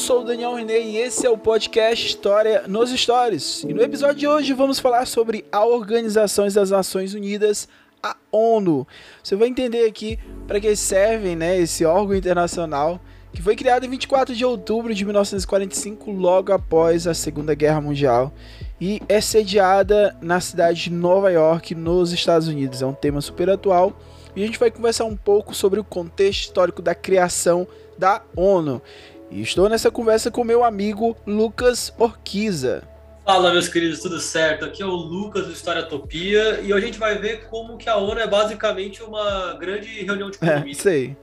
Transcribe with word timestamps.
Sou 0.00 0.22
o 0.22 0.24
Daniel 0.24 0.54
René 0.54 0.80
e 0.80 0.96
esse 0.96 1.26
é 1.26 1.30
o 1.30 1.36
podcast 1.36 2.06
História 2.06 2.64
nos 2.66 2.90
Stories. 2.90 3.64
E 3.64 3.74
no 3.74 3.82
episódio 3.82 4.16
de 4.16 4.26
hoje 4.26 4.54
vamos 4.54 4.80
falar 4.80 5.06
sobre 5.06 5.44
a 5.52 5.62
Organização 5.62 6.48
das 6.48 6.70
Nações 6.70 7.12
Unidas, 7.12 7.68
a 8.02 8.16
ONU. 8.32 8.88
Você 9.22 9.36
vai 9.36 9.48
entender 9.48 9.86
aqui 9.86 10.18
para 10.48 10.58
que 10.58 10.74
servem, 10.74 11.36
né, 11.36 11.58
esse 11.58 11.84
órgão 11.84 12.16
internacional 12.16 12.98
que 13.30 13.42
foi 13.42 13.54
criado 13.54 13.84
em 13.84 13.90
24 13.90 14.34
de 14.34 14.42
outubro 14.42 14.94
de 14.94 15.04
1945, 15.04 16.10
logo 16.10 16.50
após 16.50 17.06
a 17.06 17.12
Segunda 17.12 17.54
Guerra 17.54 17.82
Mundial, 17.82 18.32
e 18.80 19.02
é 19.06 19.20
sediada 19.20 20.16
na 20.22 20.40
cidade 20.40 20.84
de 20.84 20.90
Nova 20.90 21.30
York, 21.30 21.74
nos 21.74 22.10
Estados 22.10 22.48
Unidos. 22.48 22.80
É 22.80 22.86
um 22.86 22.94
tema 22.94 23.20
super 23.20 23.50
atual 23.50 23.92
e 24.34 24.42
a 24.42 24.46
gente 24.46 24.58
vai 24.58 24.70
conversar 24.70 25.04
um 25.04 25.16
pouco 25.16 25.54
sobre 25.54 25.78
o 25.78 25.84
contexto 25.84 26.40
histórico 26.40 26.80
da 26.80 26.94
criação 26.94 27.68
da 27.98 28.22
ONU. 28.34 28.80
E 29.30 29.42
estou 29.42 29.68
nessa 29.68 29.90
conversa 29.90 30.30
com 30.30 30.42
meu 30.42 30.64
amigo 30.64 31.16
Lucas 31.26 31.92
Orquiza. 31.98 32.82
Fala, 33.24 33.52
meus 33.52 33.68
queridos, 33.68 34.00
tudo 34.00 34.18
certo? 34.18 34.64
Aqui 34.64 34.82
é 34.82 34.86
o 34.86 34.90
Lucas 34.90 35.46
do 35.46 35.52
História 35.52 35.84
Topia 35.84 36.60
e 36.62 36.72
hoje 36.72 36.84
a 36.84 36.86
gente 36.86 36.98
vai 36.98 37.16
ver 37.18 37.44
como 37.48 37.76
que 37.76 37.88
a 37.88 37.96
ONU 37.96 38.18
é 38.18 38.26
basicamente 38.26 39.02
uma 39.02 39.54
grande 39.60 39.88
reunião 40.02 40.30
de 40.30 40.36
É, 40.36 40.40
condomínio. 40.40 40.72
isso 40.72 40.88
aí. 40.88 41.16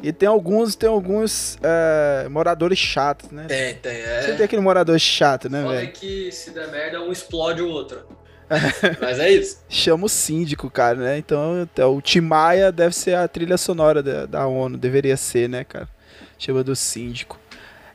E 0.00 0.12
tem 0.12 0.28
alguns, 0.28 0.76
tem 0.76 0.88
alguns 0.88 1.58
é, 1.60 2.28
moradores 2.28 2.78
chatos, 2.78 3.30
né? 3.32 3.46
Tem, 3.48 3.74
tem, 3.74 3.92
é. 3.96 4.22
Você 4.22 4.34
tem 4.34 4.44
aquele 4.44 4.62
morador 4.62 4.96
chato, 5.00 5.50
né, 5.50 5.64
é 5.64 5.68
velho? 5.68 5.92
que 5.92 6.30
se 6.30 6.50
der 6.50 6.70
merda, 6.70 7.00
um 7.02 7.10
explode 7.10 7.60
o 7.60 7.68
outro. 7.68 8.06
Mas 9.00 9.18
é 9.18 9.30
isso. 9.32 9.58
Chama 9.68 10.06
o 10.06 10.08
síndico, 10.08 10.70
cara, 10.70 10.96
né? 10.96 11.18
Então, 11.18 11.62
até 11.62 11.84
o 11.84 12.00
Timaya 12.00 12.70
deve 12.70 12.94
ser 12.94 13.16
a 13.16 13.26
trilha 13.26 13.58
sonora 13.58 14.00
da, 14.00 14.26
da 14.26 14.46
ONU, 14.46 14.78
deveria 14.78 15.16
ser, 15.16 15.48
né, 15.48 15.64
cara? 15.64 15.88
Chama 16.38 16.62
do 16.62 16.76
síndico. 16.76 17.37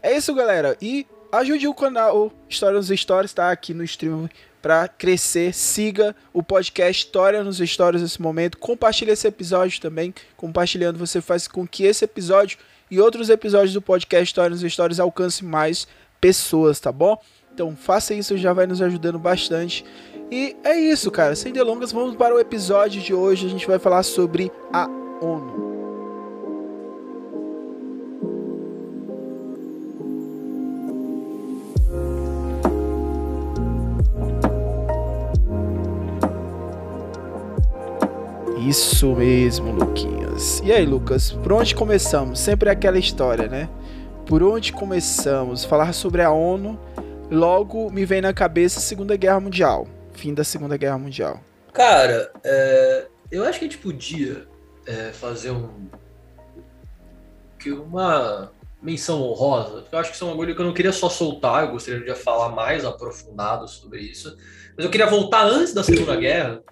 É 0.03 0.17
isso, 0.17 0.33
galera. 0.35 0.75
E 0.81 1.07
ajude 1.31 1.65
o 1.65 1.73
canal 1.73 2.29
História 2.49 2.77
nos 2.77 2.89
Stories, 2.89 3.33
tá? 3.33 3.49
Aqui 3.49 3.73
no 3.73 3.85
stream 3.85 4.29
pra 4.61 4.89
crescer. 4.89 5.53
Siga 5.53 6.13
o 6.33 6.43
podcast 6.43 7.05
História 7.05 7.41
nos 7.41 7.57
Stories 7.57 8.01
nesse 8.01 8.21
momento. 8.21 8.57
Compartilhe 8.57 9.11
esse 9.11 9.25
episódio 9.25 9.79
também. 9.79 10.13
Compartilhando, 10.35 10.99
você 10.99 11.21
faz 11.21 11.47
com 11.47 11.65
que 11.65 11.85
esse 11.85 12.03
episódio 12.03 12.57
e 12.91 12.99
outros 12.99 13.29
episódios 13.29 13.73
do 13.73 13.81
podcast 13.81 14.25
História 14.25 14.49
nos 14.49 14.73
Stories 14.73 14.99
alcance 14.99 15.43
mais 15.43 15.87
pessoas, 16.19 16.81
tá 16.81 16.91
bom? 16.91 17.17
Então 17.53 17.73
faça 17.73 18.13
isso, 18.13 18.37
já 18.37 18.51
vai 18.51 18.67
nos 18.67 18.81
ajudando 18.81 19.17
bastante. 19.17 19.85
E 20.29 20.53
é 20.65 20.77
isso, 20.77 21.09
cara. 21.09 21.33
Sem 21.33 21.53
delongas, 21.53 21.93
vamos 21.93 22.17
para 22.17 22.35
o 22.35 22.39
episódio 22.39 23.01
de 23.01 23.13
hoje. 23.13 23.45
A 23.45 23.49
gente 23.49 23.65
vai 23.65 23.79
falar 23.79 24.03
sobre 24.03 24.51
a 24.73 24.85
ONU. 25.21 25.72
Isso 38.73 39.15
mesmo, 39.15 39.71
Luquinhas. 39.71 40.59
E 40.65 40.73
aí, 40.73 40.83
Lucas, 40.83 41.31
por 41.31 41.53
onde 41.53 41.75
começamos? 41.75 42.39
Sempre 42.39 42.69
é 42.69 42.71
aquela 42.71 42.97
história, 42.97 43.47
né? 43.47 43.69
Por 44.25 44.41
onde 44.41 44.73
começamos? 44.73 45.63
Falar 45.63 45.93
sobre 45.93 46.23
a 46.23 46.31
ONU, 46.31 46.79
logo 47.29 47.91
me 47.91 48.03
vem 48.03 48.19
na 48.19 48.33
cabeça 48.33 48.79
a 48.79 48.81
Segunda 48.81 49.15
Guerra 49.15 49.39
Mundial. 49.39 49.87
Fim 50.13 50.33
da 50.33 50.43
Segunda 50.43 50.75
Guerra 50.75 50.97
Mundial. 50.97 51.39
Cara, 51.71 52.31
é, 52.43 53.05
eu 53.29 53.45
acho 53.45 53.59
que 53.59 53.65
a 53.65 53.67
gente 53.67 53.77
podia 53.77 54.47
é, 54.87 55.11
fazer 55.11 55.51
um. 55.51 55.69
que 57.59 57.69
uma 57.69 58.51
menção 58.81 59.21
honrosa, 59.21 59.81
porque 59.81 59.93
eu 59.93 59.99
acho 59.99 60.09
que 60.09 60.15
isso 60.15 60.25
é 60.25 60.27
um 60.27 60.31
bagulho 60.31 60.55
que 60.55 60.61
eu 60.61 60.65
não 60.65 60.73
queria 60.73 60.91
só 60.91 61.09
soltar, 61.09 61.65
eu 61.65 61.73
gostaria 61.73 62.03
de 62.03 62.15
falar 62.15 62.49
mais 62.49 62.83
aprofundado 62.83 63.67
sobre 63.67 64.01
isso. 64.01 64.35
Mas 64.75 64.83
eu 64.83 64.89
queria 64.89 65.05
voltar 65.05 65.45
antes 65.45 65.75
da 65.75 65.83
Segunda 65.83 66.15
Guerra, 66.15 66.63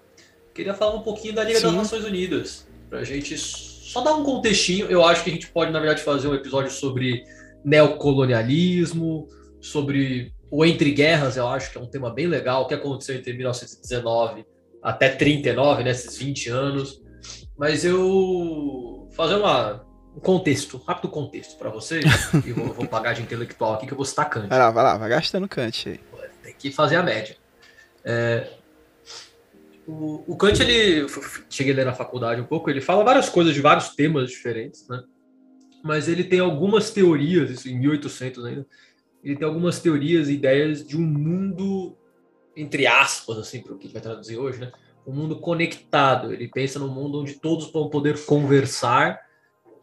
queria 0.53 0.73
falar 0.73 0.95
um 0.95 1.01
pouquinho 1.01 1.33
da 1.33 1.43
Liga 1.43 1.59
das 1.59 1.71
Sim. 1.71 1.77
Nações 1.77 2.03
Unidas, 2.03 2.67
pra 2.89 3.03
gente 3.03 3.37
só 3.37 4.01
dar 4.01 4.13
um 4.13 4.23
contextinho. 4.23 4.87
Eu 4.87 5.03
acho 5.05 5.23
que 5.23 5.29
a 5.29 5.33
gente 5.33 5.47
pode, 5.47 5.71
na 5.71 5.79
verdade, 5.79 6.01
fazer 6.01 6.27
um 6.27 6.35
episódio 6.35 6.71
sobre 6.71 7.23
neocolonialismo, 7.63 9.27
sobre 9.59 10.33
o 10.49 10.65
entre 10.65 10.91
guerras, 10.91 11.37
eu 11.37 11.47
acho 11.47 11.71
que 11.71 11.77
é 11.77 11.81
um 11.81 11.85
tema 11.85 12.09
bem 12.09 12.27
legal, 12.27 12.63
o 12.63 12.67
que 12.67 12.73
aconteceu 12.73 13.15
entre 13.15 13.31
1919 13.33 14.45
até 14.83 15.09
39, 15.09 15.83
né, 15.83 15.91
esses 15.91 16.17
20 16.17 16.49
anos. 16.49 17.01
Mas 17.57 17.85
eu 17.85 19.07
fazer 19.11 19.35
uma, 19.35 19.85
um 20.15 20.19
contexto, 20.19 20.77
rápido 20.85 21.09
contexto 21.09 21.57
para 21.57 21.69
vocês, 21.69 22.03
e 22.45 22.51
vou, 22.51 22.73
vou 22.73 22.87
pagar 22.87 23.13
de 23.13 23.21
intelectual 23.21 23.75
aqui 23.75 23.85
que 23.85 23.93
eu 23.93 23.97
vou 23.97 24.05
citar 24.05 24.29
Kant. 24.29 24.49
Vai 24.49 24.59
lá, 24.59 24.71
vai 24.71 24.83
lá, 24.83 24.97
vai 24.97 25.09
gastando 25.09 25.47
Kant 25.47 25.87
aí. 25.87 25.99
Tem 26.43 26.55
que 26.57 26.71
fazer 26.71 26.97
a 26.97 27.03
média. 27.03 27.37
É, 28.03 28.47
o, 29.87 30.23
o 30.27 30.37
Kant, 30.37 30.61
ele. 30.61 31.07
Cheguei 31.49 31.73
a 31.73 31.75
ler 31.75 31.85
na 31.85 31.93
faculdade 31.93 32.41
um 32.41 32.45
pouco, 32.45 32.69
ele 32.69 32.81
fala 32.81 33.03
várias 33.03 33.29
coisas 33.29 33.53
de 33.53 33.61
vários 33.61 33.95
temas 33.95 34.29
diferentes, 34.29 34.87
né? 34.87 35.03
Mas 35.83 36.07
ele 36.07 36.23
tem 36.23 36.39
algumas 36.39 36.91
teorias, 36.91 37.49
isso 37.49 37.67
em 37.67 37.79
1800 37.79 38.45
ainda, 38.45 38.67
ele 39.23 39.35
tem 39.35 39.47
algumas 39.47 39.79
teorias 39.79 40.29
e 40.29 40.33
ideias 40.33 40.85
de 40.85 40.95
um 40.95 41.01
mundo, 41.01 41.97
entre 42.55 42.85
aspas, 42.85 43.37
assim, 43.37 43.61
para 43.61 43.73
o 43.73 43.77
que 43.77 43.85
a 43.85 43.87
gente 43.87 43.93
vai 43.93 44.01
traduzir 44.01 44.37
hoje, 44.37 44.59
né? 44.59 44.71
Um 45.05 45.13
mundo 45.13 45.39
conectado. 45.39 46.31
Ele 46.31 46.47
pensa 46.47 46.77
num 46.77 46.87
mundo 46.87 47.21
onde 47.21 47.33
todos 47.33 47.71
vão 47.71 47.89
poder 47.89 48.23
conversar 48.25 49.19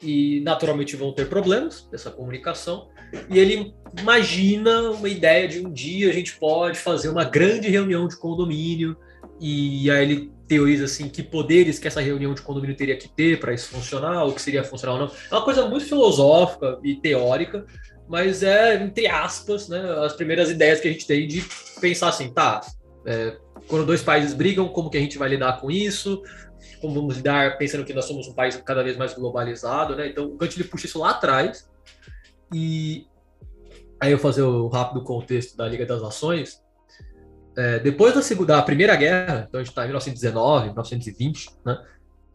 e 0.01 0.41
naturalmente 0.45 0.95
vão 0.95 1.13
ter 1.13 1.29
problemas 1.29 1.89
dessa 1.91 2.11
comunicação. 2.11 2.89
E 3.29 3.39
ele 3.39 3.75
imagina 3.99 4.91
uma 4.93 5.09
ideia 5.09 5.49
de 5.49 5.65
um 5.65 5.73
dia 5.73 6.09
a 6.09 6.13
gente 6.13 6.39
pode 6.39 6.79
fazer 6.79 7.09
uma 7.09 7.25
grande 7.25 7.69
reunião 7.69 8.07
de 8.07 8.17
condomínio 8.17 8.97
e 9.41 9.91
aí 9.91 10.03
ele 10.03 10.33
teoriza 10.47 10.87
assim 10.87 11.09
que 11.09 11.23
poderes 11.23 11.79
que 11.79 11.87
essa 11.87 12.01
reunião 12.01 12.35
de 12.35 12.43
condomínio 12.43 12.77
teria 12.77 12.97
que 12.97 13.09
ter 13.09 13.39
para 13.39 13.53
isso 13.53 13.69
funcionar, 13.69 14.25
o 14.25 14.33
que 14.33 14.41
seria 14.41 14.65
funcionar 14.65 14.95
ou 14.95 14.99
não. 15.01 15.15
É 15.31 15.35
uma 15.35 15.45
coisa 15.45 15.67
muito 15.69 15.85
filosófica 15.85 16.79
e 16.83 16.97
teórica, 16.97 17.67
mas 18.09 18.43
é 18.43 18.83
entre 18.83 19.07
aspas, 19.07 19.69
né, 19.69 19.81
as 20.05 20.15
primeiras 20.15 20.51
ideias 20.51 20.81
que 20.81 20.89
a 20.89 20.93
gente 20.93 21.07
tem 21.07 21.27
de 21.29 21.45
pensar 21.81 22.09
assim, 22.09 22.33
tá, 22.33 22.63
é, 23.07 23.37
quando 23.69 23.87
dois 23.87 24.03
países 24.03 24.33
brigam, 24.33 24.69
como 24.69 24.91
que 24.91 24.97
a 24.97 25.01
gente 25.01 25.19
vai 25.19 25.29
lidar 25.29 25.61
com 25.61 25.71
isso? 25.71 26.23
Como 26.81 26.95
vamos 26.95 27.17
lidar 27.17 27.59
pensando 27.59 27.85
que 27.85 27.93
nós 27.93 28.07
somos 28.07 28.27
um 28.27 28.35
país 28.35 28.57
cada 28.57 28.83
vez 28.83 28.97
mais 28.97 29.15
globalizado, 29.15 29.95
né? 29.95 30.09
Então 30.09 30.27
o 30.27 30.37
Kant 30.37 30.57
ele 30.57 30.69
puxa 30.69 30.87
isso 30.87 30.99
lá 30.99 31.11
atrás 31.11 31.69
e 32.53 33.07
aí 34.01 34.13
eu 34.13 34.19
fazer 34.19 34.43
o 34.43 34.69
rápido 34.69 35.03
contexto 35.03 35.57
da 35.57 35.69
Liga 35.69 35.85
das 35.85 36.01
Nações. 36.01 36.63
É, 37.59 37.81
depois 37.81 38.15
da, 38.15 38.23
segunda, 38.23 38.55
da 38.55 38.63
Primeira 38.63 38.95
Guerra, 38.95 39.47
então 39.49 39.59
a 39.59 39.65
gente 39.65 39.73
está 39.73 39.83
em 39.83 39.87
1919, 39.87 40.67
1920, 40.67 41.51
né? 41.67 41.85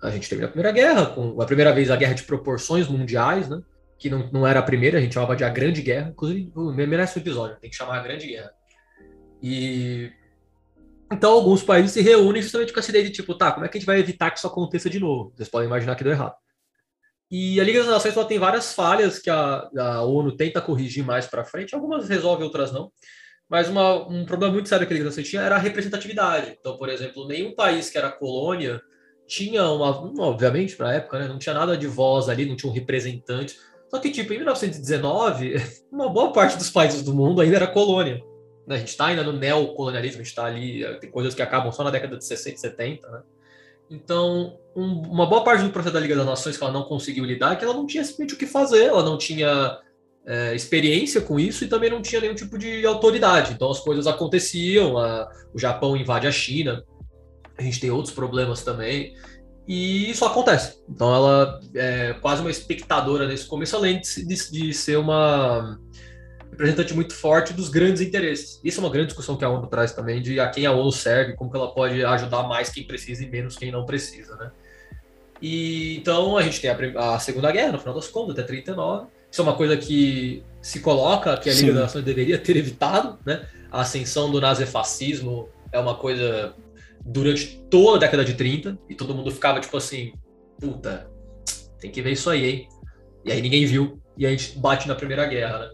A 0.02 0.10
gente 0.10 0.28
termina 0.28 0.50
a 0.50 0.52
Primeira 0.52 0.72
Guerra, 0.74 1.06
com 1.06 1.42
a 1.42 1.46
primeira 1.46 1.72
vez 1.72 1.90
a 1.90 1.96
guerra 1.96 2.14
de 2.14 2.24
proporções 2.24 2.90
mundiais, 2.90 3.48
né? 3.48 3.62
Que 3.98 4.10
não, 4.10 4.30
não 4.34 4.46
era 4.46 4.60
a 4.60 4.64
primeira, 4.64 4.98
a 4.98 5.02
gente 5.02 5.14
chamava 5.14 5.34
de 5.34 5.46
a 5.46 5.50
Grande 5.50 5.82
Guerra. 5.82 6.10
Inclusive, 6.10 6.52
merece 6.86 7.18
um 7.18 7.22
episódio, 7.22 7.56
tem 7.62 7.70
que 7.70 7.76
chamar 7.78 8.00
a 8.00 8.04
Grande 8.04 8.28
Guerra. 8.28 8.52
E 9.42 10.12
então 11.10 11.32
alguns 11.32 11.64
países 11.64 11.92
se 11.92 12.02
reúnem 12.02 12.42
justamente 12.42 12.74
com 12.74 12.80
essa 12.82 12.90
ideia 12.90 13.06
de 13.06 13.12
tipo, 13.12 13.34
tá, 13.34 13.54
como 13.54 13.66
é 13.66 13.70
que 13.70 13.78
a 13.78 13.80
gente 13.80 13.88
vai 13.88 14.00
evitar 14.00 14.30
que 14.30 14.40
isso 14.40 14.48
aconteça 14.48 14.90
de 14.90 15.00
novo? 15.00 15.32
Vocês 15.38 15.48
podem 15.48 15.68
imaginar 15.68 15.96
que 15.96 16.04
deu 16.04 16.12
errado. 16.12 16.36
E 17.32 17.62
a 17.62 17.64
Liga 17.64 17.80
das 17.80 17.88
Nações 17.88 18.18
ela 18.18 18.26
tem 18.26 18.40
várias 18.40 18.74
falhas 18.74 19.20
que 19.20 19.30
a, 19.30 19.70
a 19.78 20.04
ONU 20.04 20.36
tenta 20.36 20.60
corrigir 20.60 21.06
mais 21.06 21.28
para 21.28 21.46
frente, 21.46 21.74
algumas 21.74 22.10
resolve, 22.10 22.44
outras 22.44 22.74
não. 22.74 22.92
Mas 23.54 23.70
uma, 23.70 24.08
um 24.08 24.26
problema 24.26 24.52
muito 24.52 24.68
sério 24.68 24.88
que 24.88 24.92
a 24.92 24.96
Liga 24.96 25.06
das 25.06 25.14
Nações 25.14 25.30
tinha 25.30 25.44
era 25.44 25.54
a 25.54 25.60
representatividade. 25.60 26.58
Então, 26.60 26.76
por 26.76 26.90
exemplo, 26.90 27.28
nenhum 27.28 27.54
país 27.54 27.88
que 27.88 28.00
era 28.00 28.12
colônia 28.12 28.82
tinha 29.28 29.64
uma, 29.70 29.92
obviamente, 30.24 30.76
para 30.76 30.90
a 30.90 30.94
época, 30.96 31.20
né, 31.20 31.28
não 31.28 31.38
tinha 31.38 31.54
nada 31.54 31.78
de 31.78 31.86
voz 31.86 32.30
ali, 32.30 32.48
não 32.48 32.56
tinha 32.56 32.72
um 32.72 32.74
representante. 32.74 33.56
Só 33.92 34.00
que, 34.00 34.10
tipo, 34.10 34.34
em 34.34 34.38
1919, 34.38 35.54
uma 35.94 36.10
boa 36.10 36.34
parte 36.34 36.58
dos 36.58 36.72
países 36.72 37.04
do 37.04 37.14
mundo 37.14 37.42
ainda 37.42 37.58
era 37.58 37.68
colônia. 37.68 38.24
né? 38.66 38.74
A 38.74 38.80
gente 38.80 38.88
está 38.88 39.06
ainda 39.06 39.24
no 39.24 39.34
neocolonialismo, 39.34 40.22
a 40.22 40.24
gente 40.24 40.32
está 40.32 40.46
ali, 40.46 40.84
tem 41.00 41.12
coisas 41.12 41.36
que 41.36 41.42
acabam 41.44 41.72
só 41.72 41.84
na 41.84 41.92
década 41.92 42.18
de 42.18 42.26
60 42.26 42.56
e 42.56 42.60
70, 42.60 43.08
né? 43.08 43.22
Então, 43.88 44.58
um, 44.76 45.04
uma 45.12 45.28
boa 45.28 45.44
parte 45.44 45.64
do 45.64 45.70
processo 45.70 45.94
da 45.94 46.00
Liga 46.00 46.16
das 46.16 46.26
Nações 46.26 46.58
que 46.58 46.64
ela 46.64 46.74
não 46.74 46.86
conseguiu 46.86 47.24
lidar 47.24 47.54
é 47.54 47.56
que 47.56 47.64
ela 47.64 47.76
não 47.76 47.86
tinha 47.86 48.04
simplesmente 48.04 48.34
o 48.34 48.38
que 48.38 48.48
fazer, 48.48 48.86
ela 48.86 49.04
não 49.04 49.16
tinha 49.16 49.78
é, 50.26 50.56
experiência 50.56 51.22
com 51.22 51.40
isso 51.40 51.64
e 51.64 51.68
também 51.68 51.90
não 51.90 52.02
tinha 52.02 52.22
nenhum 52.22 52.36
tipo 52.36 52.58
de 52.58 52.86
autoridade. 52.86 53.54
Então 53.54 53.70
as 53.70 53.80
coisas 53.80 54.08
aconteciam, 54.08 54.98
a, 54.98 55.30
o 55.54 55.60
Japão 55.60 55.98
invade 55.98 56.28
a 56.28 56.32
China, 56.32 56.84
a 57.58 57.62
gente 57.62 57.80
tem 57.80 57.92
outros 57.92 58.14
problemas 58.14 58.64
também, 58.64 59.16
e 59.68 60.10
isso 60.10 60.26
acontece. 60.26 60.82
Então 60.90 61.14
ela 61.14 61.60
é 61.76 62.14
quase 62.14 62.42
uma 62.42 62.52
espectadora 62.52 63.28
nesse 63.28 63.46
começo, 63.46 63.76
além 63.76 64.00
de, 64.00 64.26
de, 64.26 64.52
de 64.52 64.74
ser 64.74 64.98
uma 64.98 65.80
representante 66.52 66.94
muito 66.94 67.14
forte 67.14 67.54
dos 67.54 67.70
grandes 67.70 68.02
interesses. 68.02 68.60
Isso 68.64 68.80
é 68.80 68.84
uma 68.84 68.90
grande 68.90 69.08
discussão 69.08 69.36
que 69.36 69.44
a 69.44 69.50
ONU 69.50 69.68
traz 69.68 69.92
também, 69.92 70.22
de 70.22 70.40
a 70.40 70.50
quem 70.50 70.66
a 70.66 70.72
ONU 70.72 70.92
serve, 70.92 71.34
como 71.34 71.50
que 71.50 71.58
ela 71.58 71.74
pode 71.74 72.04
ajudar 72.04 72.44
mais 72.44 72.70
quem 72.70 72.86
precisa 72.86 73.24
e 73.24 73.30
menos 73.30 73.58
quem 73.58 73.72
não 73.72 73.86
precisa, 73.86 74.36
né? 74.36 74.52
E, 75.42 75.98
então 75.98 76.38
a 76.38 76.42
gente 76.42 76.62
tem 76.62 76.70
a, 76.70 77.16
a 77.16 77.20
Segunda 77.20 77.52
Guerra, 77.52 77.74
no 77.74 77.80
final 77.80 77.94
das 77.94 78.08
contas, 78.08 78.38
até 78.38 78.44
39, 78.44 79.08
isso 79.34 79.42
é 79.42 79.44
uma 79.44 79.56
coisa 79.56 79.76
que 79.76 80.44
se 80.62 80.80
coloca 80.80 81.36
que 81.38 81.50
a 81.50 81.54
Liga 81.54 81.66
Sim. 81.66 81.74
das 81.74 81.82
Nações 81.82 82.06
deveria 82.06 82.38
ter 82.38 82.56
evitado, 82.56 83.18
né? 83.26 83.48
A 83.72 83.82
ascensão 83.82 84.30
do 84.30 84.40
nazifascismo 84.40 85.50
é 85.72 85.80
uma 85.80 85.96
coisa 85.96 86.54
durante 87.04 87.60
toda 87.68 87.98
a 87.98 88.00
década 88.02 88.24
de 88.24 88.36
30 88.36 88.78
e 88.88 88.94
todo 88.94 89.16
mundo 89.16 89.32
ficava 89.32 89.60
tipo 89.60 89.76
assim, 89.76 90.14
puta, 90.60 91.10
tem 91.80 91.90
que 91.90 92.00
ver 92.00 92.12
isso 92.12 92.30
aí, 92.30 92.46
hein? 92.46 92.70
E 93.26 93.32
aí 93.32 93.42
ninguém 93.42 93.66
viu 93.66 94.00
e 94.16 94.28
a 94.28 94.30
gente 94.30 94.60
bate 94.60 94.88
na 94.88 94.94
Primeira 94.94 95.26
Guerra, 95.26 95.58
né? 95.58 95.70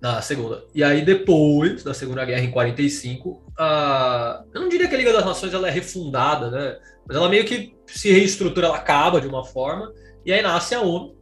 Na 0.00 0.20
Segunda. 0.20 0.64
E 0.74 0.82
aí 0.82 1.04
depois 1.04 1.84
da 1.84 1.94
Segunda 1.94 2.24
Guerra 2.24 2.42
em 2.42 2.50
45, 2.50 3.44
a 3.56 4.42
eu 4.52 4.60
não 4.60 4.68
diria 4.68 4.88
que 4.88 4.94
a 4.96 4.98
Liga 4.98 5.12
das 5.12 5.24
Nações 5.24 5.54
ela 5.54 5.68
é 5.68 5.70
refundada, 5.70 6.50
né? 6.50 6.78
Mas 7.06 7.16
ela 7.16 7.28
meio 7.28 7.44
que 7.44 7.76
se 7.86 8.10
reestrutura, 8.10 8.66
ela 8.66 8.76
acaba 8.76 9.20
de 9.20 9.28
uma 9.28 9.44
forma 9.44 9.92
e 10.26 10.32
aí 10.32 10.42
nasce 10.42 10.74
a 10.74 10.80
ONU 10.80 11.21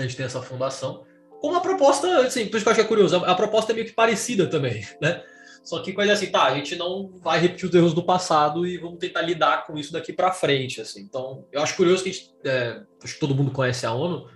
a 0.00 0.06
gente 0.06 0.16
tem 0.16 0.26
essa 0.26 0.42
fundação, 0.42 1.04
com 1.40 1.48
uma 1.48 1.60
proposta, 1.60 2.20
assim, 2.20 2.46
por 2.46 2.56
isso 2.56 2.64
que 2.64 2.68
eu 2.68 2.72
acho 2.72 2.80
que 2.80 2.86
é 2.86 2.88
curioso, 2.88 3.16
a 3.16 3.34
proposta 3.34 3.72
é 3.72 3.74
meio 3.74 3.86
que 3.86 3.92
parecida 3.92 4.46
também, 4.46 4.86
né? 5.00 5.22
Só 5.62 5.80
que 5.80 5.92
coisa 5.92 6.14
assim, 6.14 6.26
tá, 6.26 6.44
a 6.44 6.54
gente 6.54 6.74
não 6.74 7.10
vai 7.22 7.38
repetir 7.38 7.68
os 7.68 7.74
erros 7.74 7.92
do 7.92 8.02
passado 8.02 8.66
e 8.66 8.78
vamos 8.78 8.98
tentar 8.98 9.22
lidar 9.22 9.66
com 9.66 9.76
isso 9.76 9.92
daqui 9.92 10.12
para 10.12 10.32
frente, 10.32 10.80
assim. 10.80 11.02
Então, 11.02 11.44
eu 11.52 11.62
acho 11.62 11.76
curioso 11.76 12.02
que 12.02 12.08
a 12.08 12.12
gente, 12.12 12.34
é, 12.44 12.80
acho 13.02 13.14
que 13.14 13.20
todo 13.20 13.34
mundo 13.34 13.50
conhece 13.50 13.84
a 13.84 13.92
ONU, 13.92 14.26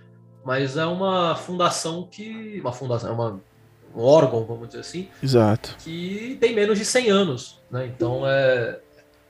mas 0.45 0.77
é 0.77 0.85
uma 0.85 1.35
fundação 1.35 2.07
que, 2.07 2.59
uma 2.61 2.71
fundação, 2.71 3.09
é 3.09 3.13
uma, 3.13 3.41
um 3.95 4.01
órgão, 4.01 4.45
vamos 4.45 4.67
dizer 4.67 4.81
assim, 4.81 5.09
Exato. 5.21 5.75
que 5.79 6.37
tem 6.39 6.53
menos 6.53 6.77
de 6.77 6.85
100 6.85 7.09
anos, 7.09 7.59
né? 7.71 7.87
Então, 7.87 8.21
é, 8.27 8.79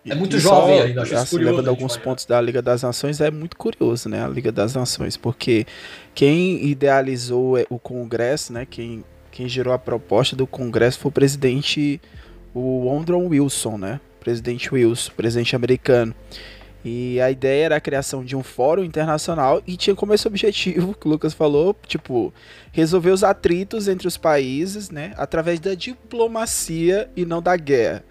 é 0.08 0.16
muito 0.16 0.38
e 0.38 0.40
jovem 0.40 0.78
só, 0.78 0.84
ainda, 0.84 1.02
acho 1.02 1.16
assim, 1.16 1.30
curioso. 1.32 1.50
Lembra 1.50 1.64
de 1.64 1.70
alguns 1.70 1.98
pontos 1.98 2.26
da 2.26 2.40
Liga 2.40 2.62
das 2.62 2.84
Nações, 2.84 3.20
é 3.20 3.32
muito 3.32 3.58
curioso, 3.58 4.08
né? 4.08 4.24
A 4.24 4.28
Liga 4.28 4.52
das 4.52 4.76
Nações, 4.76 5.18
porque 5.18 5.66
quem 6.14 6.64
idealizou 6.66 7.58
o 7.70 7.80
Congresso, 7.80 8.54
né? 8.54 8.68
Quem, 8.70 9.04
quem 9.32 9.50
gerou 9.50 9.74
a 9.74 9.80
proposta 9.80 10.36
do 10.36 10.46
Congresso 10.46 11.00
foi 11.00 11.10
o 11.10 11.12
presidente, 11.12 12.00
o 12.54 12.86
Woodrow 12.86 13.28
Wilson, 13.28 13.78
né? 13.78 14.00
Presidente 14.20 14.74
Wilson, 14.74 15.12
presidente 15.16 15.56
americano. 15.56 16.14
E 16.86 17.20
a 17.20 17.32
ideia 17.32 17.66
era 17.66 17.76
a 17.78 17.82
criação 17.82 18.24
de 18.24 18.36
um 18.36 18.44
fórum 18.44 18.84
internacional 18.84 19.60
e 19.66 19.76
tinha 19.76 19.96
como 19.96 20.14
esse 20.14 20.28
objetivo, 20.28 20.94
que 21.02 21.08
o 21.08 21.10
Lucas 21.10 21.34
falou, 21.34 21.76
tipo, 21.88 22.32
resolver 22.72 23.10
os 23.10 23.24
atritos 23.24 23.88
entre 23.88 24.08
os 24.08 24.18
países, 24.18 24.92
né, 24.92 25.12
através 25.18 25.60
da 25.60 25.74
diplomacia 25.74 27.10
e 27.16 27.26
não 27.26 27.42
da 27.42 27.58
guerra. 27.58 28.04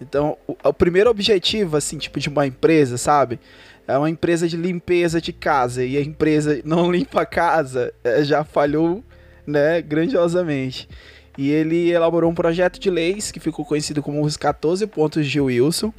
Então, 0.00 0.36
o, 0.46 0.56
o, 0.64 0.72
primeiro 0.72 1.10
objetivo, 1.10 1.76
assim, 1.76 1.98
tipo 1.98 2.18
de 2.18 2.28
uma 2.28 2.46
empresa, 2.46 2.96
sabe? 2.96 3.38
É 3.86 3.96
uma 3.96 4.08
empresa 4.08 4.48
de 4.48 4.56
limpeza 4.56 5.20
de 5.20 5.32
casa 5.32 5.84
e 5.84 5.96
a 5.96 6.00
empresa 6.00 6.60
não 6.64 6.90
limpa 6.90 7.22
a 7.22 7.26
casa, 7.26 7.92
é, 8.02 8.24
já 8.24 8.42
falhou, 8.42 9.04
né, 9.46 9.82
grandiosamente. 9.82 10.88
E 11.36 11.50
ele 11.50 11.90
elaborou 11.90 12.30
um 12.30 12.34
projeto 12.34 12.78
de 12.78 12.90
leis 12.90 13.30
que 13.30 13.40
ficou 13.40 13.64
conhecido 13.64 14.02
como 14.02 14.22
os 14.22 14.36
14 14.36 14.86
pontos 14.86 15.26
de 15.26 15.40
Wilson, 15.40 15.92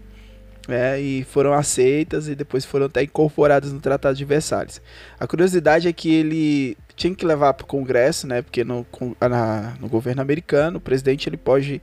né, 0.68 1.00
e 1.00 1.24
foram 1.24 1.54
aceitas 1.54 2.27
e 2.27 2.36
depois 2.36 2.65
foram 2.65 2.86
até 2.86 3.04
incorporadas 3.04 3.71
no 3.71 3.80
Tratado 3.80 4.15
de 4.15 4.25
Versalhes. 4.25 4.81
A 5.19 5.27
curiosidade 5.27 5.88
é 5.88 5.94
que 5.94 6.13
ele 6.13 6.77
tinha 6.95 7.13
que 7.15 7.25
levar 7.25 7.54
para 7.54 7.63
o 7.63 7.68
Congresso, 7.68 8.27
né, 8.27 8.42
porque 8.42 8.63
no, 8.63 8.86
na, 9.19 9.74
no 9.80 9.88
governo 9.88 10.21
americano 10.21 10.77
o 10.77 10.81
presidente 10.81 11.27
ele 11.27 11.38
pode 11.38 11.81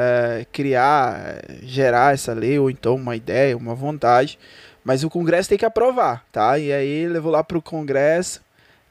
é, 0.00 0.46
criar, 0.52 1.42
gerar 1.60 2.14
essa 2.14 2.32
lei, 2.32 2.56
ou 2.56 2.70
então 2.70 2.94
uma 2.94 3.16
ideia, 3.16 3.56
uma 3.56 3.74
vontade, 3.74 4.38
mas 4.84 5.02
o 5.02 5.10
Congresso 5.10 5.48
tem 5.48 5.58
que 5.58 5.64
aprovar, 5.64 6.24
tá? 6.30 6.56
E 6.56 6.72
aí 6.72 7.08
levou 7.08 7.32
lá 7.32 7.42
para 7.42 7.58
o 7.58 7.62
Congresso, 7.62 8.40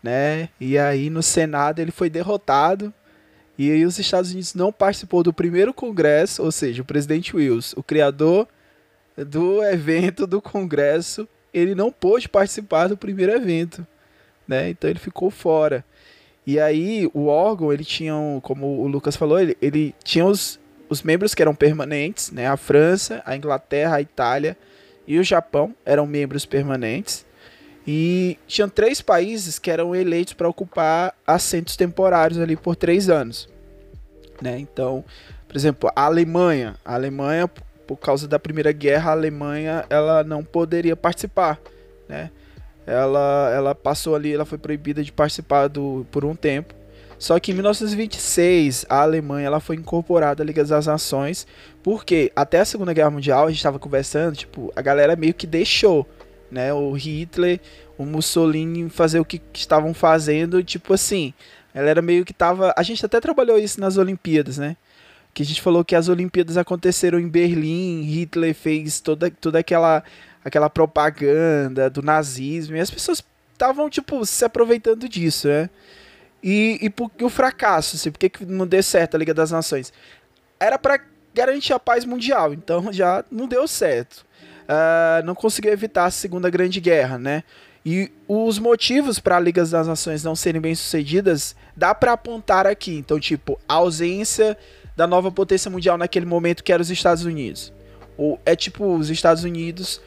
né? 0.04 0.50
E 0.60 0.78
aí 0.78 1.10
no 1.10 1.24
Senado 1.24 1.80
ele 1.80 1.92
foi 1.92 2.10
derrotado, 2.10 2.94
e 3.58 3.72
aí 3.72 3.86
os 3.86 3.98
Estados 3.98 4.32
Unidos 4.32 4.54
não 4.54 4.70
participou 4.70 5.24
do 5.24 5.32
primeiro 5.32 5.74
Congresso, 5.74 6.44
ou 6.44 6.52
seja, 6.52 6.82
o 6.82 6.86
presidente 6.86 7.34
Wilson, 7.34 7.80
o 7.80 7.84
criador 7.84 8.46
do 9.16 9.64
evento 9.64 10.28
do 10.28 10.42
Congresso, 10.42 11.26
ele 11.54 11.74
não 11.74 11.90
pôde 11.90 12.28
participar 12.28 12.88
do 12.88 12.98
primeiro 12.98 13.32
evento, 13.32 13.88
né? 14.46 14.70
Então 14.70 14.90
ele 14.90 15.00
ficou 15.00 15.32
fora. 15.32 15.86
E 16.46 16.60
aí 16.60 17.10
o 17.14 17.28
órgão, 17.28 17.72
ele 17.72 17.86
tinha, 17.86 18.14
como 18.44 18.82
o 18.82 18.88
Lucas 18.88 19.16
falou, 19.16 19.40
ele, 19.40 19.58
ele 19.62 19.96
tinha 20.04 20.26
os 20.26 20.60
os 20.90 21.04
membros 21.04 21.34
que 21.34 21.42
eram 21.42 21.56
permanentes, 21.56 22.32
né, 22.32 22.48
a 22.48 22.58
França, 22.58 23.22
a 23.26 23.36
Inglaterra, 23.36 23.98
a 23.98 24.02
Itália 24.02 24.58
e 25.06 25.20
o 25.20 25.24
Japão 25.24 25.74
eram 25.86 26.06
membros 26.06 26.46
permanentes. 26.46 27.26
E 27.88 28.38
tinham 28.46 28.68
três 28.68 29.02
países 29.02 29.58
que 29.58 29.72
eram 29.72 29.96
eleitos 29.96 30.34
para 30.34 30.50
ocupar 30.50 31.16
assentos 31.26 31.78
temporários 31.78 32.38
ali 32.38 32.58
por 32.58 32.76
três 32.76 33.10
anos. 33.10 33.48
Né? 34.42 34.60
Então, 34.60 35.06
por 35.48 35.56
exemplo, 35.56 35.90
a 35.96 36.06
Alemanha. 36.06 36.76
A 36.84 36.96
Alemanha, 36.96 37.48
por 37.48 37.96
causa 37.96 38.28
da 38.28 38.38
Primeira 38.38 38.74
Guerra, 38.74 39.12
a 39.12 39.14
Alemanha 39.14 39.86
ela 39.90 40.22
não 40.22 40.44
poderia 40.44 40.98
participar. 40.98 41.58
Né? 42.10 42.30
Ela, 42.86 43.52
ela 43.56 43.76
passou 43.76 44.16
ali, 44.16 44.34
ela 44.34 44.46
foi 44.46 44.58
proibida 44.58 45.02
de 45.02 45.12
participar 45.12 45.70
do, 45.70 46.06
por 46.12 46.26
um 46.26 46.36
tempo. 46.36 46.76
Só 47.20 47.40
que 47.40 47.52
em 47.52 47.56
1926 47.56 48.86
a 48.88 49.02
Alemanha 49.02 49.48
ela 49.48 49.60
foi 49.60 49.76
incorporada 49.76 50.44
à 50.44 50.46
Liga 50.46 50.64
das 50.64 50.86
Nações, 50.86 51.48
porque 51.82 52.32
até 52.36 52.60
a 52.60 52.66
Segunda 52.66 52.94
Guerra 52.94 53.10
Mundial 53.10 53.46
a 53.46 53.50
gente 53.50 53.58
estava 53.58 53.80
conversando, 53.80 54.36
tipo, 54.36 54.72
a 54.76 54.82
galera 54.82 55.16
meio 55.16 55.34
que 55.34 55.48
deixou, 55.48 56.08
né, 56.52 56.72
o 56.74 56.92
Hitler, 56.94 57.60
o 57.98 58.06
Mussolini 58.06 58.90
fazer 58.90 59.20
o 59.20 59.26
que, 59.26 59.42
estavam 59.54 59.94
fazendo, 59.94 60.64
tipo 60.64 60.94
assim, 60.94 61.34
ela 61.74 61.90
era 61.90 62.02
meio 62.02 62.24
que 62.24 62.34
tava, 62.34 62.74
a 62.78 62.84
gente 62.84 63.04
até 63.06 63.20
trabalhou 63.20 63.58
isso 63.58 63.80
nas 63.82 63.98
Olimpíadas, 63.98 64.58
né? 64.58 64.78
Que 65.34 65.44
a 65.44 65.46
gente 65.46 65.62
falou 65.62 65.86
que 65.86 65.96
as 65.96 66.10
Olimpíadas 66.10 66.58
aconteceram 66.58 67.20
em 67.20 67.28
Berlim, 67.28 68.02
Hitler 68.04 68.56
fez 68.56 69.00
toda, 69.00 69.30
toda 69.30 69.60
aquela 69.60 70.04
aquela 70.44 70.70
propaganda 70.70 71.90
do 71.90 72.02
nazismo, 72.02 72.78
e 72.78 72.80
as 72.80 72.90
pessoas 72.90 73.22
estavam 73.52 73.90
tipo 73.90 74.26
se 74.26 74.46
aproveitando 74.46 75.10
disso, 75.10 75.48
né? 75.48 75.70
E, 76.42 76.78
e 76.82 76.90
por 76.90 77.10
que 77.10 77.24
o 77.24 77.30
fracasso? 77.30 77.96
Assim, 77.96 78.12
por 78.12 78.20
que, 78.20 78.30
que 78.30 78.46
não 78.46 78.68
deu 78.68 78.84
certo 78.84 79.16
a 79.16 79.18
Liga 79.18 79.34
das 79.34 79.52
Nações? 79.52 79.92
Era 80.60 80.78
para 80.78 81.00
garantir 81.34 81.74
a 81.74 81.80
paz 81.80 82.06
mundial, 82.06 82.54
então 82.54 82.92
já 82.94 83.24
não 83.32 83.48
deu 83.48 83.68
certo. 83.68 84.26
Uh, 84.64 85.26
não 85.26 85.34
conseguiu 85.34 85.72
evitar 85.72 86.06
a 86.06 86.12
Segunda 86.12 86.50
Grande 86.50 86.80
Guerra, 86.80 87.18
né? 87.18 87.44
E 87.86 88.12
os 88.28 88.60
motivos 88.60 89.18
para 89.18 89.38
a 89.38 89.40
Liga 89.40 89.64
das 89.64 89.88
Nações 89.88 90.22
não 90.22 90.36
serem 90.36 90.60
bem 90.60 90.76
sucedidas 90.76 91.56
dá 91.74 91.96
para 91.96 92.12
apontar 92.12 92.68
aqui. 92.68 92.98
Então, 92.98 93.18
tipo, 93.18 93.58
a 93.68 93.76
ausência 93.76 94.58
da 94.96 95.08
nova 95.08 95.32
potência 95.32 95.72
mundial 95.72 95.98
naquele 95.98 96.26
momento 96.26 96.64
que 96.64 96.74
era 96.74 96.82
os 96.82 96.90
Estados 96.90 97.24
Unidos. 97.24 97.72
Ou 98.18 98.42
é 98.46 98.56
tipo 98.56 98.94
os 98.94 99.10
Estados 99.10 99.44
Unidos 99.44 100.02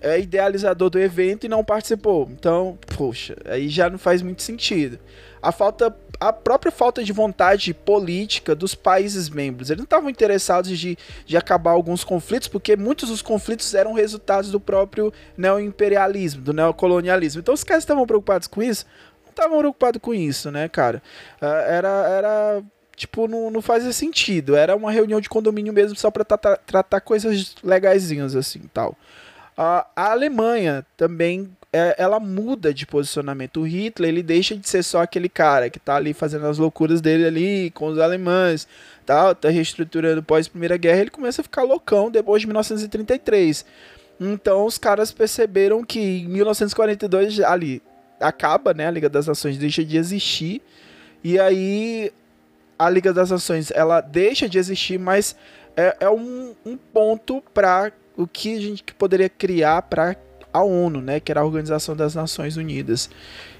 é 0.00 0.18
idealizador 0.18 0.90
do 0.90 0.98
evento 0.98 1.44
e 1.44 1.48
não 1.48 1.64
participou. 1.64 2.28
Então, 2.30 2.78
poxa, 2.96 3.36
aí 3.44 3.68
já 3.68 3.90
não 3.90 3.98
faz 3.98 4.22
muito 4.22 4.42
sentido. 4.42 4.98
A 5.42 5.52
falta 5.52 5.94
a 6.20 6.34
própria 6.34 6.70
falta 6.70 7.02
de 7.02 7.14
vontade 7.14 7.72
política 7.72 8.54
dos 8.54 8.74
países 8.74 9.30
membros. 9.30 9.70
Eles 9.70 9.78
não 9.78 9.84
estavam 9.84 10.10
interessados 10.10 10.78
de, 10.78 10.98
de 11.24 11.34
acabar 11.34 11.70
alguns 11.70 12.04
conflitos, 12.04 12.46
porque 12.46 12.76
muitos 12.76 13.08
dos 13.08 13.22
conflitos 13.22 13.72
eram 13.72 13.94
resultados 13.94 14.50
do 14.50 14.60
próprio 14.60 15.10
neoimperialismo, 15.38 16.42
do 16.42 16.52
neocolonialismo. 16.52 17.40
Então 17.40 17.54
os 17.54 17.64
caras 17.64 17.84
estavam 17.84 18.06
preocupados 18.06 18.46
com 18.46 18.62
isso? 18.62 18.84
Não 19.24 19.30
estavam 19.30 19.58
preocupados 19.58 20.00
com 20.02 20.12
isso, 20.12 20.50
né, 20.50 20.68
cara? 20.68 21.02
Ah, 21.40 21.64
era, 21.66 21.88
era 21.88 22.62
tipo, 22.94 23.26
não, 23.26 23.50
não 23.50 23.62
fazia 23.62 23.92
sentido. 23.92 24.54
Era 24.54 24.76
uma 24.76 24.92
reunião 24.92 25.22
de 25.22 25.28
condomínio 25.30 25.72
mesmo 25.72 25.96
só 25.96 26.10
tratar, 26.10 26.58
tratar 26.58 27.00
coisas 27.00 27.54
legaisinhas 27.64 28.36
assim 28.36 28.60
tal. 28.74 28.94
A, 29.62 30.12
Alemanha 30.12 30.86
também 30.96 31.50
é, 31.70 31.94
ela 31.98 32.18
muda 32.18 32.72
de 32.72 32.86
posicionamento. 32.86 33.60
O 33.60 33.66
Hitler 33.66 34.08
ele 34.08 34.22
deixa 34.22 34.56
de 34.56 34.66
ser 34.66 34.82
só 34.82 35.02
aquele 35.02 35.28
cara 35.28 35.68
que 35.68 35.78
tá 35.78 35.96
ali 35.96 36.14
fazendo 36.14 36.46
as 36.46 36.56
loucuras 36.56 37.02
dele 37.02 37.26
ali 37.26 37.70
com 37.72 37.88
os 37.88 37.98
alemães, 37.98 38.66
tal, 39.04 39.34
tá 39.34 39.50
reestruturando 39.50 40.22
pós 40.22 40.48
Primeira 40.48 40.78
Guerra. 40.78 41.02
Ele 41.02 41.10
começa 41.10 41.42
a 41.42 41.44
ficar 41.44 41.62
loucão 41.62 42.10
depois 42.10 42.40
de 42.40 42.46
1933. 42.46 43.66
Então 44.18 44.64
os 44.64 44.78
caras 44.78 45.12
perceberam 45.12 45.84
que 45.84 46.00
em 46.00 46.26
1942 46.26 47.40
ali 47.40 47.82
acaba, 48.18 48.72
né, 48.72 48.86
a 48.86 48.90
Liga 48.90 49.10
das 49.10 49.26
Nações 49.26 49.58
deixa 49.58 49.84
de 49.84 49.98
existir 49.98 50.62
e 51.22 51.38
aí 51.38 52.10
a 52.78 52.88
Liga 52.88 53.12
das 53.12 53.30
Nações 53.30 53.70
ela 53.70 54.00
deixa 54.00 54.48
de 54.48 54.56
existir, 54.56 54.98
mas 54.98 55.36
é, 55.76 55.98
é 56.00 56.08
um, 56.08 56.54
um 56.64 56.78
ponto 56.78 57.42
para 57.52 57.92
o 58.16 58.26
que 58.26 58.56
a 58.56 58.60
gente 58.60 58.94
poderia 58.94 59.28
criar 59.28 59.82
para 59.82 60.16
a 60.52 60.62
ONU, 60.62 61.00
né, 61.00 61.20
que 61.20 61.30
era 61.30 61.40
a 61.40 61.44
Organização 61.44 61.94
das 61.94 62.14
Nações 62.14 62.56
Unidas. 62.56 63.08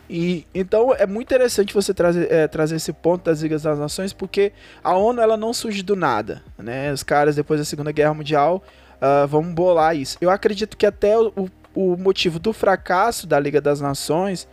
E 0.08 0.44
então 0.52 0.92
é 0.92 1.06
muito 1.06 1.28
interessante 1.28 1.72
você 1.72 1.94
trazer, 1.94 2.30
é, 2.32 2.48
trazer 2.48 2.76
esse 2.76 2.92
ponto 2.92 3.24
das 3.24 3.42
Ligas 3.42 3.62
das 3.62 3.78
Nações, 3.78 4.12
porque 4.12 4.52
a 4.82 4.96
ONU 4.96 5.20
ela 5.20 5.36
não 5.36 5.52
surge 5.52 5.82
do 5.82 5.94
nada, 5.94 6.42
né? 6.58 6.92
Os 6.92 7.04
caras 7.04 7.36
depois 7.36 7.60
da 7.60 7.64
Segunda 7.64 7.92
Guerra 7.92 8.12
Mundial 8.12 8.60
uh, 8.96 9.26
vão 9.28 9.42
bolar 9.54 9.96
isso. 9.96 10.18
Eu 10.20 10.28
acredito 10.28 10.76
que 10.76 10.84
até 10.84 11.16
o, 11.16 11.48
o 11.72 11.96
motivo 11.96 12.40
do 12.40 12.52
fracasso 12.52 13.24
da 13.24 13.38
Liga 13.38 13.60
das 13.60 13.80
Nações 13.80 14.48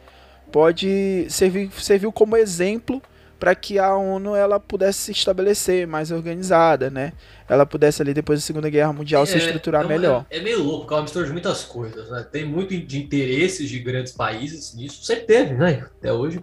pode 0.52 1.26
servir 1.28 1.72
serviu 1.72 2.12
como 2.12 2.38
exemplo 2.38 3.02
para 3.40 3.54
que 3.56 3.78
a 3.78 3.96
ONU 3.96 4.36
ela 4.36 4.60
pudesse 4.60 5.00
se 5.00 5.12
estabelecer 5.12 5.86
mais 5.86 6.12
organizada, 6.12 6.90
né? 6.90 7.14
Ela 7.48 7.66
pudesse 7.66 8.02
ali 8.02 8.14
depois 8.14 8.40
da 8.40 8.46
Segunda 8.46 8.70
Guerra 8.70 8.92
Mundial 8.92 9.24
é, 9.24 9.26
se 9.26 9.38
estruturar 9.38 9.86
é 9.86 9.88
melhor. 9.88 10.26
É, 10.30 10.38
é, 10.38 10.42
meio 10.42 10.64
louco, 10.64 10.80
porque 10.80 10.94
é 10.94 10.98
uma 10.98 11.04
mistura 11.04 11.26
de 11.26 11.32
muitas 11.32 11.64
coisas, 11.64 12.10
né? 12.10 12.26
Tem 12.32 12.46
muito 12.46 12.78
de 12.78 12.98
interesses 12.98 13.70
de 13.70 13.80
grandes 13.80 14.14
países 14.14 14.76
nisso, 14.76 15.04
sempre 15.04 15.26
teve, 15.26 15.54
né? 15.54 15.86
Até 15.98 16.12
hoje. 16.12 16.42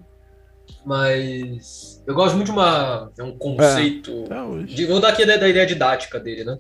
Mas 0.87 2.03
eu 2.07 2.15
gosto 2.15 2.37
muito 2.37 2.47
de 2.47 2.53
uma 2.53 3.11
é 3.19 3.23
um 3.23 3.37
conceito. 3.37 4.25
É, 4.31 4.63
de, 4.65 4.87
vou 4.87 5.01
dar 5.01 5.09
aqui 5.09 5.27
da, 5.27 5.37
da 5.37 5.49
ideia 5.49 5.67
didática 5.67 6.21
dele, 6.21 6.45
né? 6.45 6.59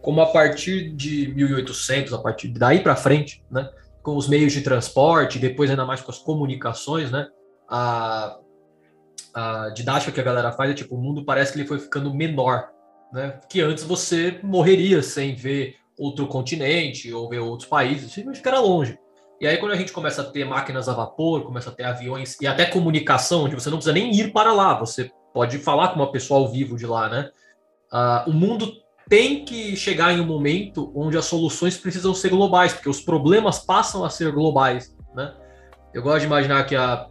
Como 0.00 0.20
a 0.20 0.26
partir 0.26 0.90
de 0.94 1.32
1800, 1.34 2.12
a 2.12 2.18
partir 2.18 2.48
daí 2.48 2.80
para 2.80 2.96
frente, 2.96 3.44
né? 3.50 3.68
Com 4.02 4.16
os 4.16 4.28
meios 4.28 4.52
de 4.52 4.62
transporte, 4.62 5.38
depois 5.38 5.68
ainda 5.68 5.84
mais 5.84 6.00
com 6.00 6.10
as 6.10 6.18
comunicações, 6.18 7.10
né? 7.10 7.26
A, 7.68 8.38
a 9.36 9.68
didática 9.68 10.10
que 10.10 10.20
a 10.20 10.22
galera 10.22 10.50
faz 10.50 10.70
é 10.70 10.74
tipo, 10.74 10.94
o 10.94 10.98
mundo 10.98 11.22
parece 11.22 11.52
que 11.52 11.58
ele 11.58 11.68
foi 11.68 11.78
ficando 11.78 12.12
menor, 12.14 12.70
né? 13.12 13.38
Que 13.50 13.60
antes 13.60 13.84
você 13.84 14.40
morreria 14.42 15.02
sem 15.02 15.34
ver 15.34 15.76
outro 15.98 16.26
continente 16.26 17.12
ou 17.12 17.28
ver 17.28 17.40
outros 17.40 17.68
países, 17.68 18.10
simplesmente 18.10 18.38
ficar 18.38 18.58
longe. 18.58 18.98
E 19.38 19.46
aí, 19.46 19.58
quando 19.58 19.72
a 19.72 19.76
gente 19.76 19.92
começa 19.92 20.22
a 20.22 20.24
ter 20.24 20.46
máquinas 20.46 20.88
a 20.88 20.94
vapor, 20.94 21.42
começa 21.44 21.68
a 21.68 21.72
ter 21.72 21.84
aviões 21.84 22.40
e 22.40 22.46
até 22.46 22.64
comunicação, 22.64 23.44
onde 23.44 23.54
você 23.54 23.68
não 23.68 23.76
precisa 23.76 23.92
nem 23.92 24.10
ir 24.10 24.32
para 24.32 24.54
lá, 24.54 24.72
você 24.72 25.10
pode 25.34 25.58
falar 25.58 25.88
com 25.88 25.96
uma 25.96 26.10
pessoa 26.10 26.40
ao 26.40 26.48
vivo 26.48 26.74
de 26.74 26.86
lá, 26.86 27.10
né? 27.10 27.30
Uh, 27.92 28.30
o 28.30 28.32
mundo 28.32 28.72
tem 29.06 29.44
que 29.44 29.76
chegar 29.76 30.14
em 30.14 30.20
um 30.20 30.26
momento 30.26 30.90
onde 30.96 31.18
as 31.18 31.26
soluções 31.26 31.76
precisam 31.76 32.14
ser 32.14 32.30
globais, 32.30 32.72
porque 32.72 32.88
os 32.88 33.02
problemas 33.02 33.58
passam 33.58 34.02
a 34.02 34.08
ser 34.08 34.32
globais, 34.32 34.96
né? 35.14 35.34
Eu 35.92 36.02
gosto 36.02 36.20
de 36.20 36.26
imaginar 36.26 36.64
que 36.64 36.74
a 36.74 37.06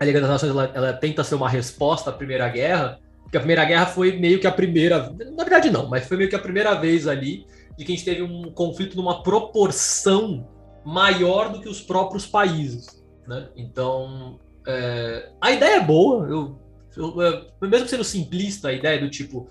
a 0.00 0.04
Liga 0.04 0.18
das 0.18 0.30
Nações 0.30 0.50
ela, 0.50 0.70
ela, 0.74 0.92
tenta 0.94 1.22
ser 1.22 1.34
uma 1.34 1.48
resposta 1.48 2.08
à 2.08 2.12
Primeira 2.12 2.48
Guerra, 2.48 2.98
porque 3.22 3.36
a 3.36 3.40
Primeira 3.40 3.66
Guerra 3.66 3.84
foi 3.84 4.18
meio 4.18 4.40
que 4.40 4.46
a 4.46 4.52
primeira, 4.52 5.14
na 5.36 5.44
verdade 5.44 5.70
não, 5.70 5.88
mas 5.88 6.08
foi 6.08 6.16
meio 6.16 6.30
que 6.30 6.34
a 6.34 6.40
primeira 6.40 6.74
vez 6.74 7.06
ali 7.06 7.46
de 7.76 7.84
que 7.84 7.92
a 7.92 7.94
gente 7.94 8.04
teve 8.04 8.22
um 8.22 8.50
conflito 8.50 8.96
numa 8.96 9.22
proporção 9.22 10.48
maior 10.84 11.52
do 11.52 11.60
que 11.60 11.68
os 11.68 11.82
próprios 11.82 12.26
países, 12.26 12.86
né? 13.28 13.48
Então, 13.54 14.40
é, 14.66 15.32
a 15.38 15.52
ideia 15.52 15.76
é 15.76 15.84
boa, 15.84 16.26
eu, 16.26 16.58
eu, 16.96 17.68
mesmo 17.68 17.86
sendo 17.86 18.02
simplista, 18.02 18.68
a 18.68 18.72
ideia 18.72 18.98
do 18.98 19.10
tipo, 19.10 19.48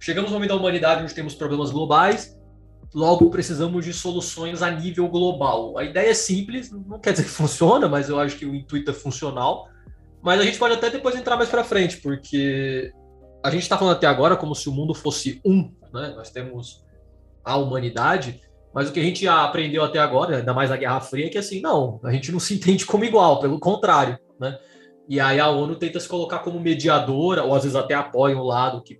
chegamos 0.00 0.30
no 0.30 0.36
momento 0.36 0.50
da 0.50 0.56
humanidade 0.56 1.04
onde 1.04 1.14
temos 1.14 1.36
problemas 1.36 1.70
globais, 1.70 2.36
logo 2.92 3.30
precisamos 3.30 3.84
de 3.84 3.92
soluções 3.92 4.60
a 4.60 4.70
nível 4.72 5.08
global. 5.08 5.78
A 5.78 5.84
ideia 5.84 6.10
é 6.10 6.14
simples, 6.14 6.72
não 6.72 6.98
quer 6.98 7.12
dizer 7.12 7.24
que 7.24 7.30
funciona, 7.30 7.88
mas 7.88 8.08
eu 8.08 8.18
acho 8.18 8.36
que 8.36 8.44
o 8.44 8.54
intuito 8.54 8.90
é 8.90 8.94
funcional. 8.94 9.68
Mas 10.24 10.40
a 10.40 10.42
gente 10.42 10.58
pode 10.58 10.72
até 10.72 10.88
depois 10.88 11.14
entrar 11.14 11.36
mais 11.36 11.50
para 11.50 11.62
frente, 11.62 11.98
porque 11.98 12.90
a 13.44 13.50
gente 13.50 13.62
está 13.62 13.76
falando 13.76 13.96
até 13.96 14.06
agora 14.06 14.36
como 14.36 14.54
se 14.54 14.70
o 14.70 14.72
mundo 14.72 14.94
fosse 14.94 15.38
um, 15.44 15.70
né? 15.92 16.14
Nós 16.16 16.30
temos 16.30 16.82
a 17.44 17.58
humanidade, 17.58 18.40
mas 18.72 18.88
o 18.88 18.92
que 18.92 19.00
a 19.00 19.02
gente 19.02 19.28
aprendeu 19.28 19.84
até 19.84 19.98
agora, 19.98 20.38
ainda 20.38 20.54
mais 20.54 20.70
na 20.70 20.78
Guerra 20.78 21.00
Fria, 21.02 21.26
é 21.26 21.28
que 21.28 21.36
assim, 21.36 21.60
não, 21.60 22.00
a 22.02 22.10
gente 22.10 22.32
não 22.32 22.40
se 22.40 22.54
entende 22.54 22.86
como 22.86 23.04
igual, 23.04 23.38
pelo 23.38 23.60
contrário, 23.60 24.18
né? 24.40 24.58
E 25.06 25.20
aí 25.20 25.38
a 25.38 25.50
ONU 25.50 25.76
tenta 25.76 26.00
se 26.00 26.08
colocar 26.08 26.38
como 26.38 26.58
mediadora, 26.58 27.44
ou 27.44 27.54
às 27.54 27.62
vezes 27.62 27.76
até 27.76 27.92
apoia 27.92 28.34
um 28.34 28.44
lado 28.44 28.82
que 28.82 28.98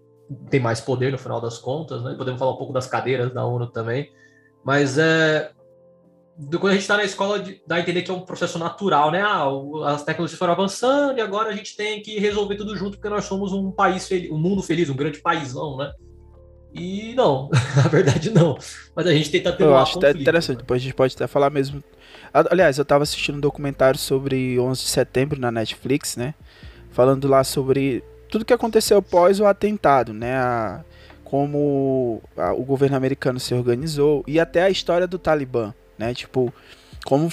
tem 0.50 0.60
mais 0.60 0.78
poder 0.78 1.10
no 1.10 1.16
final 1.16 1.40
das 1.40 1.56
contas, 1.56 2.02
né? 2.02 2.14
Podemos 2.18 2.38
falar 2.38 2.52
um 2.52 2.58
pouco 2.58 2.72
das 2.74 2.86
cadeiras 2.86 3.32
da 3.32 3.46
ONU 3.46 3.68
também, 3.68 4.12
mas 4.62 4.98
é, 4.98 5.50
quando 6.58 6.68
a 6.68 6.72
gente 6.72 6.82
está 6.82 6.96
na 6.96 7.04
escola, 7.04 7.44
dá 7.66 7.76
a 7.76 7.80
entender 7.80 8.02
que 8.02 8.10
é 8.10 8.14
um 8.14 8.20
processo 8.20 8.58
natural, 8.58 9.10
né? 9.10 9.22
Ah, 9.22 9.46
as 9.86 10.04
tecnologias 10.04 10.38
foram 10.38 10.52
avançando 10.52 11.18
e 11.18 11.20
agora 11.20 11.50
a 11.50 11.52
gente 11.52 11.76
tem 11.76 12.02
que 12.02 12.18
resolver 12.18 12.56
tudo 12.56 12.76
junto 12.76 12.96
porque 12.96 13.08
nós 13.08 13.24
somos 13.24 13.52
um 13.52 13.70
país 13.70 14.08
feliz, 14.08 14.30
um 14.30 14.38
mundo 14.38 14.62
feliz, 14.62 14.90
um 14.90 14.96
grande 14.96 15.20
paísão, 15.20 15.76
né? 15.76 15.92
E 16.72 17.14
não, 17.14 17.48
na 17.76 17.88
verdade 17.88 18.30
não. 18.30 18.58
Mas 18.96 19.06
a 19.06 19.12
gente 19.12 19.30
tenta 19.30 19.52
ter 19.52 19.62
Eu 19.62 19.76
acho 19.76 19.98
até 19.98 20.10
interessante, 20.10 20.58
depois 20.58 20.82
a 20.82 20.84
gente 20.84 20.94
pode 20.94 21.14
até 21.14 21.28
falar 21.28 21.50
mesmo. 21.50 21.82
Aliás, 22.32 22.78
eu 22.78 22.82
estava 22.82 23.04
assistindo 23.04 23.36
um 23.36 23.40
documentário 23.40 23.98
sobre 23.98 24.58
11 24.58 24.82
de 24.82 24.88
setembro 24.88 25.40
na 25.40 25.52
Netflix, 25.52 26.16
né? 26.16 26.34
Falando 26.90 27.28
lá 27.28 27.44
sobre 27.44 28.02
tudo 28.28 28.44
que 28.44 28.52
aconteceu 28.52 28.98
após 28.98 29.38
o 29.38 29.46
atentado, 29.46 30.12
né? 30.12 30.34
A, 30.34 30.84
como 31.22 32.20
a, 32.36 32.52
o 32.52 32.64
governo 32.64 32.96
americano 32.96 33.38
se 33.38 33.54
organizou 33.54 34.24
e 34.26 34.40
até 34.40 34.64
a 34.64 34.70
história 34.70 35.06
do 35.06 35.16
Talibã 35.16 35.72
né? 35.98 36.14
Tipo, 36.14 36.52
como 37.04 37.30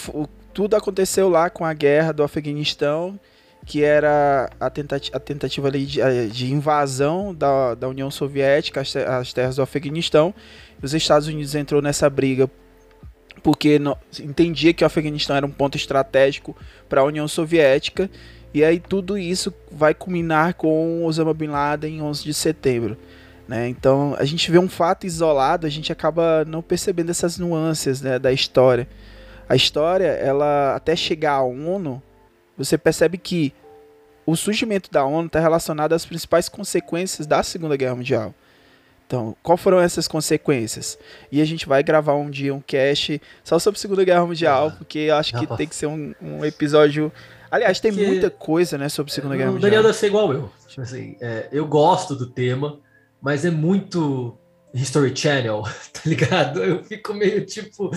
tudo 0.54 0.76
aconteceu 0.76 1.30
lá 1.30 1.50
com 1.50 1.66
a 1.66 1.74
guerra 1.74 2.12
do 2.12 2.24
Afeganistão, 2.24 3.20
que 3.66 3.84
era 3.84 4.50
a, 4.60 4.70
tentati 4.70 5.12
a 5.14 5.20
tentativa 5.20 5.68
ali 5.68 5.86
de, 5.86 6.02
eh, 6.02 6.26
de, 6.26 6.52
invasão 6.52 7.34
da, 7.34 7.76
da 7.76 7.88
União 7.88 8.10
Soviética 8.10 8.82
às, 8.82 8.96
às 8.96 9.34
terras 9.34 9.56
do 9.56 9.62
Afeganistão. 9.62 10.34
Os 10.82 10.94
Estados 10.94 11.28
Unidos 11.28 11.54
entrou 11.54 11.82
nessa 11.82 12.10
briga 12.10 12.50
porque 13.44 13.80
não, 13.80 13.98
entendia 14.20 14.74
que 14.74 14.84
o 14.84 14.88
Afeganistão 14.88 15.36
era 15.36 15.46
um 15.46 15.52
ponto 15.52 15.78
estratégico 15.78 16.56
para 16.90 17.02
a 17.02 17.04
União 17.04 17.28
Soviética. 17.28 18.10
E 18.54 18.64
aí 18.64 18.80
tudo 18.80 19.18
isso 19.18 19.54
vai 19.72 19.94
culminar 19.94 20.56
com 20.56 21.06
Osama 21.06 21.34
Bin 21.34 21.48
Laden 21.48 21.98
em 21.98 22.02
11 22.02 22.24
de 22.24 22.34
setembro. 22.34 22.98
Né? 23.52 23.68
Então 23.68 24.16
a 24.18 24.24
gente 24.24 24.50
vê 24.50 24.58
um 24.58 24.70
fato 24.70 25.06
isolado, 25.06 25.68
a 25.68 25.70
gente 25.70 25.92
acaba 25.92 26.46
não 26.46 26.62
percebendo 26.62 27.10
essas 27.10 27.38
nuances 27.38 28.02
né, 28.02 28.18
da 28.18 28.32
história. 28.32 28.88
A 29.50 29.58
história, 29.58 30.06
ela 30.06 30.74
até 30.74 30.96
chegar 30.96 31.34
à 31.34 31.44
ONU, 31.44 32.02
você 32.58 32.78
percebe 32.78 33.18
que 33.18 33.54
o 34.26 34.38
surgimento 34.38 34.90
da 34.90 35.04
ONU 35.04 35.28
está 35.28 35.42
relacionado 35.42 35.92
às 35.92 36.06
principais 36.06 36.48
consequências 36.48 37.28
da 37.28 37.44
Segunda 37.44 37.76
Guerra 37.76 37.96
Mundial. 37.96 38.34
Então, 39.06 39.36
qual 39.44 39.58
foram 39.58 39.82
essas 39.82 40.08
consequências? 40.08 40.98
E 41.30 41.42
a 41.42 41.46
gente 41.46 41.68
vai 41.68 41.84
gravar 41.84 42.14
um 42.14 42.30
dia 42.30 42.56
um 42.56 42.62
cast 42.62 43.22
só 43.44 43.60
sobre 43.60 43.78
a 43.78 43.82
Segunda 43.82 44.06
Guerra 44.06 44.26
Mundial, 44.26 44.68
ah, 44.70 44.76
porque 44.78 45.00
eu 45.00 45.16
acho 45.18 45.38
que 45.38 45.58
tem 45.58 45.68
que 45.68 45.76
ser 45.76 45.88
um, 45.88 46.16
um 46.22 46.46
episódio. 46.46 47.12
Aliás, 47.52 47.82
tem 47.82 47.92
muita 47.92 48.30
coisa, 48.30 48.78
né, 48.78 48.88
sobre 48.88 49.12
a 49.12 49.16
Segunda 49.16 49.36
Guerra 49.36 49.52
Mundial. 49.52 49.68
O 49.68 49.70
Daniel 49.70 49.84
deve 49.84 49.98
ser 49.98 50.08
igual 50.08 50.32
eu. 50.32 50.50
Tipo 50.70 50.84
assim, 50.84 51.18
é, 51.20 51.50
eu 51.52 51.68
gosto 51.68 52.16
do 52.16 52.28
tema, 52.28 52.80
mas 53.22 53.46
é 53.46 53.52
muito 53.52 54.38
History 54.74 55.16
Channel, 55.16 55.64
tá 55.94 56.02
ligado? 56.06 56.64
Eu 56.64 56.84
fico 56.84 57.14
meio 57.14 57.46
tipo. 57.46 57.92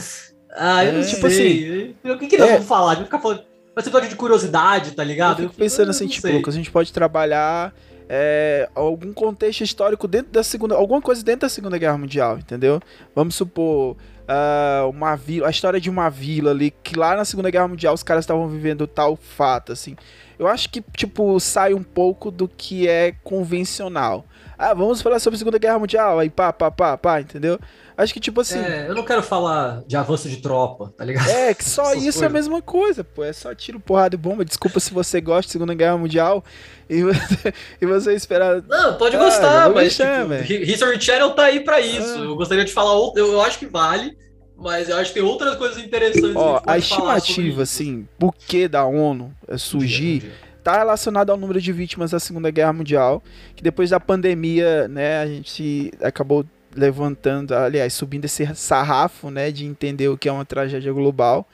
Ah, 0.56 0.84
eu 0.84 0.92
não 0.92 1.00
é, 1.00 1.04
tipo 1.04 1.28
sei. 1.30 1.96
Assim, 2.04 2.10
o 2.10 2.18
que, 2.18 2.26
que 2.28 2.38
nós 2.38 2.50
é, 2.50 2.52
vamos 2.54 2.68
falar? 2.68 2.94
Vai 2.94 3.04
ficar 3.04 3.18
falando. 3.18 3.42
Vai 3.74 3.82
ser 3.82 4.08
de 4.08 4.14
curiosidade, 4.14 4.92
tá 4.92 5.02
ligado? 5.02 5.42
Eu 5.42 5.48
fico 5.48 5.58
pensando 5.58 5.90
assim, 5.90 6.06
tipo, 6.06 6.28
que 6.28 6.48
a 6.48 6.52
gente 6.52 6.70
pode 6.70 6.92
trabalhar 6.92 7.74
é, 8.08 8.68
algum 8.72 9.12
contexto 9.12 9.62
histórico 9.62 10.06
dentro 10.06 10.30
da 10.30 10.44
segunda. 10.44 10.76
Alguma 10.76 11.00
coisa 11.00 11.24
dentro 11.24 11.40
da 11.42 11.48
Segunda 11.48 11.76
Guerra 11.76 11.98
Mundial, 11.98 12.38
entendeu? 12.38 12.80
Vamos 13.14 13.34
supor. 13.34 13.96
Uh, 14.24 14.88
uma 14.88 15.16
vila, 15.16 15.48
a 15.48 15.50
história 15.50 15.78
de 15.78 15.90
uma 15.90 16.08
vila 16.08 16.50
ali, 16.50 16.70
que 16.70 16.98
lá 16.98 17.14
na 17.14 17.26
Segunda 17.26 17.50
Guerra 17.50 17.68
Mundial 17.68 17.92
os 17.92 18.02
caras 18.02 18.24
estavam 18.24 18.48
vivendo 18.48 18.86
tal 18.86 19.16
fato, 19.16 19.70
assim. 19.70 19.96
Eu 20.38 20.48
acho 20.48 20.70
que, 20.70 20.82
tipo, 20.96 21.38
sai 21.38 21.74
um 21.74 21.82
pouco 21.82 22.30
do 22.30 22.48
que 22.48 22.88
é 22.88 23.12
convencional. 23.22 24.24
Ah, 24.58 24.74
vamos 24.74 25.02
falar 25.02 25.18
sobre 25.18 25.36
a 25.36 25.38
Segunda 25.38 25.58
Guerra 25.58 25.78
Mundial, 25.78 26.18
aí 26.18 26.30
pá, 26.30 26.52
pá, 26.52 26.70
pá, 26.70 26.96
pá, 26.96 27.20
entendeu? 27.20 27.58
Acho 27.96 28.12
que, 28.12 28.20
tipo 28.20 28.40
assim. 28.40 28.58
É, 28.58 28.86
eu 28.88 28.94
não 28.94 29.04
quero 29.04 29.22
falar 29.22 29.82
de 29.86 29.96
avanço 29.96 30.28
de 30.28 30.38
tropa, 30.38 30.92
tá 30.96 31.04
ligado? 31.04 31.28
É, 31.28 31.54
que 31.54 31.64
só 31.64 31.94
isso 31.94 32.02
coisas. 32.02 32.22
é 32.22 32.26
a 32.26 32.28
mesma 32.28 32.60
coisa, 32.60 33.04
pô. 33.04 33.22
É 33.22 33.32
só 33.32 33.54
tiro, 33.54 33.78
porrada 33.78 34.16
e 34.16 34.18
bomba. 34.18 34.44
Desculpa 34.44 34.80
se 34.80 34.92
você 34.92 35.20
gosta 35.20 35.46
de 35.46 35.52
Segunda 35.52 35.74
Guerra 35.74 35.96
Mundial 35.96 36.44
e 36.90 37.02
você, 37.04 37.54
e 37.80 37.86
você 37.86 38.14
esperar. 38.14 38.62
Não, 38.62 38.94
pode 38.96 39.14
ah, 39.14 39.18
gostar, 39.20 39.70
mas. 39.70 39.96
Gostar, 39.96 40.44
tipo, 40.44 40.64
History 40.64 41.00
Channel 41.00 41.30
tá 41.30 41.44
aí 41.44 41.60
pra 41.60 41.80
isso. 41.80 42.18
Ah. 42.18 42.24
Eu 42.24 42.36
gostaria 42.36 42.64
de 42.64 42.72
falar 42.72 42.94
outro. 42.94 43.20
Eu, 43.20 43.40
acho 43.40 43.58
que 43.58 43.66
vale. 43.66 44.16
Mas 44.56 44.88
eu 44.88 44.96
acho 44.96 45.12
que 45.12 45.20
tem 45.20 45.28
outras 45.28 45.56
coisas 45.56 45.78
interessantes. 45.78 46.36
Ó, 46.36 46.62
a, 46.64 46.74
a 46.74 46.78
estimativa, 46.78 47.62
assim, 47.62 48.08
por 48.18 48.32
que 48.34 48.68
da 48.68 48.84
ONU 48.86 49.34
surgir 49.58 50.32
está 50.64 50.78
relacionado 50.78 51.28
ao 51.28 51.36
número 51.36 51.60
de 51.60 51.72
vítimas 51.74 52.12
da 52.12 52.18
Segunda 52.18 52.50
Guerra 52.50 52.72
Mundial, 52.72 53.22
que 53.54 53.62
depois 53.62 53.90
da 53.90 54.00
pandemia, 54.00 54.88
né, 54.88 55.20
a 55.20 55.26
gente 55.26 55.92
acabou 56.02 56.42
levantando, 56.74 57.54
aliás, 57.54 57.92
subindo 57.92 58.24
esse 58.24 58.46
sarrafo, 58.54 59.30
né, 59.30 59.50
de 59.50 59.66
entender 59.66 60.08
o 60.08 60.16
que 60.16 60.26
é 60.26 60.32
uma 60.32 60.44
tragédia 60.44 60.90
global. 60.90 61.46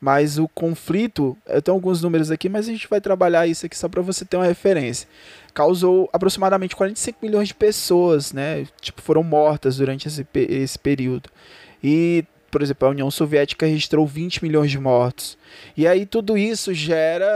Mas 0.00 0.38
o 0.38 0.48
conflito, 0.48 1.36
eu 1.46 1.60
tenho 1.60 1.74
alguns 1.74 2.00
números 2.02 2.30
aqui, 2.30 2.48
mas 2.48 2.66
a 2.66 2.72
gente 2.72 2.88
vai 2.88 3.00
trabalhar 3.00 3.46
isso 3.46 3.66
aqui 3.66 3.76
só 3.76 3.88
para 3.88 4.00
você 4.00 4.24
ter 4.24 4.36
uma 4.36 4.46
referência. 4.46 5.06
Causou 5.52 6.08
aproximadamente 6.12 6.74
45 6.74 7.18
milhões 7.22 7.48
de 7.48 7.54
pessoas, 7.54 8.32
né? 8.32 8.66
Tipo, 8.80 9.00
foram 9.00 9.22
mortas 9.22 9.76
durante 9.76 10.08
esse, 10.08 10.26
esse 10.34 10.78
período. 10.78 11.30
E 11.82 12.24
por 12.54 12.62
exemplo, 12.62 12.86
a 12.86 12.92
União 12.92 13.10
Soviética 13.10 13.66
registrou 13.66 14.06
20 14.06 14.44
milhões 14.44 14.70
de 14.70 14.78
mortos. 14.78 15.36
E 15.76 15.88
aí 15.88 16.06
tudo 16.06 16.38
isso 16.38 16.72
gera 16.72 17.26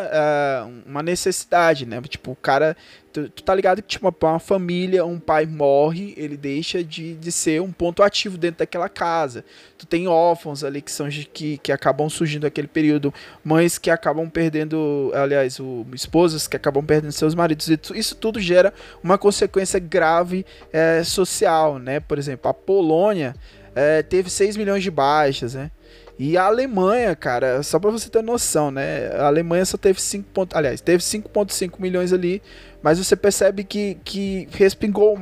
uh, 0.65 0.89
uma 0.89 1.03
necessidade, 1.03 1.85
né? 1.85 2.01
Tipo, 2.03 2.31
o 2.31 2.37
cara. 2.37 2.77
Tu, 3.13 3.29
tu, 3.31 3.43
tá 3.43 3.53
ligado 3.53 3.83
que, 3.83 3.89
tipo, 3.89 4.15
uma 4.23 4.39
família, 4.39 5.05
um 5.05 5.19
pai 5.19 5.45
morre, 5.45 6.15
ele 6.17 6.37
deixa 6.37 6.85
de, 6.85 7.17
de 7.17 7.33
ser 7.33 7.61
um 7.61 7.73
ponto 7.73 8.01
ativo 8.01 8.39
dentro 8.39 8.59
daquela 8.59 8.89
casa. 8.89 9.45
Tu 9.77 9.87
tem 9.87 10.07
órfãos 10.07 10.63
ali 10.63 10.81
que 10.81 10.93
são 10.93 11.09
que, 11.09 11.59
que 11.59 11.73
acabam 11.73 12.09
surgindo 12.09 12.45
naquele 12.45 12.69
período, 12.69 13.13
mães 13.43 13.77
que 13.77 13.91
acabam 13.91 14.31
perdendo, 14.31 15.11
aliás, 15.17 15.59
o, 15.59 15.85
esposas 15.93 16.47
que 16.47 16.57
acabam 16.57 16.85
perdendo 16.85 17.11
seus 17.11 17.35
maridos. 17.35 17.69
Isso 17.93 18.15
tudo 18.15 18.39
gera 18.39 18.73
uma 19.03 19.19
consequência 19.19 19.81
grave 19.81 20.47
é, 20.73 21.03
social, 21.03 21.81
né? 21.81 21.99
Por 21.99 22.19
exemplo, 22.19 22.49
a 22.49 22.55
Polônia 22.55 23.35
é, 23.79 24.03
teve 24.03 24.29
6 24.29 24.57
milhões 24.57 24.83
de 24.83 24.91
baixas, 24.91 25.55
né? 25.55 25.71
E 26.19 26.37
a 26.37 26.47
Alemanha, 26.47 27.15
cara, 27.15 27.63
só 27.63 27.79
para 27.79 27.93
você 27.93 28.11
ter 28.11 28.25
noção, 28.25 28.73
né? 28.73 29.09
A 29.15 29.27
Alemanha 29.27 29.65
só 29.65 29.77
teve 29.77 30.01
5. 30.01 30.29
Ponto, 30.35 30.57
aliás, 30.57 30.81
teve 30.81 31.01
5,5 31.01 31.75
milhões 31.79 32.13
ali, 32.13 32.43
mas 32.83 32.99
você 32.99 33.15
percebe 33.15 33.63
que, 33.63 33.97
que 34.05 34.49
respingou 34.51 35.17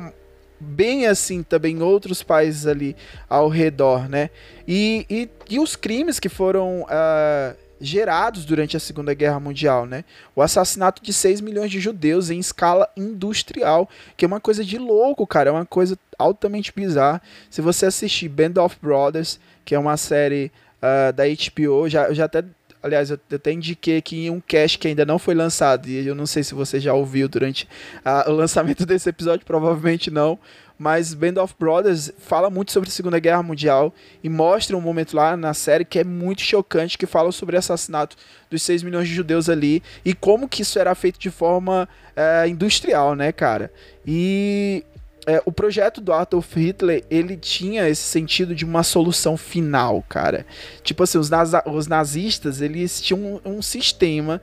bem 0.59 1.05
assim 1.05 1.43
também 1.43 1.75
em 1.75 1.81
outros 1.83 2.23
países 2.23 2.65
ali 2.65 2.95
ao 3.29 3.47
redor, 3.47 4.09
né? 4.09 4.31
E, 4.67 5.05
e, 5.07 5.29
e 5.51 5.59
os 5.59 5.75
crimes 5.75 6.19
que 6.19 6.27
foram 6.27 6.81
uh, 6.81 7.55
gerados 7.79 8.45
durante 8.45 8.75
a 8.75 8.79
Segunda 8.79 9.13
Guerra 9.13 9.39
Mundial, 9.39 9.85
né? 9.85 10.03
O 10.35 10.41
assassinato 10.41 11.01
de 11.01 11.13
6 11.13 11.41
milhões 11.41 11.71
de 11.71 11.79
judeus 11.79 12.29
em 12.29 12.39
escala 12.39 12.89
industrial, 12.95 13.89
que 14.15 14.25
é 14.25 14.27
uma 14.27 14.39
coisa 14.39 14.63
de 14.63 14.77
louco, 14.77 15.25
cara, 15.27 15.49
é 15.49 15.53
uma 15.53 15.65
coisa 15.65 15.97
altamente 16.17 16.73
bizarra. 16.75 17.21
Se 17.49 17.61
você 17.61 17.85
assistir 17.85 18.29
Band 18.29 18.61
of 18.61 18.77
Brothers, 18.81 19.39
que 19.63 19.75
é 19.75 19.79
uma 19.79 19.97
série 19.97 20.51
uh, 20.81 21.13
da 21.13 21.23
HBO, 21.25 21.87
já, 21.89 22.11
já 22.13 22.25
até 22.25 22.43
aliás, 22.81 23.09
eu 23.09 23.19
até 23.33 23.51
indiquei 23.51 23.97
aqui 23.97 24.27
em 24.27 24.29
um 24.29 24.39
cast 24.39 24.77
que 24.77 24.87
ainda 24.87 25.05
não 25.05 25.19
foi 25.19 25.35
lançado, 25.35 25.87
e 25.87 26.05
eu 26.05 26.15
não 26.15 26.25
sei 26.25 26.43
se 26.43 26.53
você 26.53 26.79
já 26.79 26.93
ouviu 26.93 27.27
durante 27.27 27.67
uh, 28.05 28.29
o 28.29 28.33
lançamento 28.33 28.85
desse 28.87 29.09
episódio, 29.09 29.45
provavelmente 29.45 30.09
não, 30.09 30.39
mas 30.77 31.13
Band 31.13 31.41
of 31.41 31.55
Brothers 31.57 32.11
fala 32.19 32.49
muito 32.49 32.71
sobre 32.71 32.89
a 32.89 32.91
Segunda 32.91 33.19
Guerra 33.19 33.41
Mundial 33.41 33.93
e 34.23 34.29
mostra 34.29 34.77
um 34.77 34.81
momento 34.81 35.15
lá 35.15 35.35
na 35.35 35.53
série 35.53 35.83
que 35.83 35.99
é 35.99 36.03
muito 36.03 36.41
chocante, 36.41 36.97
que 36.97 37.05
fala 37.05 37.31
sobre 37.31 37.55
o 37.55 37.59
assassinato 37.59 38.15
dos 38.49 38.61
6 38.61 38.83
milhões 38.83 39.07
de 39.07 39.13
judeus 39.13 39.49
ali 39.49 39.81
e 40.05 40.13
como 40.13 40.47
que 40.47 40.61
isso 40.61 40.77
era 40.77 40.93
feito 40.93 41.19
de 41.19 41.31
forma 41.31 41.89
é, 42.15 42.47
industrial, 42.47 43.15
né, 43.15 43.31
cara? 43.31 43.71
E 44.05 44.83
é, 45.25 45.41
o 45.45 45.51
projeto 45.51 45.99
do 45.99 46.13
Adolf 46.13 46.55
Hitler, 46.55 47.03
ele 47.09 47.35
tinha 47.35 47.89
esse 47.89 48.03
sentido 48.03 48.55
de 48.55 48.63
uma 48.63 48.81
solução 48.81 49.35
final, 49.35 50.03
cara. 50.07 50.45
Tipo 50.83 51.03
assim, 51.03 51.17
os, 51.17 51.29
os 51.65 51.87
nazistas, 51.87 52.61
eles 52.61 53.01
tinham 53.01 53.41
um, 53.43 53.57
um 53.57 53.61
sistema 53.61 54.41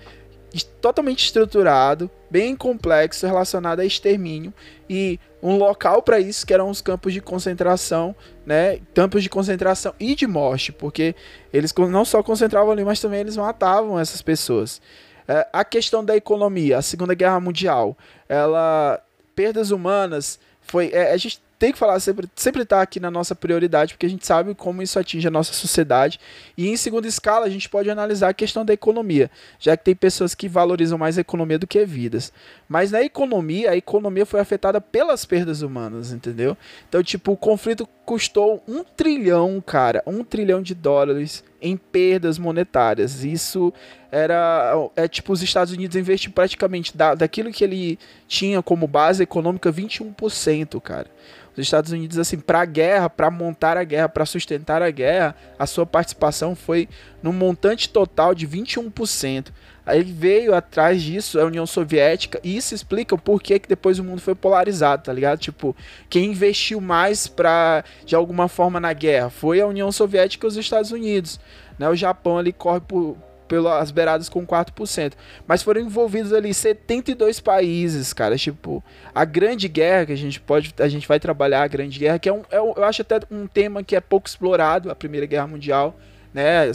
totalmente 0.80 1.24
estruturado, 1.24 2.10
bem 2.30 2.54
complexo, 2.54 3.26
relacionado 3.26 3.80
a 3.80 3.84
extermínio 3.84 4.52
e 4.88 5.18
um 5.44 5.58
local 5.58 6.00
para 6.00 6.18
isso 6.18 6.46
que 6.46 6.54
eram 6.54 6.70
os 6.70 6.80
campos 6.80 7.12
de 7.12 7.20
concentração, 7.20 8.16
né? 8.46 8.80
Campos 8.94 9.22
de 9.22 9.28
concentração 9.28 9.94
e 10.00 10.14
de 10.14 10.26
morte, 10.26 10.72
porque 10.72 11.14
eles 11.52 11.72
não 11.90 12.02
só 12.02 12.22
concentravam 12.22 12.72
ali, 12.72 12.82
mas 12.82 12.98
também 12.98 13.20
eles 13.20 13.36
matavam 13.36 14.00
essas 14.00 14.22
pessoas. 14.22 14.80
É, 15.28 15.46
a 15.52 15.62
questão 15.62 16.02
da 16.02 16.16
economia, 16.16 16.78
a 16.78 16.82
Segunda 16.82 17.12
Guerra 17.12 17.38
Mundial, 17.40 17.94
ela 18.26 18.98
perdas 19.36 19.70
humanas 19.70 20.40
foi 20.62 20.90
é, 20.94 21.12
a 21.12 21.16
gente 21.18 21.42
tem 21.58 21.72
que 21.72 21.78
falar 21.78 21.98
sempre, 22.00 22.28
sempre 22.34 22.64
tá 22.64 22.82
aqui 22.82 22.98
na 22.98 23.10
nossa 23.10 23.34
prioridade, 23.34 23.94
porque 23.94 24.06
a 24.06 24.10
gente 24.10 24.26
sabe 24.26 24.54
como 24.54 24.82
isso 24.82 24.98
atinge 24.98 25.26
a 25.26 25.30
nossa 25.30 25.52
sociedade. 25.52 26.20
E 26.56 26.68
em 26.68 26.76
segunda 26.76 27.06
escala, 27.06 27.46
a 27.46 27.50
gente 27.50 27.68
pode 27.68 27.90
analisar 27.90 28.28
a 28.28 28.34
questão 28.34 28.64
da 28.64 28.72
economia, 28.72 29.30
já 29.58 29.76
que 29.76 29.84
tem 29.84 29.94
pessoas 29.94 30.34
que 30.34 30.48
valorizam 30.48 30.98
mais 30.98 31.16
a 31.16 31.20
economia 31.20 31.58
do 31.58 31.66
que 31.66 31.84
vidas. 31.84 32.32
Mas 32.68 32.90
na 32.90 33.02
economia, 33.02 33.70
a 33.70 33.76
economia 33.76 34.26
foi 34.26 34.40
afetada 34.40 34.80
pelas 34.80 35.24
perdas 35.24 35.62
humanas, 35.62 36.12
entendeu? 36.12 36.56
Então, 36.88 37.02
tipo, 37.02 37.32
o 37.32 37.36
conflito 37.36 37.88
custou 38.04 38.62
um 38.68 38.84
trilhão, 38.84 39.62
cara, 39.64 40.02
um 40.06 40.22
trilhão 40.22 40.60
de 40.60 40.74
dólares 40.74 41.42
em 41.64 41.78
perdas 41.78 42.38
monetárias. 42.38 43.24
Isso 43.24 43.72
era 44.12 44.74
é 44.94 45.08
tipo 45.08 45.32
os 45.32 45.42
Estados 45.42 45.72
Unidos 45.72 45.96
investem 45.96 46.30
praticamente 46.30 46.94
da, 46.94 47.14
daquilo 47.14 47.50
que 47.50 47.64
ele 47.64 47.98
tinha 48.28 48.62
como 48.62 48.86
base 48.86 49.22
econômica 49.22 49.72
21%, 49.72 50.80
cara. 50.80 51.08
Os 51.56 51.58
Estados 51.58 51.92
Unidos, 51.92 52.18
assim, 52.18 52.38
para 52.38 52.60
a 52.60 52.64
guerra, 52.64 53.08
para 53.08 53.30
montar 53.30 53.76
a 53.76 53.84
guerra, 53.84 54.08
para 54.08 54.26
sustentar 54.26 54.82
a 54.82 54.90
guerra, 54.90 55.36
a 55.56 55.66
sua 55.66 55.86
participação 55.86 56.54
foi 56.54 56.88
no 57.22 57.32
montante 57.32 57.88
total 57.88 58.34
de 58.34 58.46
21%. 58.46 59.46
Aí 59.86 60.02
veio 60.02 60.54
atrás 60.54 61.02
disso 61.02 61.38
a 61.38 61.44
União 61.44 61.66
Soviética, 61.66 62.40
e 62.42 62.56
isso 62.56 62.74
explica 62.74 63.14
o 63.14 63.18
porquê 63.18 63.58
que 63.58 63.68
depois 63.68 63.98
o 63.98 64.04
mundo 64.04 64.20
foi 64.20 64.34
polarizado, 64.34 65.02
tá 65.02 65.12
ligado? 65.12 65.38
Tipo, 65.38 65.76
quem 66.08 66.30
investiu 66.30 66.80
mais 66.80 67.26
para 67.26 67.84
de 68.04 68.14
alguma 68.14 68.48
forma 68.48 68.80
na 68.80 68.92
guerra 68.92 69.28
foi 69.28 69.60
a 69.60 69.66
União 69.66 69.92
Soviética 69.92 70.46
e 70.46 70.48
os 70.48 70.56
Estados 70.56 70.90
Unidos. 70.90 71.38
Né? 71.78 71.88
O 71.88 71.94
Japão 71.94 72.38
ali 72.38 72.52
corre 72.52 72.80
por, 72.80 73.16
pelas 73.46 73.90
beiradas 73.90 74.28
com 74.28 74.46
4%. 74.46 75.12
Mas 75.46 75.62
foram 75.62 75.80
envolvidos 75.80 76.32
ali 76.32 76.54
72 76.54 77.40
países, 77.40 78.12
cara. 78.12 78.36
Tipo, 78.36 78.82
a 79.14 79.24
Grande 79.24 79.68
Guerra, 79.68 80.06
que 80.06 80.12
a 80.12 80.16
gente 80.16 80.40
pode. 80.40 80.74
A 80.78 80.88
gente 80.88 81.06
vai 81.06 81.20
trabalhar 81.20 81.62
a 81.62 81.68
Grande 81.68 81.98
Guerra, 81.98 82.18
que 82.18 82.28
é 82.28 82.32
um. 82.32 82.42
É, 82.50 82.58
eu 82.58 82.84
acho 82.84 83.02
até 83.02 83.20
um 83.30 83.46
tema 83.46 83.82
que 83.82 83.94
é 83.94 84.00
pouco 84.00 84.28
explorado, 84.28 84.90
a 84.90 84.94
Primeira 84.94 85.26
Guerra 85.26 85.46
Mundial. 85.46 85.94
Né? 86.32 86.70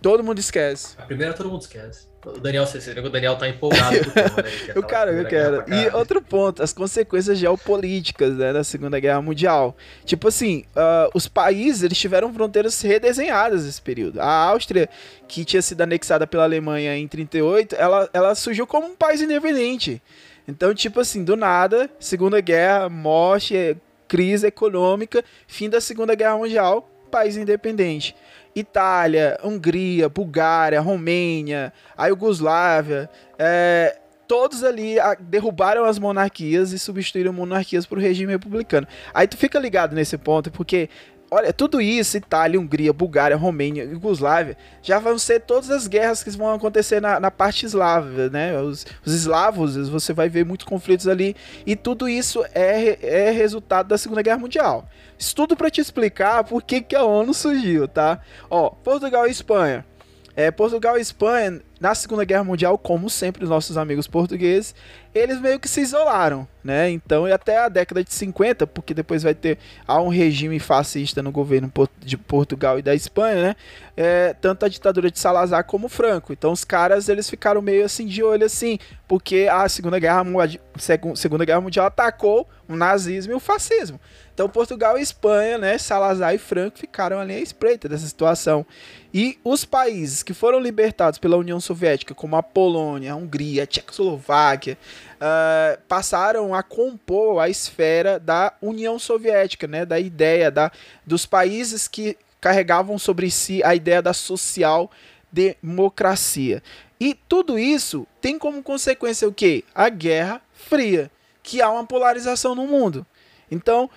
Todo 0.00 0.24
mundo 0.24 0.38
esquece. 0.38 0.96
A 0.98 1.02
primeira 1.02 1.32
todo 1.32 1.48
mundo 1.48 1.62
esquece. 1.62 2.11
O 2.24 2.38
Daniel, 2.38 2.64
você 2.64 2.98
o 3.00 3.10
Daniel 3.10 3.36
tá 3.36 3.48
empolgado 3.48 3.96
o 3.96 4.00
né? 4.00 4.52
Eu 4.76 4.82
quero, 4.84 5.10
eu 5.10 5.24
quero. 5.26 5.64
E 5.68 5.88
outro 5.94 6.22
ponto, 6.22 6.62
as 6.62 6.72
consequências 6.72 7.36
geopolíticas 7.36 8.36
né, 8.36 8.52
da 8.52 8.62
Segunda 8.62 9.00
Guerra 9.00 9.20
Mundial. 9.20 9.76
Tipo 10.04 10.28
assim, 10.28 10.64
uh, 10.76 11.10
os 11.14 11.26
países 11.26 11.82
eles 11.82 11.98
tiveram 11.98 12.32
fronteiras 12.32 12.80
redesenhadas 12.80 13.64
nesse 13.64 13.82
período. 13.82 14.20
A 14.20 14.26
Áustria, 14.26 14.88
que 15.26 15.44
tinha 15.44 15.60
sido 15.60 15.80
anexada 15.80 16.24
pela 16.24 16.44
Alemanha 16.44 16.96
em 16.96 17.08
38, 17.08 17.74
ela, 17.74 18.08
ela 18.12 18.34
surgiu 18.36 18.68
como 18.68 18.86
um 18.86 18.94
país 18.94 19.20
independente. 19.20 20.00
Então, 20.46 20.72
tipo 20.72 21.00
assim, 21.00 21.24
do 21.24 21.36
nada, 21.36 21.90
Segunda 21.98 22.40
Guerra, 22.40 22.88
morte, 22.88 23.76
crise 24.06 24.46
econômica, 24.46 25.24
fim 25.48 25.68
da 25.68 25.80
Segunda 25.80 26.14
Guerra 26.14 26.36
Mundial, 26.36 26.88
país 27.10 27.36
independente. 27.36 28.14
Itália, 28.54 29.38
Hungria, 29.42 30.08
Bulgária, 30.08 30.80
Romênia, 30.80 31.72
a 31.96 32.06
Iugoslávia, 32.06 33.08
é, 33.38 33.98
todos 34.32 34.64
ali 34.64 34.96
derrubaram 35.20 35.84
as 35.84 35.98
monarquias 35.98 36.72
e 36.72 36.78
substituíram 36.78 37.32
monarquias 37.32 37.84
por 37.84 37.98
regime 37.98 38.32
republicano. 38.32 38.86
Aí 39.12 39.26
tu 39.26 39.36
fica 39.36 39.58
ligado 39.58 39.94
nesse 39.94 40.16
ponto, 40.16 40.50
porque 40.50 40.88
olha, 41.32 41.50
tudo 41.50 41.80
isso, 41.80 42.18
Itália, 42.18 42.60
Hungria, 42.60 42.92
Bulgária, 42.92 43.36
Romênia, 43.36 43.84
Iugoslávia, 43.84 44.54
já 44.82 44.98
vão 44.98 45.18
ser 45.18 45.40
todas 45.40 45.70
as 45.70 45.86
guerras 45.86 46.22
que 46.22 46.30
vão 46.30 46.52
acontecer 46.52 47.00
na, 47.00 47.18
na 47.18 47.30
parte 47.30 47.64
eslava, 47.64 48.28
né? 48.28 48.60
Os, 48.60 48.84
os 49.04 49.14
eslavos, 49.14 49.88
você 49.88 50.12
vai 50.12 50.28
ver 50.28 50.44
muitos 50.44 50.66
conflitos 50.66 51.08
ali, 51.08 51.34
e 51.64 51.74
tudo 51.74 52.06
isso 52.06 52.44
é, 52.54 52.98
é 53.28 53.30
resultado 53.30 53.88
da 53.88 53.96
Segunda 53.96 54.20
Guerra 54.20 54.38
Mundial. 54.38 54.86
Isso 55.18 55.34
tudo 55.34 55.56
para 55.56 55.70
te 55.70 55.80
explicar 55.80 56.44
por 56.44 56.62
que, 56.62 56.82
que 56.82 56.94
a 56.94 57.02
ONU 57.02 57.32
surgiu, 57.32 57.88
tá? 57.88 58.20
Ó, 58.50 58.68
Portugal 58.68 59.26
e 59.26 59.30
Espanha. 59.30 59.86
É, 60.34 60.50
Portugal 60.50 60.96
e 60.96 61.00
Espanha, 61.00 61.60
na 61.78 61.94
Segunda 61.94 62.24
Guerra 62.24 62.44
Mundial, 62.44 62.78
como 62.78 63.10
sempre, 63.10 63.44
os 63.44 63.50
nossos 63.50 63.76
amigos 63.76 64.06
portugueses, 64.06 64.74
eles 65.14 65.40
meio 65.40 65.58
que 65.60 65.68
se 65.68 65.80
isolaram, 65.80 66.48
né? 66.64 66.88
Então, 66.88 67.28
e 67.28 67.32
até 67.32 67.58
a 67.58 67.68
década 67.68 68.02
de 68.02 68.14
50, 68.14 68.66
porque 68.66 68.94
depois 68.94 69.22
vai 69.22 69.34
ter 69.34 69.58
há 69.86 70.00
um 70.00 70.08
regime 70.08 70.58
fascista 70.58 71.22
no 71.22 71.30
governo 71.30 71.70
de 71.98 72.16
Portugal 72.16 72.78
e 72.78 72.82
da 72.82 72.94
Espanha, 72.94 73.42
né? 73.42 73.56
É, 73.96 74.32
tanto 74.40 74.64
a 74.64 74.68
ditadura 74.68 75.10
de 75.10 75.18
Salazar 75.18 75.64
como 75.64 75.88
Franco. 75.88 76.32
Então, 76.32 76.52
os 76.52 76.64
caras 76.64 77.08
eles 77.08 77.28
ficaram 77.28 77.60
meio 77.60 77.84
assim 77.84 78.06
de 78.06 78.22
olho 78.22 78.46
assim, 78.46 78.78
porque 79.06 79.48
a 79.50 79.68
Segunda 79.68 79.98
Guerra, 79.98 80.24
Segunda 81.14 81.44
Guerra 81.44 81.60
Mundial 81.60 81.86
atacou 81.86 82.48
o 82.68 82.76
nazismo 82.76 83.32
e 83.32 83.36
o 83.36 83.40
fascismo. 83.40 84.00
Então, 84.32 84.48
Portugal 84.48 84.96
e 84.96 85.02
Espanha, 85.02 85.58
né? 85.58 85.76
Salazar 85.76 86.34
e 86.34 86.38
Franco 86.38 86.78
ficaram 86.78 87.18
ali 87.18 87.34
à 87.34 87.40
espreita 87.40 87.88
dessa 87.88 88.06
situação. 88.06 88.64
E 89.14 89.38
os 89.44 89.64
países 89.64 90.22
que 90.22 90.32
foram 90.32 90.58
libertados 90.58 91.18
pela 91.18 91.36
União 91.36 91.60
Soviética 91.60 92.14
como 92.14 92.34
a 92.34 92.42
Polônia, 92.42 93.12
a 93.12 93.16
Hungria, 93.16 93.64
a 93.64 93.66
Tchecoslováquia, 93.66 94.78
uh, 95.16 95.80
passaram 95.86 96.54
a 96.54 96.62
compor 96.62 97.40
a 97.40 97.48
esfera 97.48 98.18
da 98.18 98.54
União 98.62 98.98
Soviética, 98.98 99.66
né, 99.66 99.84
da 99.84 100.00
ideia 100.00 100.50
da, 100.50 100.72
dos 101.06 101.26
países 101.26 101.86
que 101.86 102.16
carregavam 102.40 102.98
sobre 102.98 103.30
si 103.30 103.62
a 103.62 103.74
ideia 103.74 104.00
da 104.00 104.14
social 104.14 104.90
democracia. 105.30 106.62
E 106.98 107.14
tudo 107.28 107.58
isso 107.58 108.06
tem 108.20 108.38
como 108.38 108.62
consequência 108.62 109.28
o 109.28 109.32
quê? 109.32 109.64
A 109.74 109.88
Guerra 109.88 110.40
Fria, 110.52 111.10
que 111.42 111.60
há 111.60 111.70
uma 111.70 111.84
polarização 111.84 112.54
no 112.54 112.66
mundo. 112.66 113.06
Então, 113.50 113.90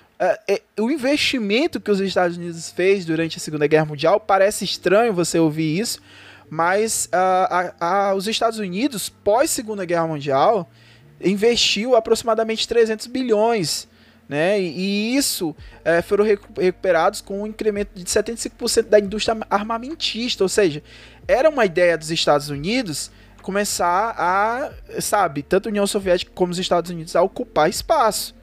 o 0.80 0.90
investimento 0.90 1.80
que 1.80 1.92
os 1.92 2.00
Estados 2.00 2.38
Unidos 2.38 2.70
fez 2.70 3.06
durante 3.06 3.38
a 3.38 3.40
Segunda 3.40 3.68
Guerra 3.68 3.86
Mundial 3.86 4.20
parece 4.20 4.64
estranho 4.64 5.14
você 5.14 5.38
ouvir 5.38 5.80
isso, 5.80 6.00
mas 6.50 7.10
uh, 7.14 8.16
os 8.16 8.28
Estados 8.28 8.60
Unidos, 8.60 9.10
pós 9.10 9.50
Segunda 9.50 9.84
Guerra 9.86 10.08
Mundial, 10.08 10.70
investiu 11.22 11.96
aproximadamente 11.96 12.68
300 12.68 13.08
bilhões. 13.08 13.88
Né? 14.28 14.60
E, 14.60 15.14
e 15.14 15.16
isso 15.16 15.56
é, 15.84 16.02
foram 16.02 16.26
recuperados 16.26 17.22
com 17.22 17.44
um 17.44 17.48
incremento 17.48 17.92
de 17.94 18.06
75% 18.06 18.84
da 18.84 19.00
indústria 19.00 19.38
armamentista, 19.50 20.44
ou 20.44 20.50
seja, 20.50 20.82
era 21.28 21.50
uma 21.50 21.66
ideia 21.66 21.98
dos 21.98 22.10
Estados 22.10 22.50
Unidos 22.50 23.12
começar 23.42 24.16
a, 24.18 24.72
sabe, 25.00 25.44
tanto 25.44 25.68
a 25.68 25.70
União 25.70 25.86
Soviética 25.86 26.32
como 26.34 26.52
os 26.52 26.58
Estados 26.58 26.90
Unidos 26.90 27.16
a 27.16 27.22
ocupar 27.22 27.70
espaço. 27.70 28.35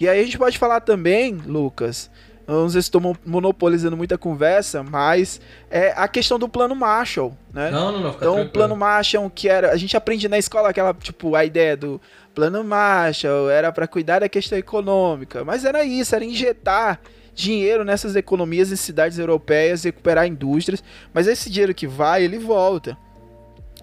E 0.00 0.08
aí 0.08 0.18
a 0.18 0.24
gente 0.24 0.38
pode 0.38 0.56
falar 0.56 0.80
também, 0.80 1.34
Lucas, 1.34 2.10
não 2.48 2.68
sei 2.68 2.82
se 2.82 2.88
estou 2.88 3.16
monopolizando 3.24 3.96
muita 3.96 4.18
conversa, 4.18 4.82
mas 4.82 5.40
é 5.70 5.92
a 5.96 6.08
questão 6.08 6.38
do 6.38 6.48
plano 6.48 6.74
Marshall, 6.74 7.36
né? 7.52 7.70
Não, 7.70 7.92
não, 7.92 8.00
não. 8.00 8.10
Então, 8.10 8.42
o 8.42 8.48
plano 8.48 8.74
Marshall, 8.74 9.30
que 9.30 9.48
era. 9.48 9.70
A 9.70 9.76
gente 9.76 9.96
aprende 9.96 10.28
na 10.28 10.38
escola 10.38 10.70
aquela, 10.70 10.92
tipo, 10.94 11.36
a 11.36 11.44
ideia 11.44 11.76
do 11.76 12.00
plano 12.34 12.64
Marshall 12.64 13.50
era 13.50 13.70
para 13.70 13.86
cuidar 13.86 14.20
da 14.20 14.28
questão 14.28 14.58
econômica, 14.58 15.44
mas 15.44 15.64
era 15.64 15.84
isso, 15.84 16.14
era 16.14 16.24
injetar 16.24 17.00
dinheiro 17.34 17.84
nessas 17.84 18.16
economias 18.16 18.72
em 18.72 18.76
cidades 18.76 19.18
europeias, 19.18 19.84
recuperar 19.84 20.26
indústrias, 20.26 20.82
mas 21.14 21.28
esse 21.28 21.48
dinheiro 21.48 21.74
que 21.74 21.86
vai, 21.86 22.24
ele 22.24 22.38
volta. 22.38 22.98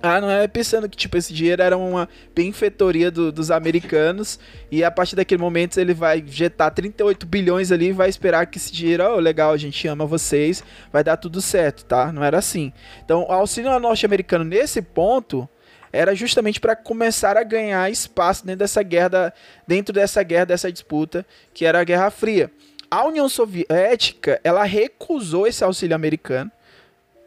Ah, 0.01 0.21
não 0.21 0.29
é 0.29 0.47
pensando 0.47 0.87
que 0.87 0.95
tipo 0.95 1.17
esse 1.17 1.33
dinheiro 1.33 1.61
era 1.61 1.75
uma 1.75 2.07
benfeitoria 2.35 3.09
do, 3.09 3.31
dos 3.31 3.49
americanos 3.49 4.39
e 4.71 4.83
a 4.83 4.91
partir 4.91 5.15
daquele 5.15 5.41
momento 5.41 5.79
ele 5.79 5.93
vai 5.93 6.19
injetar 6.19 6.71
38 6.71 7.25
bilhões 7.25 7.71
ali 7.71 7.87
e 7.87 7.91
vai 7.91 8.07
esperar 8.07 8.45
que 8.45 8.59
esse 8.59 8.71
dinheiro, 8.71 9.03
oh, 9.03 9.19
legal, 9.19 9.51
a 9.51 9.57
gente 9.57 9.87
ama 9.87 10.05
vocês, 10.05 10.63
vai 10.93 11.03
dar 11.03 11.17
tudo 11.17 11.41
certo, 11.41 11.83
tá? 11.83 12.11
Não 12.11 12.23
era 12.23 12.37
assim. 12.37 12.71
Então, 13.03 13.23
o 13.23 13.31
auxílio 13.31 13.79
norte-americano 13.79 14.43
nesse 14.43 14.83
ponto 14.83 15.49
era 15.91 16.13
justamente 16.13 16.59
para 16.59 16.75
começar 16.75 17.35
a 17.35 17.43
ganhar 17.43 17.89
espaço 17.89 18.45
dentro 18.45 18.59
dessa 18.59 18.83
guerra, 18.83 19.09
da, 19.09 19.33
dentro 19.65 19.93
dessa 19.93 20.21
guerra, 20.21 20.45
dessa 20.45 20.71
disputa 20.71 21.25
que 21.53 21.65
era 21.65 21.79
a 21.79 21.83
Guerra 21.83 22.11
Fria. 22.11 22.51
A 22.89 23.05
União 23.05 23.27
Soviética, 23.27 24.39
ela 24.43 24.63
recusou 24.63 25.47
esse 25.47 25.63
auxílio 25.63 25.95
americano. 25.95 26.51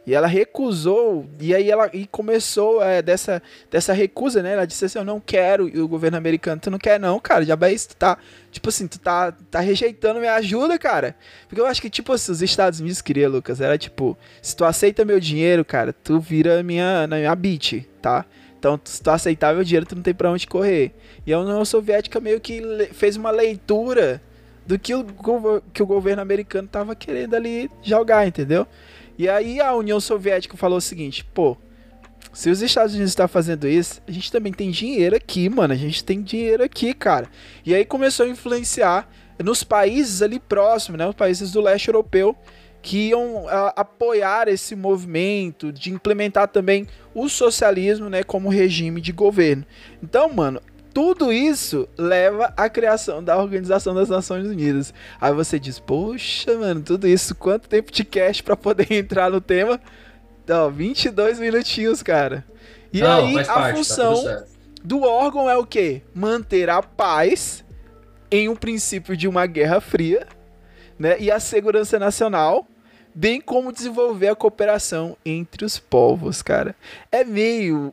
E 0.07 0.15
ela 0.15 0.27
recusou, 0.27 1.29
e 1.39 1.55
aí 1.55 1.71
ela 1.71 1.91
e 1.93 2.07
começou 2.07 2.83
é, 2.83 3.03
dessa, 3.03 3.43
dessa 3.71 3.93
recusa, 3.93 4.43
né? 4.43 4.55
Ela 4.55 4.67
disse 4.67 4.85
assim: 4.87 4.99
Eu 4.99 5.05
não 5.05 5.21
quero. 5.21 5.69
E 5.69 5.79
o 5.79 5.87
governo 5.87 6.17
americano, 6.17 6.61
tu 6.61 6.71
não 6.71 6.79
quer, 6.79 6.99
não, 6.99 7.21
cara. 7.21 7.45
Já 7.45 7.55
bem, 7.55 7.77
tu 7.77 7.95
tá, 7.95 8.17
tipo 8.51 8.71
assim, 8.71 8.89
tu 8.89 8.99
tá, 8.99 9.33
tá 9.51 9.61
rejeitando 9.61 10.19
minha 10.19 10.35
ajuda, 10.35 10.79
cara. 10.79 11.15
Porque 11.47 11.61
eu 11.61 11.67
acho 11.67 11.83
que, 11.83 11.91
tipo 11.91 12.13
assim, 12.13 12.33
os 12.33 12.41
Estados 12.41 12.81
Unidos 12.81 13.03
queriam, 13.03 13.31
Lucas, 13.31 13.61
era 13.61 13.77
tipo: 13.77 14.17
Se 14.41 14.57
tu 14.57 14.65
aceita 14.65 15.05
meu 15.05 15.21
dinheiro, 15.21 15.65
cara, 15.65 15.93
tu 15.93 16.19
vira 16.19 16.63
minha, 16.63 17.07
na 17.07 17.17
minha 17.17 17.35
beat, 17.35 17.85
tá? 18.01 18.25
Então, 18.59 18.81
se 18.85 19.03
tu 19.03 19.11
aceitar 19.11 19.55
meu 19.55 19.65
dinheiro, 19.65 19.87
tu 19.87 19.95
não 19.95 20.03
tem 20.03 20.15
pra 20.15 20.31
onde 20.31 20.47
correr. 20.47 20.93
E 21.27 21.33
a 21.33 21.39
União 21.39 21.65
Soviética 21.65 22.21
meio 22.21 22.41
que 22.41 22.63
fez 22.93 23.17
uma 23.17 23.31
leitura 23.31 24.21
do 24.67 24.79
que 24.79 24.95
o, 24.95 25.05
que 25.73 25.83
o 25.83 25.87
governo 25.87 26.23
americano 26.23 26.69
tava 26.69 26.95
querendo 26.95 27.35
ali 27.35 27.71
jogar, 27.83 28.27
entendeu? 28.27 28.67
E 29.21 29.29
aí 29.29 29.61
a 29.61 29.75
União 29.75 30.01
Soviética 30.01 30.57
falou 30.57 30.79
o 30.79 30.81
seguinte, 30.81 31.27
pô, 31.35 31.55
se 32.33 32.49
os 32.49 32.63
Estados 32.63 32.95
Unidos 32.95 33.11
estão 33.11 33.25
tá 33.25 33.29
fazendo 33.29 33.69
isso, 33.69 34.01
a 34.09 34.11
gente 34.11 34.33
também 34.33 34.51
tem 34.51 34.71
dinheiro 34.71 35.15
aqui, 35.15 35.47
mano. 35.47 35.75
A 35.75 35.77
gente 35.77 36.03
tem 36.03 36.23
dinheiro 36.23 36.65
aqui, 36.65 36.95
cara. 36.95 37.29
E 37.63 37.75
aí 37.75 37.85
começou 37.85 38.25
a 38.25 38.31
influenciar 38.31 39.11
nos 39.45 39.63
países 39.63 40.23
ali 40.23 40.41
próximos, 40.41 40.99
né? 40.99 41.07
Os 41.07 41.15
países 41.15 41.53
do 41.53 41.61
leste 41.61 41.89
europeu 41.89 42.35
que 42.81 43.09
iam 43.09 43.47
a, 43.47 43.75
apoiar 43.77 44.49
esse 44.49 44.75
movimento 44.75 45.71
de 45.71 45.93
implementar 45.93 46.49
também 46.49 46.87
o 47.15 47.29
socialismo, 47.29 48.09
né, 48.09 48.23
como 48.23 48.49
regime 48.49 49.03
de 49.03 49.13
governo. 49.13 49.67
Então, 50.03 50.33
mano, 50.33 50.63
tudo 50.93 51.33
isso 51.33 51.89
leva 51.97 52.53
à 52.57 52.69
criação 52.69 53.23
da 53.23 53.39
Organização 53.39 53.95
das 53.95 54.09
Nações 54.09 54.47
Unidas. 54.47 54.93
Aí 55.21 55.33
você 55.33 55.59
diz, 55.59 55.79
poxa, 55.79 56.57
mano, 56.59 56.83
tudo 56.83 57.07
isso, 57.07 57.35
quanto 57.35 57.69
tempo 57.69 57.93
de 57.93 58.05
cast 58.05 58.43
para 58.43 58.57
poder 58.57 58.91
entrar 58.93 59.31
no 59.31 59.41
tema? 59.41 59.81
Então, 60.45 60.71
22 60.71 61.39
minutinhos, 61.39 62.03
cara. 62.03 62.45
E 62.93 63.01
Não, 63.01 63.27
aí 63.27 63.39
a 63.39 63.45
parte, 63.45 63.47
tá 63.47 63.75
função 63.77 64.25
tá 64.25 64.45
do 64.83 65.03
órgão 65.03 65.49
é 65.49 65.57
o 65.57 65.65
quê? 65.65 66.03
Manter 66.15 66.69
a 66.71 66.83
paz 66.83 67.65
em 68.31 68.49
um 68.49 68.57
princípio 68.57 69.17
de 69.17 69.29
uma 69.29 69.47
guerra 69.47 69.81
fria, 69.81 70.27
né? 70.99 71.17
E 71.21 71.31
a 71.31 71.39
segurança 71.39 71.99
nacional, 71.99 72.67
bem 73.15 73.41
como 73.41 73.73
desenvolver 73.73 74.29
a 74.29 74.35
cooperação 74.35 75.17
entre 75.25 75.65
os 75.65 75.79
povos, 75.79 76.43
cara. 76.43 76.75
É 77.13 77.25
meio 77.25 77.91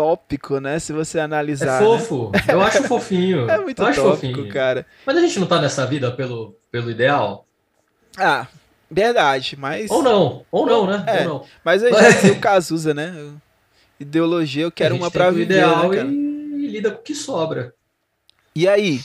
tópico, 0.00 0.58
né? 0.60 0.78
Se 0.78 0.94
você 0.94 1.20
analisar. 1.20 1.82
É 1.82 1.84
fofo. 1.84 2.30
Né? 2.32 2.40
Eu 2.48 2.62
acho 2.62 2.82
fofinho. 2.84 3.44
é 3.50 3.58
muito 3.58 3.82
eu 3.82 3.86
tópico, 3.86 4.08
fofinho. 4.08 4.48
cara. 4.48 4.86
Mas 5.04 5.18
a 5.18 5.20
gente 5.20 5.38
não 5.38 5.46
tá 5.46 5.60
nessa 5.60 5.86
vida 5.86 6.10
pelo, 6.10 6.56
pelo 6.70 6.90
ideal? 6.90 7.46
Ah, 8.16 8.46
verdade, 8.90 9.58
mas. 9.58 9.90
Ou 9.90 10.02
não, 10.02 10.46
ou 10.50 10.64
não, 10.64 10.86
né? 10.86 11.04
É, 11.06 11.20
ou 11.20 11.28
não. 11.28 11.44
Mas 11.62 11.84
a 11.84 11.90
gente 11.90 12.16
tem 12.22 12.30
o 12.30 12.40
Cazuza, 12.40 12.94
né? 12.94 13.30
Ideologia, 13.98 14.62
eu 14.62 14.72
quero 14.72 14.96
uma 14.96 15.10
pra 15.10 15.30
viver. 15.30 15.56
Ideal 15.56 15.90
né, 15.90 16.06
e... 16.06 16.64
e 16.64 16.66
lida 16.68 16.90
com 16.90 17.00
o 17.00 17.02
que 17.02 17.14
sobra. 17.14 17.74
E 18.56 18.66
aí? 18.66 19.02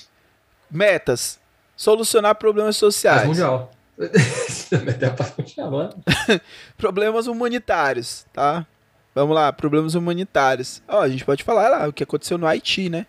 Metas. 0.72 1.42
Solucionar 1.76 2.36
problemas 2.36 2.78
sociais. 2.78 3.18
Paz 3.18 3.28
mundial. 3.28 3.70
problemas 6.78 7.28
humanitários, 7.28 8.26
tá? 8.32 8.66
Vamos 9.15 9.34
lá, 9.34 9.54
problemas 9.54 9.95
humanitários. 9.95 10.84
Ó, 10.89 10.99
a 10.99 11.08
gente 11.08 11.23
pode 11.23 11.41
falar 11.41 11.69
lá 11.69 11.88
o 11.88 11.93
que 11.93 12.04
aconteceu 12.04 12.38
no 12.38 12.45
Haiti, 12.45 12.89
né? 12.89 13.06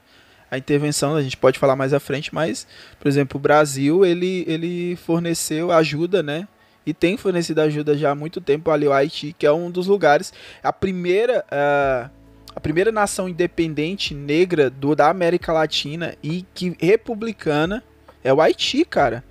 A 0.48 0.56
intervenção, 0.56 1.16
a 1.16 1.22
gente 1.22 1.36
pode 1.36 1.58
falar 1.58 1.74
mais 1.74 1.92
à 1.92 1.98
frente, 1.98 2.32
mas, 2.32 2.64
por 3.00 3.08
exemplo, 3.08 3.36
o 3.36 3.42
Brasil, 3.42 4.04
ele, 4.04 4.44
ele 4.46 4.94
forneceu 4.94 5.72
ajuda, 5.72 6.22
né? 6.22 6.46
E 6.86 6.94
tem 6.94 7.16
fornecido 7.16 7.60
ajuda 7.60 7.98
já 7.98 8.12
há 8.12 8.14
muito 8.14 8.40
tempo 8.40 8.70
ali 8.70 8.86
ao 8.86 8.92
Haiti, 8.92 9.34
que 9.36 9.44
é 9.44 9.50
um 9.50 9.68
dos 9.68 9.88
lugares, 9.88 10.32
a 10.62 10.72
primeira, 10.72 11.44
uh, 11.50 12.08
a 12.54 12.60
primeira 12.60 12.92
nação 12.92 13.28
independente 13.28 14.14
negra 14.14 14.70
do, 14.70 14.94
da 14.94 15.10
América 15.10 15.52
Latina 15.52 16.14
e 16.22 16.46
que 16.54 16.76
republicana 16.78 17.82
é 18.22 18.32
o 18.32 18.40
Haiti, 18.40 18.84
cara. 18.84 19.24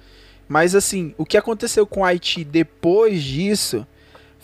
Mas 0.46 0.76
assim, 0.76 1.16
o 1.18 1.26
que 1.26 1.38
aconteceu 1.38 1.88
com 1.88 2.02
o 2.02 2.04
Haiti 2.04 2.44
depois 2.44 3.24
disso 3.24 3.88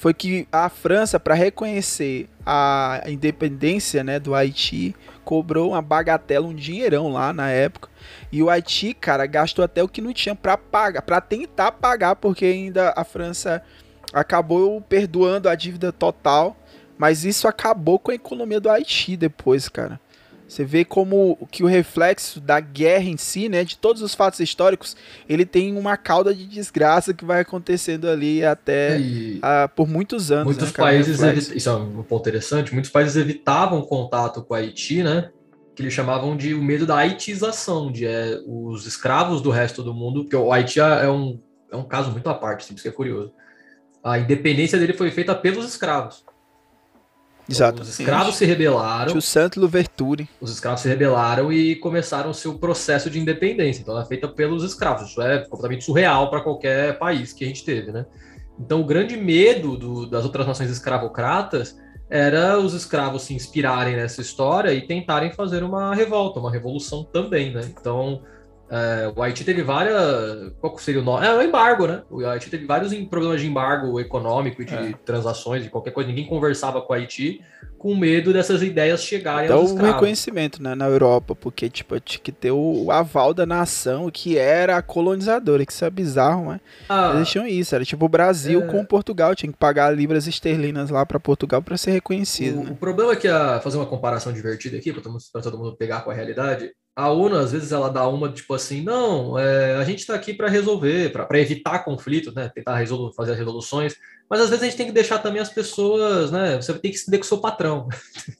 foi 0.02 0.16
que 0.16 0.48
a 0.52 0.68
França, 0.68 1.20
para 1.20 1.36
reconhecer 1.36 2.28
a 2.44 3.04
independência 3.06 4.04
né, 4.04 4.20
do 4.20 4.34
Haiti, 4.34 4.96
cobrou 5.24 5.70
uma 5.70 5.82
bagatela, 5.84 6.48
um 6.48 6.56
dinheirão 6.56 7.14
lá 7.14 7.32
na 7.32 7.52
época. 7.52 7.88
E 8.32 8.42
o 8.42 8.50
Haiti, 8.50 8.96
cara, 8.96 9.28
gastou 9.28 9.64
até 9.64 9.84
o 9.84 9.88
que 9.88 10.02
não 10.02 10.12
tinha 10.12 10.34
para 10.34 10.58
pagar, 10.58 11.04
para 11.04 11.22
tentar 11.22 11.74
pagar, 11.74 12.16
porque 12.16 12.46
ainda 12.46 12.92
a 12.98 13.04
França 13.04 13.62
acabou 14.12 14.82
perdoando 14.82 15.48
a 15.48 15.54
dívida 15.54 15.92
total. 15.92 16.58
Mas 16.98 17.24
isso 17.24 17.48
acabou 17.48 18.00
com 18.00 18.10
a 18.10 18.16
economia 18.16 18.60
do 18.60 18.72
Haiti 18.72 19.16
depois, 19.16 19.70
cara. 19.70 20.00
Você 20.52 20.66
vê 20.66 20.84
como 20.84 21.38
que 21.50 21.64
o 21.64 21.66
reflexo 21.66 22.42
da 22.42 22.60
guerra 22.60 23.06
em 23.06 23.16
si, 23.16 23.48
né, 23.48 23.64
de 23.64 23.78
todos 23.78 24.02
os 24.02 24.14
fatos 24.14 24.42
históricos, 24.42 24.98
ele 25.30 25.46
tem 25.46 25.78
uma 25.78 25.96
cauda 25.96 26.36
de 26.36 26.46
desgraça 26.46 27.14
que 27.14 27.24
vai 27.24 27.40
acontecendo 27.40 28.10
ali 28.10 28.44
até 28.44 29.00
e... 29.00 29.38
uh, 29.38 29.70
por 29.74 29.88
muitos 29.88 30.30
anos. 30.30 30.44
Muitos 30.44 30.68
né, 30.68 30.74
países, 30.76 31.50
isso 31.56 31.70
é 31.70 31.74
um 31.74 32.04
ponto 32.04 32.20
interessante, 32.28 32.74
muitos 32.74 32.92
países 32.92 33.16
evitavam 33.16 33.82
contato 33.84 34.44
com 34.44 34.54
o 34.54 34.58
Haiti, 34.58 35.02
né, 35.02 35.32
que 35.74 35.84
eles 35.84 35.94
chamavam 35.94 36.36
de 36.36 36.54
o 36.54 36.62
medo 36.62 36.86
da 36.86 36.98
haitização, 36.98 37.90
de 37.90 38.06
é, 38.06 38.38
os 38.46 38.86
escravos 38.86 39.42
do 39.42 39.52
resto 39.52 39.82
do 39.82 39.94
mundo, 39.94 40.24
porque 40.24 40.36
o 40.36 40.52
Haiti 40.52 40.82
é 40.82 41.10
um, 41.10 41.40
é 41.72 41.78
um 41.78 41.86
caso 41.86 42.12
muito 42.12 42.30
à 42.30 42.34
parte, 42.34 42.66
assim, 42.66 42.74
isso 42.74 42.84
que 42.84 42.90
é 42.90 42.92
curioso. 42.92 43.32
A 44.04 44.20
independência 44.20 44.78
dele 44.78 44.92
foi 44.92 45.12
feita 45.12 45.34
pelos 45.34 45.66
escravos. 45.66 46.26
Exato. 47.52 47.82
Os 47.82 48.00
escravos 48.00 48.36
se 48.36 48.46
rebelaram. 48.46 49.16
O 49.16 49.22
Santo 49.22 49.60
Louverture. 49.60 50.28
Os 50.40 50.52
escravos 50.52 50.82
se 50.82 50.88
rebelaram 50.88 51.52
e 51.52 51.76
começaram 51.76 52.30
o 52.30 52.34
seu 52.34 52.58
processo 52.58 53.10
de 53.10 53.20
independência. 53.20 53.82
Então, 53.82 54.00
é 54.00 54.06
feita 54.06 54.28
pelos 54.28 54.64
escravos. 54.64 55.10
Isso 55.10 55.22
é 55.22 55.40
completamente 55.40 55.84
surreal 55.84 56.30
para 56.30 56.42
qualquer 56.42 56.98
país 56.98 57.34
que 57.34 57.44
a 57.44 57.48
gente 57.48 57.64
teve, 57.64 57.92
né? 57.92 58.06
Então, 58.60 58.82
o 58.82 58.86
grande 58.86 59.18
medo 59.18 59.76
do, 59.78 60.06
das 60.06 60.24
outras 60.24 60.48
nações 60.48 60.70
escravocratas 60.70 61.76
era 62.10 62.60
os 62.60 62.74
escravos 62.74 63.24
se 63.24 63.34
inspirarem 63.34 63.96
nessa 63.96 64.22
história 64.22 64.74
e 64.74 64.86
tentarem 64.86 65.32
fazer 65.32 65.64
uma 65.64 65.96
revolta, 65.96 66.40
uma 66.40 66.52
revolução 66.52 67.04
também, 67.06 67.54
né? 67.54 67.62
Então, 67.70 68.22
é, 68.72 69.12
o 69.14 69.22
Haiti 69.22 69.44
teve 69.44 69.62
várias. 69.64 70.54
Qual 70.62 70.78
seria 70.78 71.02
o 71.02 71.04
nome? 71.04 71.28
É 71.28 71.34
o 71.36 71.42
embargo, 71.42 71.86
né? 71.86 72.04
O 72.10 72.26
Haiti 72.26 72.50
teve 72.50 72.66
vários 72.66 72.94
problemas 73.10 73.42
de 73.42 73.48
embargo 73.48 74.00
econômico 74.00 74.62
e 74.62 74.66
de 74.66 74.74
é. 74.74 74.94
transações, 75.06 75.64
de 75.64 75.70
qualquer 75.70 75.92
coisa. 75.92 76.08
Ninguém 76.08 76.26
conversava 76.26 76.82
com 76.82 76.94
o 76.94 76.96
Haiti 76.96 77.42
com 77.78 77.96
medo 77.96 78.32
dessas 78.32 78.62
ideias 78.62 79.04
chegarem 79.04 79.46
Até 79.46 79.54
aos 79.54 79.72
o 79.72 79.76
reconhecimento 79.76 80.62
né, 80.62 80.76
na 80.76 80.88
Europa, 80.88 81.36
porque 81.36 81.68
tipo, 81.68 82.00
tinha 82.00 82.22
que 82.22 82.32
ter 82.32 82.52
o, 82.52 82.86
o, 82.86 82.92
aval 82.92 83.34
da 83.34 83.44
nação 83.44 84.10
que 84.12 84.38
era 84.38 84.78
a 84.78 84.84
colonizadora, 84.84 85.66
que 85.66 85.72
isso 85.72 85.84
é 85.84 85.90
bizarro, 85.90 86.52
né? 86.52 86.62
Ah, 86.88 87.14
Eles 87.16 87.28
tinham 87.28 87.48
isso, 87.48 87.74
era 87.74 87.84
tipo 87.84 88.06
o 88.06 88.10
Brasil 88.10 88.62
é... 88.62 88.68
com 88.68 88.86
Portugal, 88.86 89.34
tinha 89.34 89.52
que 89.52 89.58
pagar 89.58 89.90
libras 89.90 90.28
esterlinas 90.28 90.92
lá 90.92 91.04
para 91.08 91.20
Portugal 91.20 91.60
para 91.60 91.76
ser 91.76 91.90
reconhecido. 91.90 92.60
O, 92.60 92.64
né? 92.66 92.72
o, 92.72 92.76
problema 92.76 93.14
é 93.14 93.16
que, 93.16 93.28
a, 93.28 93.60
fazer 93.60 93.78
uma 93.78 93.88
comparação 93.88 94.32
divertida 94.32 94.78
aqui, 94.78 94.94
para 94.94 95.42
todo 95.42 95.58
mundo 95.58 95.76
pegar 95.76 96.02
com 96.02 96.12
a 96.12 96.14
realidade, 96.14 96.72
a 96.96 97.10
ONU, 97.10 97.36
às 97.36 97.52
vezes, 97.52 97.72
ela 97.72 97.90
dá 97.90 98.08
uma 98.08 98.30
tipo 98.30 98.54
assim: 98.54 98.82
não, 98.82 99.38
é, 99.38 99.76
a 99.76 99.84
gente 99.84 100.00
está 100.00 100.14
aqui 100.16 100.34
para 100.34 100.50
resolver, 100.50 101.12
para 101.12 101.40
evitar 101.40 101.80
conflitos, 101.80 102.34
né? 102.34 102.50
Tentar 102.54 102.78
resolver, 102.78 103.16
fazer 103.16 103.32
as 103.32 103.38
resoluções, 103.38 103.96
mas 104.30 104.42
às 104.42 104.50
vezes 104.50 104.64
a 104.64 104.66
gente 104.68 104.78
tem 104.78 104.86
que 104.88 104.92
deixar 104.92 105.20
também 105.20 105.42
as 105.42 105.50
pessoas, 105.50 106.32
né? 106.32 106.56
Você 106.62 106.74
tem 106.80 106.92
que 106.92 106.98
se 106.98 107.10
com 107.10 107.24
o 107.24 107.28
seu 107.28 107.40
patrão. 107.40 107.88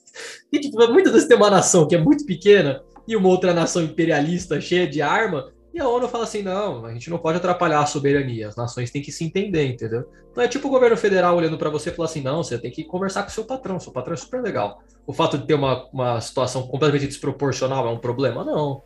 e 0.52 0.60
tipo, 0.60 0.76
muitas 0.92 1.12
vezes 1.12 1.28
tem 1.28 1.36
uma 1.36 1.50
nação 1.50 1.88
que 1.88 1.94
é 1.94 1.98
muito 1.98 2.24
pequena 2.26 2.82
e 3.06 3.16
uma 3.16 3.28
outra 3.28 3.54
nação 3.54 3.82
imperialista 3.82 4.60
cheia 4.60 4.86
de 4.86 5.02
arma, 5.02 5.50
e 5.72 5.80
a 5.80 5.88
ONU 5.88 6.06
fala 6.08 6.24
assim: 6.24 6.42
não, 6.42 6.84
a 6.84 6.92
gente 6.92 7.08
não 7.08 7.18
pode 7.18 7.38
atrapalhar 7.38 7.80
a 7.80 7.86
soberania, 7.86 8.48
as 8.48 8.56
nações 8.56 8.90
têm 8.90 9.00
que 9.00 9.10
se 9.10 9.24
entender, 9.24 9.66
entendeu? 9.66 10.08
Então 10.30 10.44
é 10.44 10.48
tipo 10.48 10.68
o 10.68 10.70
governo 10.70 10.96
federal 10.96 11.36
olhando 11.36 11.56
para 11.56 11.70
você 11.70 11.90
e 11.90 11.92
falando 11.92 12.10
assim: 12.10 12.20
não, 12.20 12.42
você 12.42 12.58
tem 12.58 12.70
que 12.70 12.84
conversar 12.84 13.22
com 13.22 13.28
o 13.28 13.32
seu 13.32 13.44
patrão, 13.44 13.80
seu 13.80 13.92
patrão 13.92 14.14
é 14.14 14.16
super 14.16 14.42
legal. 14.42 14.82
O 15.06 15.12
fato 15.12 15.38
de 15.38 15.46
ter 15.46 15.54
uma, 15.54 15.88
uma 15.92 16.20
situação 16.20 16.66
completamente 16.66 17.06
desproporcional 17.06 17.86
é 17.86 17.90
um 17.90 17.98
problema? 17.98 18.44
Não. 18.44 18.82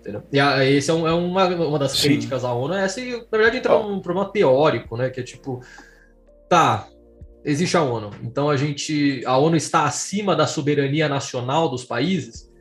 Entendeu? 0.00 0.22
E 0.30 0.38
a, 0.38 0.64
esse 0.64 0.90
é, 0.90 0.94
um, 0.94 1.08
é 1.08 1.12
uma, 1.12 1.46
uma 1.46 1.78
das 1.78 1.92
Sim. 1.92 2.08
críticas 2.08 2.44
à 2.44 2.52
ONU, 2.52 2.74
é 2.74 2.84
essa, 2.84 3.00
e 3.00 3.12
na 3.12 3.38
verdade 3.38 3.56
entra 3.56 3.74
oh. 3.74 3.88
um 3.88 4.00
problema 4.00 4.30
teórico, 4.30 4.96
né? 4.98 5.08
Que 5.08 5.20
é 5.20 5.22
tipo, 5.22 5.60
tá, 6.48 6.86
existe 7.42 7.76
a 7.78 7.82
ONU, 7.82 8.10
então 8.22 8.50
a 8.50 8.56
gente. 8.56 9.22
A 9.24 9.38
ONU 9.38 9.56
está 9.56 9.84
acima 9.84 10.36
da 10.36 10.46
soberania 10.46 11.08
nacional 11.08 11.70
dos 11.70 11.82
países 11.82 12.52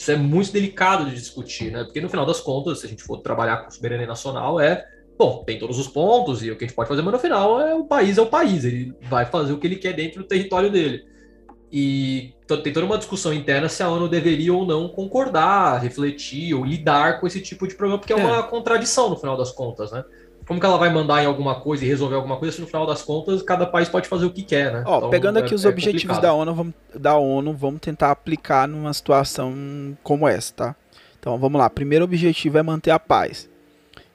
isso 0.00 0.10
é 0.10 0.16
muito 0.16 0.50
delicado 0.50 1.04
de 1.04 1.14
discutir, 1.14 1.70
né? 1.70 1.84
Porque 1.84 2.00
no 2.00 2.08
final 2.08 2.24
das 2.24 2.40
contas, 2.40 2.80
se 2.80 2.86
a 2.86 2.88
gente 2.88 3.02
for 3.02 3.18
trabalhar 3.18 3.58
com 3.58 3.70
soberania 3.70 4.06
nacional, 4.06 4.58
é 4.58 4.82
bom, 5.18 5.44
tem 5.44 5.58
todos 5.58 5.78
os 5.78 5.88
pontos 5.88 6.42
e 6.42 6.50
o 6.50 6.56
que 6.56 6.64
a 6.64 6.66
gente 6.66 6.74
pode 6.74 6.88
fazer, 6.88 7.02
mas 7.02 7.12
no 7.12 7.18
final 7.18 7.60
é 7.60 7.74
o 7.74 7.84
país 7.84 8.16
é 8.16 8.22
o 8.22 8.26
país, 8.26 8.64
ele 8.64 8.94
vai 9.02 9.26
fazer 9.26 9.52
o 9.52 9.58
que 9.58 9.66
ele 9.66 9.76
quer 9.76 9.92
dentro 9.92 10.22
do 10.22 10.26
território 10.26 10.70
dele. 10.70 11.04
E 11.70 12.32
tem 12.48 12.72
toda 12.72 12.86
uma 12.86 12.96
discussão 12.96 13.30
interna 13.30 13.68
se 13.68 13.82
a 13.82 13.90
ONU 13.90 14.08
deveria 14.08 14.54
ou 14.54 14.64
não 14.64 14.88
concordar, 14.88 15.82
refletir 15.82 16.54
ou 16.54 16.64
lidar 16.64 17.20
com 17.20 17.26
esse 17.26 17.42
tipo 17.42 17.68
de 17.68 17.74
problema, 17.74 17.98
porque 17.98 18.14
é, 18.14 18.18
é 18.18 18.24
uma 18.24 18.42
contradição 18.42 19.10
no 19.10 19.18
final 19.18 19.36
das 19.36 19.52
contas, 19.52 19.92
né? 19.92 20.02
Como 20.50 20.58
que 20.58 20.66
ela 20.66 20.78
vai 20.78 20.92
mandar 20.92 21.22
em 21.22 21.26
alguma 21.26 21.60
coisa 21.60 21.84
e 21.84 21.86
resolver 21.86 22.16
alguma 22.16 22.36
coisa 22.36 22.56
se 22.56 22.60
no 22.60 22.66
final 22.66 22.84
das 22.84 23.02
contas 23.02 23.40
cada 23.40 23.64
país 23.64 23.88
pode 23.88 24.08
fazer 24.08 24.26
o 24.26 24.32
que 24.32 24.42
quer, 24.42 24.72
né? 24.72 24.82
Ó, 24.84 24.96
então, 24.96 25.08
pegando 25.10 25.36
aqui 25.36 25.52
é, 25.52 25.54
os 25.54 25.64
é 25.64 25.68
objetivos 25.68 26.18
da 26.18 26.32
ONU, 26.32 26.52
vamos, 26.52 26.74
da 26.92 27.16
ONU, 27.16 27.52
vamos 27.52 27.80
tentar 27.80 28.10
aplicar 28.10 28.66
numa 28.66 28.92
situação 28.92 29.96
como 30.02 30.26
essa, 30.26 30.52
tá? 30.52 30.76
Então 31.20 31.38
vamos 31.38 31.56
lá. 31.56 31.70
Primeiro 31.70 32.04
objetivo 32.04 32.58
é 32.58 32.64
manter 32.64 32.90
a 32.90 32.98
paz. 32.98 33.48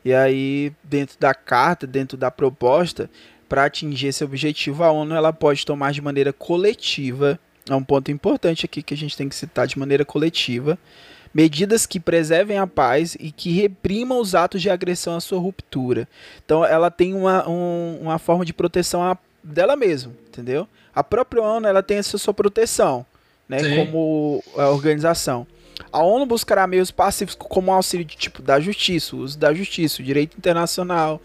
E 0.04 0.14
aí, 0.14 0.74
dentro 0.84 1.18
da 1.18 1.34
carta, 1.34 1.88
dentro 1.88 2.18
da 2.18 2.30
proposta, 2.30 3.10
para 3.48 3.64
atingir 3.64 4.08
esse 4.08 4.22
objetivo, 4.22 4.84
a 4.84 4.92
ONU 4.92 5.16
ela 5.16 5.32
pode 5.32 5.66
tomar 5.66 5.94
de 5.94 6.02
maneira 6.02 6.34
coletiva. 6.34 7.40
É 7.70 7.74
um 7.74 7.84
ponto 7.84 8.12
importante 8.12 8.66
aqui 8.66 8.84
que 8.84 8.94
a 8.94 8.98
gente 8.98 9.16
tem 9.16 9.30
que 9.30 9.36
citar 9.36 9.68
de 9.68 9.80
maneira 9.80 10.04
coletiva 10.04 10.78
medidas 11.36 11.86
que 11.86 12.00
preservem 12.00 12.58
a 12.58 12.66
paz 12.66 13.18
e 13.20 13.30
que 13.30 13.52
reprimam 13.52 14.22
os 14.22 14.34
atos 14.34 14.62
de 14.62 14.70
agressão 14.70 15.18
à 15.18 15.20
sua 15.20 15.38
ruptura. 15.38 16.08
Então 16.46 16.64
ela 16.64 16.90
tem 16.90 17.14
uma, 17.14 17.48
um, 17.48 18.00
uma 18.04 18.18
forma 18.18 18.46
de 18.46 18.54
proteção 18.54 19.04
a, 19.04 19.18
dela 19.44 19.76
mesma, 19.76 20.14
entendeu? 20.30 20.66
A 20.96 21.04
própria 21.04 21.44
ONU 21.44 21.68
ela 21.68 21.84
tem 21.84 21.98
essa 21.98 22.18
sua 22.18 22.34
proteção, 22.34 23.06
né, 23.50 23.60
Sim. 23.60 23.76
como 23.76 24.42
a 24.56 24.70
organização. 24.70 25.46
A 25.92 26.02
ONU 26.02 26.26
buscará 26.26 26.66
meios 26.66 26.90
pacíficos 26.90 27.36
como 27.50 27.70
auxílio 27.70 28.06
de 28.06 28.16
tipo 28.16 28.42
da 28.42 28.58
justiça, 28.62 29.14
o 29.14 29.20
uso 29.20 29.38
da 29.38 29.54
justiça, 29.54 30.02
o 30.02 30.06
direito 30.06 30.38
internacional, 30.38 31.22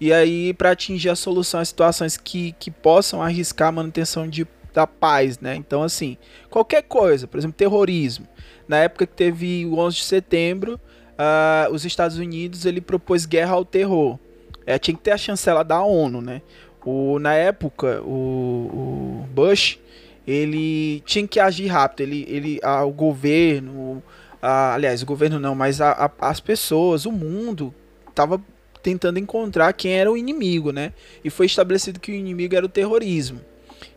e 0.00 0.12
aí 0.12 0.54
para 0.54 0.70
atingir 0.70 1.08
a 1.08 1.16
solução 1.16 1.58
a 1.58 1.64
situações 1.64 2.16
que, 2.16 2.54
que 2.60 2.70
possam 2.70 3.20
arriscar 3.20 3.70
a 3.70 3.72
manutenção 3.72 4.28
de, 4.28 4.46
da 4.72 4.86
paz, 4.86 5.40
né? 5.40 5.56
Então 5.56 5.82
assim, 5.82 6.16
qualquer 6.48 6.84
coisa, 6.84 7.26
por 7.26 7.38
exemplo, 7.38 7.56
terrorismo, 7.56 8.24
na 8.68 8.76
época 8.78 9.06
que 9.06 9.14
teve 9.14 9.66
o 9.66 9.78
11 9.78 9.96
de 9.96 10.04
setembro, 10.04 10.80
uh, 11.18 11.72
os 11.72 11.84
Estados 11.84 12.18
Unidos 12.18 12.66
ele 12.66 12.80
propôs 12.80 13.26
guerra 13.26 13.54
ao 13.54 13.64
terror. 13.64 14.18
É, 14.66 14.78
tinha 14.78 14.96
que 14.96 15.02
ter 15.02 15.12
a 15.12 15.16
chancela 15.16 15.64
da 15.64 15.82
ONU, 15.82 16.20
né? 16.20 16.42
O, 16.84 17.18
na 17.18 17.34
época, 17.34 18.02
o, 18.02 19.24
o 19.24 19.26
Bush 19.32 19.78
ele 20.26 21.00
tinha 21.06 21.26
que 21.26 21.40
agir 21.40 21.68
rápido. 21.68 22.02
Ele, 22.02 22.26
ele, 22.28 22.60
a, 22.62 22.84
o 22.84 22.92
governo, 22.92 24.02
a, 24.42 24.74
aliás, 24.74 25.02
o 25.02 25.06
governo 25.06 25.40
não, 25.40 25.54
mas 25.54 25.80
a, 25.80 25.92
a, 25.92 26.28
as 26.28 26.38
pessoas, 26.38 27.06
o 27.06 27.12
mundo, 27.12 27.74
tava 28.14 28.40
tentando 28.82 29.18
encontrar 29.18 29.72
quem 29.72 29.92
era 29.92 30.10
o 30.12 30.16
inimigo, 30.16 30.70
né? 30.70 30.92
E 31.24 31.30
foi 31.30 31.46
estabelecido 31.46 31.98
que 31.98 32.12
o 32.12 32.14
inimigo 32.14 32.54
era 32.54 32.64
o 32.64 32.68
terrorismo. 32.68 33.40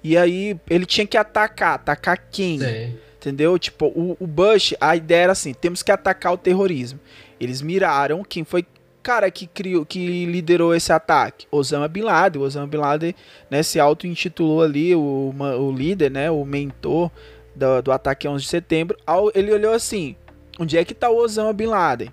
E 0.03 0.17
aí 0.17 0.57
ele 0.69 0.85
tinha 0.85 1.05
que 1.05 1.17
atacar, 1.17 1.75
atacar 1.75 2.17
quem? 2.31 2.59
Sim. 2.59 2.97
Entendeu? 3.21 3.59
Tipo, 3.59 3.85
o, 3.85 4.17
o 4.19 4.25
Bush, 4.25 4.73
a 4.81 4.95
ideia 4.95 5.25
era 5.25 5.31
assim: 5.33 5.53
temos 5.53 5.83
que 5.83 5.91
atacar 5.91 6.33
o 6.33 6.37
terrorismo. 6.37 6.99
Eles 7.39 7.61
miraram 7.61 8.23
quem 8.23 8.43
foi 8.43 8.65
cara 9.03 9.29
que 9.29 9.45
criou, 9.45 9.85
que 9.85 10.25
liderou 10.25 10.73
esse 10.73 10.91
ataque? 10.91 11.45
Osama 11.51 11.87
Bin 11.87 12.01
Laden. 12.01 12.41
Osama 12.41 12.65
Bin 12.65 12.77
Laden 12.77 13.15
né, 13.47 13.61
se 13.61 13.79
auto-intitulou 13.79 14.63
ali 14.63 14.95
o, 14.95 15.35
o 15.37 15.71
líder, 15.71 16.09
né, 16.09 16.31
o 16.31 16.43
mentor 16.43 17.11
do, 17.55 17.83
do 17.83 17.91
ataque 17.91 18.27
11 18.27 18.43
de 18.43 18.49
setembro. 18.49 18.97
Ele 19.35 19.53
olhou 19.53 19.71
assim: 19.71 20.15
onde 20.59 20.75
é 20.75 20.83
que 20.83 20.95
tá 20.95 21.07
o 21.07 21.17
Osama 21.17 21.53
Bin 21.53 21.67
Laden? 21.67 22.09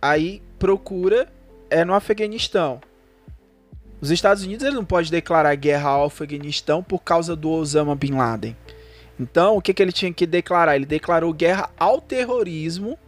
Aí 0.00 0.40
procura, 0.56 1.28
é 1.68 1.84
no 1.84 1.94
Afeganistão. 1.94 2.80
Os 4.00 4.12
Estados 4.12 4.44
Unidos 4.44 4.72
não 4.72 4.84
pode 4.84 5.10
declarar 5.10 5.52
guerra 5.56 5.90
ao 5.90 6.04
Afeganistão 6.04 6.80
por 6.80 7.00
causa 7.00 7.34
do 7.34 7.50
Osama 7.50 7.96
Bin 7.96 8.12
Laden. 8.12 8.56
Então, 9.18 9.56
o 9.56 9.62
que, 9.62 9.74
que 9.74 9.82
ele 9.82 9.92
tinha 9.92 10.12
que 10.12 10.26
declarar? 10.26 10.76
Ele 10.76 10.86
declarou 10.86 11.32
guerra 11.32 11.70
ao 11.78 12.00
terrorismo, 12.00 12.98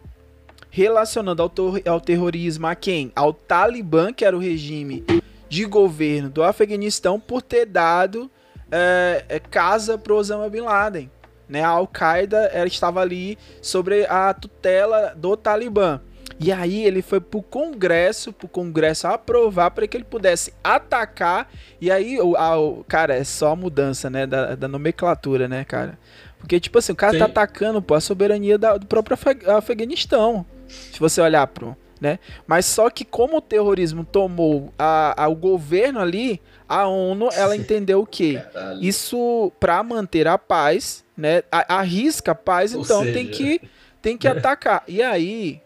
relacionando 0.70 1.42
ao, 1.42 1.52
ao 1.86 2.00
terrorismo 2.00 2.66
a 2.66 2.74
quem? 2.74 3.12
Ao 3.14 3.32
Talibã, 3.32 4.12
que 4.12 4.24
era 4.24 4.36
o 4.36 4.40
regime 4.40 5.04
de 5.48 5.64
governo 5.64 6.28
do 6.28 6.42
Afeganistão, 6.42 7.18
por 7.18 7.42
ter 7.42 7.66
dado 7.66 8.30
é, 8.70 9.40
casa 9.50 9.98
para 9.98 10.14
Osama 10.14 10.48
Bin 10.48 10.60
Laden. 10.60 11.10
Né? 11.48 11.62
A 11.62 11.68
Al-Qaeda 11.68 12.50
estava 12.66 13.00
ali 13.00 13.36
sobre 13.60 14.06
a 14.06 14.32
tutela 14.32 15.12
do 15.16 15.36
Talibã. 15.36 16.00
E 16.40 16.50
aí 16.50 16.86
ele 16.86 17.02
foi 17.02 17.20
pro 17.20 17.42
Congresso, 17.42 18.32
pro 18.32 18.48
Congresso 18.48 19.06
aprovar 19.06 19.70
para 19.72 19.86
que 19.86 19.94
ele 19.94 20.04
pudesse 20.04 20.54
atacar. 20.64 21.52
E 21.78 21.90
aí, 21.90 22.18
o, 22.18 22.34
a, 22.34 22.58
o, 22.58 22.82
cara, 22.84 23.14
é 23.14 23.22
só 23.24 23.52
a 23.52 23.56
mudança, 23.56 24.08
né, 24.08 24.26
da, 24.26 24.54
da 24.54 24.66
nomenclatura, 24.66 25.46
né, 25.46 25.64
cara? 25.64 25.98
Porque, 26.38 26.58
tipo 26.58 26.78
assim, 26.78 26.92
o 26.92 26.96
cara 26.96 27.12
tá 27.12 27.26
Sim. 27.26 27.32
tá 27.32 27.42
atacando 27.42 27.82
pô, 27.82 27.92
a 27.92 28.00
soberania 28.00 28.56
da, 28.56 28.78
do 28.78 28.86
próprio 28.86 29.18
Afeganistão. 29.54 30.46
Se 30.66 30.98
você 30.98 31.20
olhar 31.20 31.46
pro. 31.46 31.76
Né? 32.00 32.18
Mas 32.46 32.64
só 32.64 32.88
que 32.88 33.04
como 33.04 33.36
o 33.36 33.42
terrorismo 33.42 34.06
tomou 34.06 34.72
a, 34.78 35.24
a, 35.24 35.28
o 35.28 35.34
governo 35.34 36.00
ali, 36.00 36.40
a 36.66 36.88
ONU 36.88 37.28
ela 37.34 37.54
entendeu 37.54 38.00
o 38.00 38.06
que 38.06 38.40
isso 38.80 39.52
para 39.60 39.82
manter 39.82 40.26
a 40.26 40.38
paz, 40.38 41.04
né? 41.14 41.42
arrisca 41.50 42.32
a 42.32 42.34
paz, 42.34 42.74
Ou 42.74 42.80
então 42.80 43.00
seja... 43.00 43.12
tem 43.12 43.26
que 43.26 43.60
tem 44.00 44.16
que 44.16 44.26
atacar. 44.26 44.82
E 44.88 45.02
aí 45.02 45.60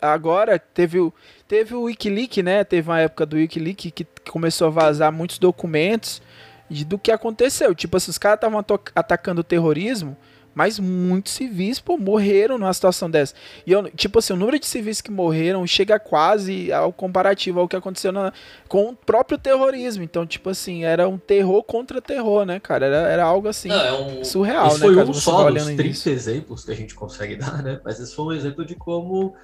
agora 0.00 0.58
teve 0.58 0.98
o, 0.98 1.12
teve 1.46 1.74
o 1.74 1.82
Wikileaks, 1.82 2.44
né? 2.44 2.64
Teve 2.64 2.88
uma 2.88 3.00
época 3.00 3.26
do 3.26 3.36
Wikileaks 3.36 3.92
que 3.92 4.06
começou 4.30 4.68
a 4.68 4.70
vazar 4.70 5.12
muitos 5.12 5.38
documentos 5.38 6.22
de, 6.68 6.84
do 6.84 6.98
que 6.98 7.10
aconteceu. 7.10 7.74
Tipo 7.74 7.96
assim, 7.96 8.10
os 8.10 8.18
caras 8.18 8.36
estavam 8.36 8.64
atacando 8.94 9.40
o 9.40 9.44
terrorismo, 9.44 10.16
mas 10.54 10.78
muitos 10.78 11.32
civis, 11.32 11.78
pô, 11.78 11.96
morreram 11.96 12.58
numa 12.58 12.72
situação 12.72 13.10
dessa. 13.10 13.34
E 13.66 13.72
eu, 13.72 13.88
tipo 13.90 14.18
assim, 14.18 14.32
o 14.32 14.36
número 14.36 14.58
de 14.58 14.66
civis 14.66 15.00
que 15.00 15.10
morreram 15.10 15.66
chega 15.66 15.98
quase 15.98 16.72
ao 16.72 16.92
comparativo 16.92 17.60
ao 17.60 17.68
que 17.68 17.76
aconteceu 17.76 18.10
na, 18.12 18.32
com 18.68 18.88
o 18.88 18.96
próprio 18.96 19.38
terrorismo. 19.38 20.02
Então, 20.02 20.26
tipo 20.26 20.50
assim, 20.50 20.84
era 20.84 21.08
um 21.08 21.18
terror 21.18 21.62
contra 21.62 22.00
terror, 22.00 22.44
né, 22.44 22.58
cara? 22.58 22.86
Era, 22.86 23.08
era 23.08 23.24
algo 23.24 23.48
assim, 23.48 23.68
Não, 23.68 23.80
é 23.80 23.92
um... 23.92 24.24
surreal, 24.24 24.68
esse 24.68 24.80
né? 24.80 24.94
Foi 24.94 25.04
um 25.04 25.14
só 25.14 25.50
dos 25.50 25.64
30 25.64 26.10
exemplos 26.10 26.64
que 26.64 26.72
a 26.72 26.76
gente 26.76 26.94
consegue 26.94 27.36
dar, 27.40 27.62
né? 27.62 27.80
Mas 27.84 28.00
esse 28.00 28.14
foi 28.14 28.24
um 28.26 28.32
exemplo 28.32 28.64
de 28.64 28.74
como 28.74 29.34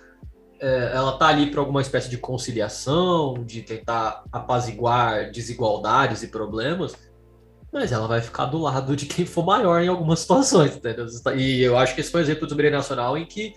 é, 0.60 0.92
ela 0.94 1.18
tá 1.18 1.28
ali 1.28 1.50
para 1.50 1.60
alguma 1.60 1.80
espécie 1.80 2.08
de 2.08 2.18
conciliação, 2.18 3.44
de 3.44 3.62
tentar 3.62 4.24
apaziguar 4.32 5.30
desigualdades 5.30 6.22
e 6.22 6.28
problemas, 6.28 6.94
mas 7.72 7.92
ela 7.92 8.06
vai 8.06 8.20
ficar 8.20 8.46
do 8.46 8.58
lado 8.58 8.96
de 8.96 9.06
quem 9.06 9.26
for 9.26 9.44
maior 9.44 9.82
em 9.82 9.88
algumas 9.88 10.20
situações, 10.20 10.76
entendeu? 10.76 11.06
E 11.36 11.62
eu 11.62 11.76
acho 11.76 11.94
que 11.94 12.00
esse 12.00 12.10
foi 12.10 12.20
um 12.20 12.24
exemplo 12.24 12.46
do 12.46 12.70
nacional 12.70 13.18
em 13.18 13.26
que 13.26 13.54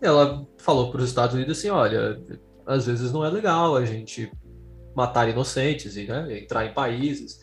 ela 0.00 0.46
falou 0.58 0.90
para 0.90 1.00
os 1.00 1.08
Estados 1.08 1.34
Unidos 1.34 1.58
assim, 1.58 1.68
olha, 1.68 2.20
às 2.66 2.86
vezes 2.86 3.12
não 3.12 3.24
é 3.24 3.28
legal 3.28 3.76
a 3.76 3.84
gente 3.84 4.30
matar 4.94 5.28
inocentes 5.28 5.96
e 5.96 6.06
né, 6.06 6.38
entrar 6.38 6.64
em 6.64 6.72
países. 6.72 7.40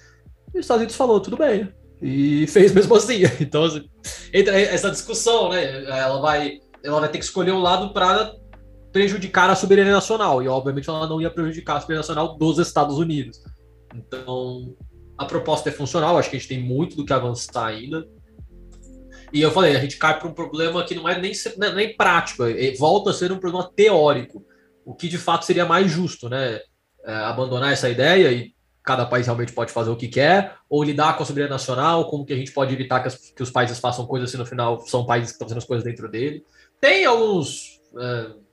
E 0.54 0.60
os 0.60 0.66
Estados 0.66 0.82
Unidos 0.82 0.96
falou, 0.96 1.20
tudo 1.20 1.38
bem, 1.38 1.72
e 2.02 2.48
fez 2.48 2.74
mesmo 2.74 2.96
assim. 2.96 3.22
Então, 3.40 3.64
assim, 3.66 3.88
entra 4.34 4.60
essa 4.60 4.90
discussão, 4.90 5.50
né? 5.50 5.84
Ela 5.86 6.20
vai, 6.20 6.60
ela 6.84 7.00
vai 7.00 7.10
ter 7.10 7.20
que 7.20 7.26
escolher 7.26 7.52
um 7.52 7.60
lado 7.60 7.94
para 7.94 8.34
prejudicar 8.98 9.48
a 9.48 9.56
soberania 9.56 9.92
nacional, 9.92 10.42
e 10.42 10.48
obviamente 10.48 10.90
ela 10.90 11.06
não 11.06 11.22
ia 11.22 11.30
prejudicar 11.30 11.78
a 11.78 11.82
soberania 11.82 12.00
nacional 12.00 12.36
dos 12.36 12.58
Estados 12.58 12.98
Unidos. 12.98 13.40
Então, 13.94 14.76
a 15.16 15.24
proposta 15.24 15.70
é 15.70 15.72
funcional, 15.72 16.18
acho 16.18 16.32
que 16.32 16.36
a 16.36 16.40
gente 16.40 16.50
tem 16.50 16.60
muito 16.60 16.96
do 16.96 17.06
que 17.06 17.14
avançar 17.14 17.68
ainda. 17.68 18.08
E 19.32 19.40
eu 19.40 19.52
falei, 19.52 19.76
a 19.76 19.80
gente 19.80 19.98
cai 19.98 20.18
para 20.18 20.28
um 20.28 20.34
problema 20.34 20.84
que 20.84 20.96
não 20.96 21.08
é 21.08 21.20
nem, 21.22 21.32
é 21.32 21.72
nem 21.74 21.96
prático, 21.96 22.44
é, 22.44 22.72
volta 22.72 23.12
a 23.12 23.14
ser 23.14 23.32
um 23.32 23.38
problema 23.38 23.72
teórico, 23.76 24.44
o 24.84 24.96
que 24.96 25.08
de 25.08 25.20
fato 25.20 25.46
seria 25.46 25.66
mais 25.66 25.92
justo, 25.92 26.28
né? 26.28 26.60
É, 27.06 27.14
abandonar 27.14 27.72
essa 27.72 27.88
ideia 27.88 28.32
e 28.32 28.52
cada 28.84 29.06
país 29.06 29.28
realmente 29.28 29.54
pode 29.54 29.72
fazer 29.72 29.92
o 29.92 29.96
que 29.96 30.08
quer, 30.08 30.56
ou 30.68 30.84
lidar 30.84 31.16
com 31.16 31.22
a 31.22 31.26
soberania 31.26 31.54
nacional, 31.54 32.10
como 32.10 32.26
que 32.26 32.34
a 32.34 32.38
gente 32.38 32.52
pode 32.52 32.74
evitar 32.74 33.02
que, 33.02 33.10
as, 33.10 33.16
que 33.16 33.44
os 33.44 33.52
países 33.52 33.78
façam 33.78 34.08
coisas 34.08 34.32
se 34.32 34.38
no 34.38 34.46
final 34.46 34.80
são 34.88 35.06
países 35.06 35.30
que 35.30 35.36
estão 35.36 35.48
fazendo 35.48 35.60
as 35.60 35.66
coisas 35.66 35.84
dentro 35.84 36.10
dele. 36.10 36.44
Tem 36.82 37.06
alguns. 37.06 37.80
É, 38.00 38.47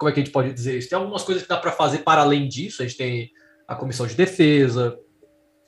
como 0.00 0.08
é 0.08 0.12
que 0.14 0.20
a 0.20 0.24
gente 0.24 0.32
pode 0.32 0.50
dizer 0.54 0.78
isso? 0.78 0.88
Tem 0.88 0.98
algumas 0.98 1.22
coisas 1.22 1.42
que 1.42 1.48
dá 1.48 1.58
para 1.58 1.70
fazer 1.70 1.98
para 1.98 2.22
além 2.22 2.48
disso. 2.48 2.80
A 2.80 2.86
gente 2.86 2.96
tem 2.96 3.30
a 3.68 3.74
comissão 3.74 4.06
de 4.06 4.14
defesa, 4.14 4.98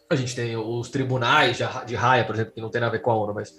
a 0.09 0.17
gente 0.17 0.35
tem 0.35 0.57
os 0.57 0.89
tribunais 0.89 1.59
de, 1.87 1.95
raia, 1.95 2.25
por 2.25 2.35
exemplo, 2.35 2.55
que 2.55 2.61
não 2.61 2.71
tem 2.71 2.81
nada 2.81 2.89
a 2.91 2.97
ver 2.97 3.03
com 3.03 3.11
a 3.11 3.15
ONU, 3.15 3.35
mas 3.35 3.55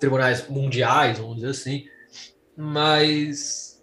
tribunais 0.00 0.48
mundiais, 0.48 1.20
vamos 1.20 1.36
dizer 1.36 1.50
assim. 1.50 1.84
Mas. 2.56 3.80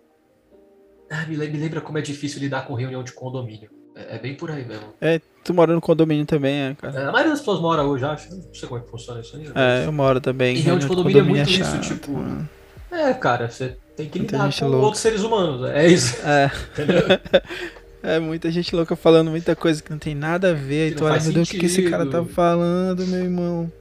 Ah, 1.09 1.25
me, 1.27 1.37
lembra 1.37 1.79
como 1.79 1.97
é 1.97 2.01
difícil 2.01 2.41
lidar 2.41 2.67
com 2.67 2.73
reunião 2.73 3.03
de 3.03 3.13
condomínio. 3.13 3.69
É, 3.95 4.17
é 4.17 4.19
bem 4.19 4.35
por 4.35 4.51
aí 4.51 4.65
mesmo. 4.65 4.93
É, 4.99 5.21
tu 5.45 5.53
mora 5.53 5.73
no 5.73 5.79
condomínio 5.79 6.25
também, 6.25 6.55
é, 6.55 6.75
cara. 6.75 6.99
É, 6.99 7.05
a 7.05 7.11
maioria 7.11 7.31
das 7.31 7.39
pessoas 7.39 7.61
mora 7.61 7.83
hoje, 7.83 8.03
acho. 8.03 8.35
Não 8.35 8.53
sei 8.53 8.67
como 8.67 8.81
é 8.81 8.83
que 8.83 8.91
funciona 8.91 9.21
isso 9.21 9.37
aí. 9.37 9.49
É, 9.55 9.85
eu 9.85 9.93
moro 9.93 10.19
também. 10.19 10.57
E 10.57 10.59
reunião 10.59 10.79
de 10.79 10.87
condomínio, 10.87 11.21
condomínio 11.21 11.41
é 11.41 11.45
muito 11.45 11.61
é 11.61 11.65
chato, 11.65 11.83
isso, 11.83 11.93
tipo. 11.95 12.11
Mano. 12.11 12.49
É, 12.93 13.13
cara, 13.13 13.49
você 13.49 13.75
tem 13.97 14.07
que 14.07 14.19
lidar 14.19 14.53
com 14.53 14.67
louca. 14.67 14.85
outros 14.85 15.01
seres 15.01 15.21
humanos. 15.21 15.69
É 15.69 15.87
isso. 15.87 16.17
É. 16.23 16.51
É 18.05 18.19
muita 18.19 18.51
gente 18.51 18.75
louca 18.75 18.97
falando 18.97 19.31
muita 19.31 19.55
coisa 19.55 19.81
que 19.81 19.89
não 19.89 19.97
tem 19.97 20.13
nada 20.13 20.51
a 20.51 20.53
ver. 20.53 20.89
Que 20.89 20.95
e 20.95 20.97
tu 20.97 21.05
olha, 21.05 21.21
meu 21.21 21.31
Deus, 21.31 21.49
o 21.49 21.51
que 21.51 21.65
esse 21.65 21.89
cara 21.89 22.05
tá 22.05 22.23
falando, 22.25 23.07
meu 23.07 23.23
irmão? 23.23 23.71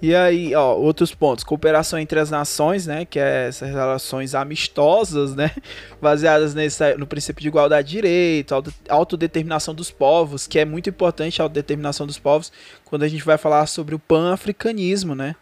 E 0.00 0.14
aí, 0.14 0.54
ó, 0.54 0.74
outros 0.74 1.14
pontos. 1.14 1.42
Cooperação 1.42 1.98
entre 1.98 2.20
as 2.20 2.30
nações, 2.30 2.86
né? 2.86 3.06
Que 3.06 3.18
é 3.18 3.48
essas 3.48 3.70
relações 3.70 4.34
amistosas, 4.34 5.34
né? 5.34 5.50
Baseadas 6.00 6.54
nesse, 6.54 6.94
no 6.96 7.06
princípio 7.06 7.40
de 7.40 7.48
igualdade 7.48 7.88
de 7.88 7.94
direito, 7.94 8.54
autodeterminação 8.88 9.74
dos 9.74 9.90
povos, 9.90 10.46
que 10.46 10.58
é 10.58 10.64
muito 10.64 10.90
importante 10.90 11.40
a 11.40 11.44
autodeterminação 11.44 12.06
dos 12.06 12.18
povos 12.18 12.52
quando 12.84 13.04
a 13.04 13.08
gente 13.08 13.24
vai 13.24 13.38
falar 13.38 13.66
sobre 13.66 13.94
o 13.94 13.98
pan-africanismo, 13.98 15.14
né? 15.14 15.34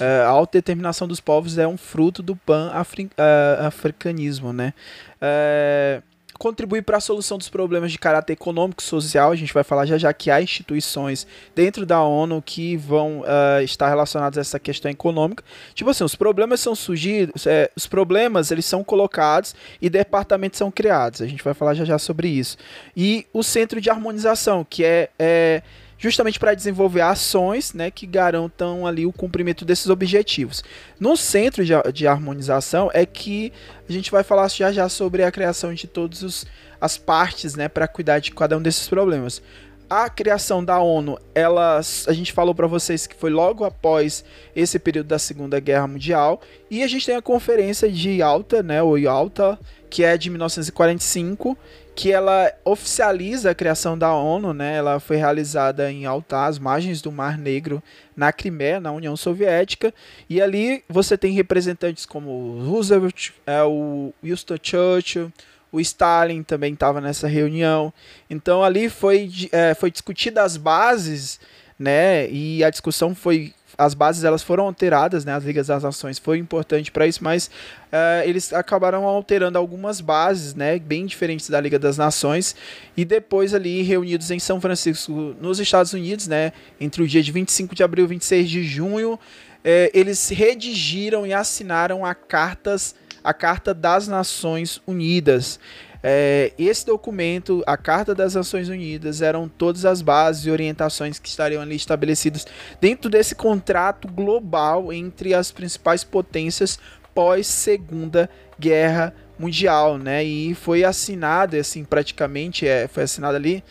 É, 0.00 0.22
a 0.22 0.28
autodeterminação 0.28 1.06
dos 1.06 1.20
povos 1.20 1.56
é 1.56 1.66
um 1.66 1.76
fruto 1.76 2.22
do 2.22 2.34
pan-africanismo, 2.34 4.48
-afri 4.48 4.50
uh, 4.50 4.52
né? 4.52 4.74
É, 5.20 6.02
contribuir 6.40 6.80
para 6.80 6.96
a 6.96 7.00
solução 7.00 7.36
dos 7.36 7.50
problemas 7.50 7.92
de 7.92 7.98
caráter 7.98 8.32
econômico 8.32 8.80
e 8.80 8.84
social. 8.84 9.30
A 9.30 9.36
gente 9.36 9.52
vai 9.52 9.62
falar 9.62 9.84
já 9.84 9.98
já 9.98 10.10
que 10.10 10.30
há 10.30 10.40
instituições 10.40 11.26
dentro 11.54 11.84
da 11.84 12.02
ONU 12.02 12.40
que 12.40 12.78
vão 12.78 13.20
uh, 13.20 13.62
estar 13.62 13.90
relacionadas 13.90 14.38
a 14.38 14.40
essa 14.40 14.58
questão 14.58 14.90
econômica. 14.90 15.44
Tipo 15.74 15.90
assim, 15.90 16.02
os 16.02 16.14
problemas 16.14 16.58
são 16.58 16.74
surgidos, 16.74 17.46
é, 17.46 17.70
os 17.76 17.86
problemas 17.86 18.50
eles 18.50 18.64
são 18.64 18.82
colocados 18.82 19.54
e 19.82 19.90
departamentos 19.90 20.56
são 20.56 20.70
criados. 20.70 21.20
A 21.20 21.26
gente 21.26 21.44
vai 21.44 21.52
falar 21.52 21.74
já 21.74 21.84
já 21.84 21.98
sobre 21.98 22.28
isso. 22.28 22.56
E 22.96 23.26
o 23.34 23.42
centro 23.42 23.78
de 23.78 23.90
harmonização, 23.90 24.64
que 24.64 24.82
é, 24.82 25.10
é 25.18 25.62
justamente 26.00 26.40
para 26.40 26.54
desenvolver 26.54 27.02
ações 27.02 27.74
né, 27.74 27.90
que 27.90 28.06
garantam 28.06 28.86
ali 28.86 29.04
o 29.04 29.12
cumprimento 29.12 29.66
desses 29.66 29.88
objetivos. 29.88 30.64
No 30.98 31.14
centro 31.14 31.64
de, 31.64 31.74
de 31.92 32.06
harmonização 32.06 32.90
é 32.92 33.04
que 33.04 33.52
a 33.86 33.92
gente 33.92 34.10
vai 34.10 34.24
falar 34.24 34.48
já 34.48 34.72
já 34.72 34.88
sobre 34.88 35.22
a 35.22 35.30
criação 35.30 35.74
de 35.74 35.86
todas 35.86 36.46
as 36.80 36.96
partes 36.96 37.54
né, 37.54 37.68
para 37.68 37.86
cuidar 37.86 38.18
de 38.18 38.32
cada 38.32 38.56
um 38.56 38.62
desses 38.62 38.88
problemas 38.88 39.42
a 39.90 40.08
criação 40.08 40.64
da 40.64 40.78
ONU, 40.78 41.18
ela, 41.34 41.80
a 42.06 42.12
gente 42.12 42.32
falou 42.32 42.54
para 42.54 42.68
vocês 42.68 43.08
que 43.08 43.16
foi 43.16 43.28
logo 43.28 43.64
após 43.64 44.24
esse 44.54 44.78
período 44.78 45.08
da 45.08 45.18
Segunda 45.18 45.58
Guerra 45.58 45.88
Mundial, 45.88 46.40
e 46.70 46.84
a 46.84 46.86
gente 46.86 47.04
tem 47.04 47.16
a 47.16 47.20
Conferência 47.20 47.90
de 47.90 48.22
Alta, 48.22 48.62
né, 48.62 48.80
o 48.80 48.94
Alta, 49.10 49.58
que 49.90 50.04
é 50.04 50.16
de 50.16 50.30
1945, 50.30 51.58
que 51.94 52.12
ela 52.12 52.52
oficializa 52.64 53.50
a 53.50 53.54
criação 53.54 53.98
da 53.98 54.14
ONU, 54.14 54.54
né? 54.54 54.76
Ela 54.76 55.00
foi 55.00 55.16
realizada 55.16 55.90
em 55.90 56.06
Alta, 56.06 56.46
às 56.46 56.58
margens 56.58 57.02
do 57.02 57.12
Mar 57.12 57.36
Negro, 57.36 57.82
na 58.16 58.32
Crimeia, 58.32 58.80
na 58.80 58.92
União 58.92 59.16
Soviética, 59.16 59.92
e 60.28 60.40
ali 60.40 60.82
você 60.88 61.16
tem 61.18 61.32
representantes 61.32 62.06
como 62.06 62.62
Roosevelt, 62.62 63.30
é, 63.46 63.62
o 63.62 64.12
Winston 64.22 64.56
Churchill, 64.62 65.32
o 65.72 65.80
Stalin 65.80 66.42
também 66.42 66.72
estava 66.74 67.00
nessa 67.00 67.28
reunião. 67.28 67.92
Então 68.28 68.62
ali 68.62 68.88
foi, 68.88 69.30
é, 69.52 69.74
foi 69.74 69.90
discutida 69.90 70.42
as 70.42 70.56
bases, 70.56 71.40
né? 71.78 72.28
E 72.30 72.62
a 72.64 72.70
discussão 72.70 73.14
foi 73.14 73.52
as 73.80 73.94
bases 73.94 74.24
elas 74.24 74.42
foram 74.42 74.64
alteradas, 74.64 75.24
né? 75.24 75.32
As 75.32 75.42
ligas 75.42 75.68
das 75.68 75.82
nações 75.82 76.18
foi 76.18 76.36
importante 76.36 76.92
para 76.92 77.06
isso, 77.06 77.24
mas 77.24 77.46
uh, 77.46 78.28
eles 78.28 78.52
acabaram 78.52 79.04
alterando 79.04 79.56
algumas 79.56 80.02
bases, 80.02 80.54
né? 80.54 80.78
Bem 80.78 81.06
diferentes 81.06 81.48
da 81.48 81.58
Liga 81.58 81.78
das 81.78 81.96
Nações 81.96 82.54
e 82.94 83.06
depois 83.06 83.54
ali 83.54 83.80
reunidos 83.80 84.30
em 84.30 84.38
São 84.38 84.60
Francisco, 84.60 85.34
nos 85.40 85.58
Estados 85.58 85.94
Unidos, 85.94 86.28
né? 86.28 86.52
Entre 86.78 87.02
o 87.02 87.08
dia 87.08 87.22
de 87.22 87.32
25 87.32 87.74
de 87.74 87.82
abril 87.82 88.04
e 88.04 88.08
26 88.08 88.50
de 88.50 88.62
junho, 88.62 89.18
eh, 89.64 89.90
eles 89.94 90.28
redigiram 90.28 91.26
e 91.26 91.32
assinaram 91.32 92.04
a 92.04 92.14
cartas 92.14 92.94
a 93.22 93.34
Carta 93.34 93.74
das 93.74 94.08
Nações 94.08 94.80
Unidas. 94.86 95.60
É, 96.02 96.52
esse 96.58 96.86
documento, 96.86 97.62
a 97.66 97.76
Carta 97.76 98.14
das 98.14 98.34
Nações 98.34 98.68
Unidas, 98.68 99.20
eram 99.20 99.48
todas 99.48 99.84
as 99.84 100.00
bases 100.00 100.46
e 100.46 100.50
orientações 100.50 101.18
que 101.18 101.28
estariam 101.28 101.62
ali 101.62 101.76
estabelecidas 101.76 102.46
dentro 102.80 103.10
desse 103.10 103.34
contrato 103.34 104.08
global 104.08 104.92
entre 104.92 105.34
as 105.34 105.52
principais 105.52 106.02
potências 106.02 106.78
pós 107.14 107.46
Segunda 107.46 108.30
Guerra 108.58 109.14
Mundial, 109.38 109.98
né? 109.98 110.22
E 110.24 110.54
foi 110.54 110.84
assinado, 110.84 111.56
assim, 111.56 111.84
praticamente 111.84 112.66
é, 112.66 112.86
foi 112.88 113.02
assinado 113.04 113.36
ali 113.36 113.64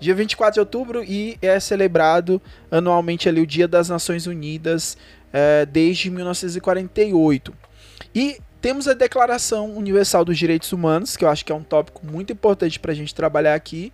dia 0.00 0.14
24 0.14 0.54
de 0.54 0.60
outubro 0.60 1.02
e 1.02 1.36
é 1.42 1.58
celebrado 1.58 2.40
anualmente 2.70 3.28
ali 3.28 3.40
o 3.40 3.46
Dia 3.46 3.66
das 3.66 3.88
Nações 3.88 4.26
Unidas 4.26 4.96
é, 5.32 5.66
desde 5.66 6.10
1948. 6.10 7.52
E 8.14 8.38
temos 8.60 8.88
a 8.88 8.94
Declaração 8.94 9.76
Universal 9.76 10.24
dos 10.24 10.38
Direitos 10.38 10.72
Humanos, 10.72 11.16
que 11.16 11.24
eu 11.24 11.28
acho 11.28 11.44
que 11.44 11.52
é 11.52 11.54
um 11.54 11.62
tópico 11.62 12.04
muito 12.04 12.32
importante 12.32 12.78
para 12.78 12.92
a 12.92 12.94
gente 12.94 13.14
trabalhar 13.14 13.54
aqui, 13.54 13.92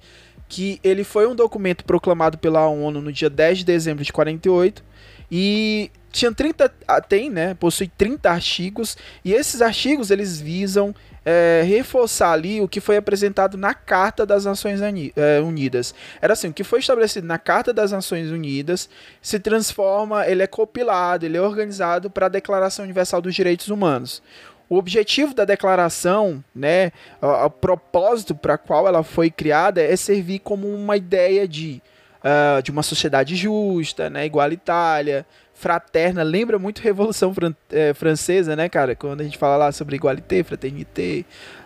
que 0.48 0.79
ele 0.83 1.05
foi 1.05 1.27
um 1.27 1.35
documento 1.35 1.85
proclamado 1.85 2.38
pela 2.38 2.66
ONU 2.66 3.00
no 3.00 3.12
dia 3.12 3.31
10 3.31 3.59
de 3.59 3.64
dezembro 3.64 4.05
de 4.05 4.12
48 4.12 4.85
e 5.31 5.90
tinha 6.12 6.33
30 6.33 6.72
ah, 6.87 7.00
tem, 7.00 7.29
né, 7.29 7.55
possui 7.55 7.88
30 7.88 8.31
artigos 8.31 8.96
e 9.24 9.33
esses 9.33 9.61
artigos 9.61 10.11
eles 10.11 10.40
visam 10.40 10.94
é, 11.24 11.62
reforçar 11.66 12.33
ali 12.33 12.61
o 12.61 12.68
que 12.68 12.81
foi 12.81 12.96
apresentado 12.96 13.57
na 13.57 13.72
Carta 13.72 14.27
das 14.27 14.44
Nações 14.44 14.81
é, 14.83 15.40
Unidas. 15.40 15.94
Era 16.20 16.35
assim, 16.35 16.48
o 16.48 16.53
que 16.53 16.62
foi 16.62 16.81
estabelecido 16.81 17.27
na 17.27 17.38
Carta 17.38 17.72
das 17.72 17.92
Nações 17.92 18.31
Unidas 18.31 18.88
se 19.22 19.38
transforma, 19.38 20.27
ele 20.27 20.42
é 20.42 20.46
compilado, 20.46 21.24
ele 21.24 21.37
é 21.37 21.40
organizado 21.40 22.11
para 22.11 22.27
a 22.27 22.29
Declaração 22.29 22.85
Universal 22.85 23.22
dos 23.22 23.35
Direitos 23.35 23.68
Humanos. 23.68 24.22
O 24.68 24.77
objetivo 24.77 25.35
da 25.35 25.44
declaração, 25.44 26.42
né, 26.55 26.90
o, 27.20 27.50
propósito 27.50 28.35
para 28.35 28.57
qual 28.57 28.88
ela 28.88 29.03
foi 29.03 29.31
criada 29.31 29.83
é 29.83 29.94
servir 29.96 30.38
como 30.38 30.66
uma 30.66 30.96
ideia 30.96 31.46
de, 31.46 31.83
uh, 32.20 32.62
de 32.62 32.70
uma 32.70 32.83
sociedade 32.83 33.37
justa, 33.37 34.08
né, 34.08 34.25
igualitária, 34.25 35.27
fraterna. 35.52 36.23
Lembra 36.23 36.58
muito 36.58 36.83
Revolução 36.83 37.33
Fran 37.33 37.54
é, 37.71 37.94
Francesa, 37.94 38.56
né, 38.56 38.69
cara? 38.69 38.94
Quando 38.96 39.21
a 39.21 39.25
gente 39.25 39.38
fala 39.38 39.56
lá 39.56 39.73
sobre 39.73 39.96
igualité, 39.96 40.42
fraternité, 40.42 41.25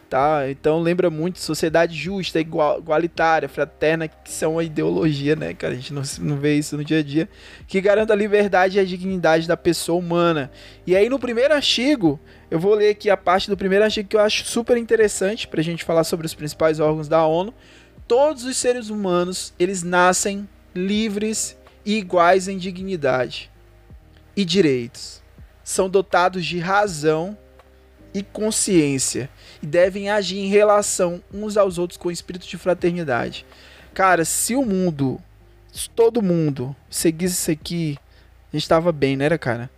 tá? 0.09 0.49
Então 0.51 0.81
lembra 0.81 1.11
muito 1.11 1.39
sociedade 1.39 1.95
justa, 1.95 2.41
igual, 2.41 2.79
igualitária, 2.79 3.49
fraterna, 3.49 4.09
que 4.09 4.31
são 4.31 4.53
uma 4.53 4.65
ideologia, 4.65 5.37
né, 5.37 5.53
cara? 5.55 5.75
A 5.75 5.77
gente 5.77 5.93
não, 5.93 6.03
não 6.21 6.37
vê 6.37 6.57
isso 6.57 6.77
no 6.77 6.85
dia 6.85 6.99
a 6.99 7.03
dia, 7.03 7.29
que 7.67 7.81
garanta 7.81 8.13
a 8.13 8.17
liberdade 8.17 8.79
e 8.79 8.81
a 8.81 8.85
dignidade 8.85 9.47
da 9.47 9.57
pessoa 9.57 9.99
humana. 9.99 10.51
E 10.87 10.97
aí 10.97 11.09
no 11.09 11.19
primeiro 11.19 11.55
artigo, 11.55 12.19
eu 12.51 12.59
vou 12.59 12.75
ler 12.75 12.91
aqui 12.91 13.11
a 13.11 13.17
parte 13.17 13.51
do 13.51 13.57
primeiro 13.57 13.85
artigo 13.85 14.09
que 14.09 14.17
eu 14.17 14.21
acho 14.21 14.45
super 14.47 14.77
interessante 14.77 15.47
para 15.47 15.61
a 15.61 15.65
gente 15.65 15.85
falar 15.85 16.05
sobre 16.05 16.27
os 16.27 16.35
principais 16.35 16.81
órgãos 16.81 17.09
da 17.09 17.27
ONU. 17.27 17.53
Todos 18.07 18.45
os 18.45 18.57
seres 18.57 18.89
humanos, 18.89 19.53
eles 19.59 19.83
nascem 19.83 20.49
livres 20.75 21.59
iguais 21.85 22.49
em 22.49 22.57
dignidade 22.57 23.51
e 24.35 24.45
direitos. 24.45 25.23
São 25.63 25.91
dotados 25.91 26.47
de 26.47 26.59
razão 26.59 27.37
e 28.15 28.23
consciência 28.23 29.29
e 29.63 29.67
devem 29.67 30.11
agir 30.11 30.39
em 30.39 30.49
relação 30.49 31.23
uns 31.33 31.57
aos 31.57 31.79
outros 31.79 31.97
com 31.97 32.11
espírito 32.11 32.47
de 32.47 32.57
fraternidade. 32.57 33.45
Cara, 33.95 34.25
se 34.25 34.55
o 34.55 34.65
mundo, 34.65 35.21
se 35.73 35.89
todo 35.91 36.23
mundo 36.23 36.75
seguisse 36.89 37.35
isso 37.35 37.51
aqui, 37.51 37.99
a 38.53 38.57
gente 38.57 38.69
tava 38.69 38.93
bem, 38.93 39.17
né, 39.17 39.37
cara? 39.37 39.71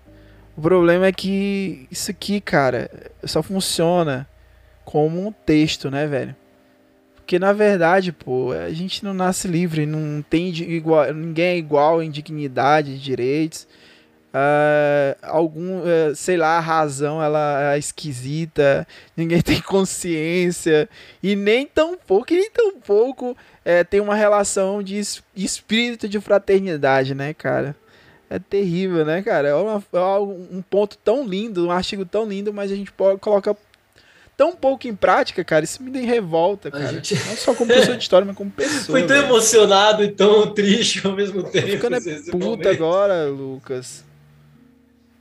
O 0.56 0.60
problema 0.60 1.06
é 1.06 1.12
que 1.12 1.86
isso 1.90 2.10
aqui, 2.10 2.40
cara, 2.40 2.90
só 3.24 3.42
funciona 3.42 4.28
como 4.84 5.26
um 5.26 5.32
texto, 5.32 5.90
né, 5.90 6.06
velho? 6.06 6.36
Porque 7.16 7.38
na 7.38 7.52
verdade, 7.52 8.12
pô, 8.12 8.52
a 8.52 8.70
gente 8.70 9.04
não 9.04 9.14
nasce 9.14 9.46
livre, 9.46 9.86
não 9.86 10.20
tem 10.20 10.48
igual, 10.48 11.14
ninguém 11.14 11.46
é 11.46 11.56
igual 11.56 12.02
em 12.02 12.10
dignidade, 12.10 12.98
direitos. 12.98 13.68
Uh, 14.32 15.18
algum, 15.22 15.80
uh, 15.80 16.14
sei 16.14 16.36
lá, 16.36 16.56
a 16.56 16.60
razão 16.60 17.20
ela 17.20 17.74
é 17.74 17.78
esquisita, 17.78 18.86
ninguém 19.16 19.42
tem 19.42 19.60
consciência 19.60 20.88
e 21.20 21.34
nem 21.34 21.66
tão 21.66 21.98
pouco, 21.98 22.32
nem 22.32 22.48
tão 22.48 22.78
pouco 22.78 23.36
é, 23.64 23.82
tem 23.82 24.00
uma 24.00 24.14
relação 24.14 24.82
de 24.82 25.00
espírito 25.34 26.08
de 26.08 26.20
fraternidade, 26.20 27.12
né, 27.12 27.34
cara? 27.34 27.74
É 28.28 28.38
terrível, 28.38 29.04
né, 29.04 29.20
cara? 29.20 29.48
É, 29.48 29.54
uma, 29.54 29.82
é 29.92 30.18
um 30.20 30.62
ponto 30.62 30.96
tão 30.98 31.26
lindo, 31.26 31.66
um 31.66 31.70
artigo 31.72 32.04
tão 32.04 32.24
lindo, 32.24 32.54
mas 32.54 32.70
a 32.70 32.76
gente 32.76 32.92
pode 32.92 33.18
colocar 33.18 33.56
tão 34.36 34.54
pouco 34.54 34.86
em 34.86 34.94
prática, 34.94 35.42
cara, 35.44 35.64
isso 35.64 35.82
me 35.82 35.90
dá 35.90 35.98
revolta, 35.98 36.70
cara. 36.70 36.94
Gente... 36.94 37.14
Não 37.14 37.36
só 37.36 37.52
como 37.52 37.68
pessoa 37.68 37.96
de 37.96 38.02
história, 38.02 38.24
mas 38.24 38.36
como 38.36 38.48
pessoa. 38.52 38.98
Foi 38.98 39.06
tão 39.06 39.16
emocionado 39.16 40.04
e 40.04 40.12
tão 40.12 40.54
triste 40.54 41.04
ao 41.04 41.14
mesmo 41.14 41.42
tempo. 41.42 41.66
Tô 41.66 41.72
ficando 41.72 41.96
é 41.96 42.30
puta 42.30 42.70
agora, 42.70 43.26
Lucas. 43.26 44.08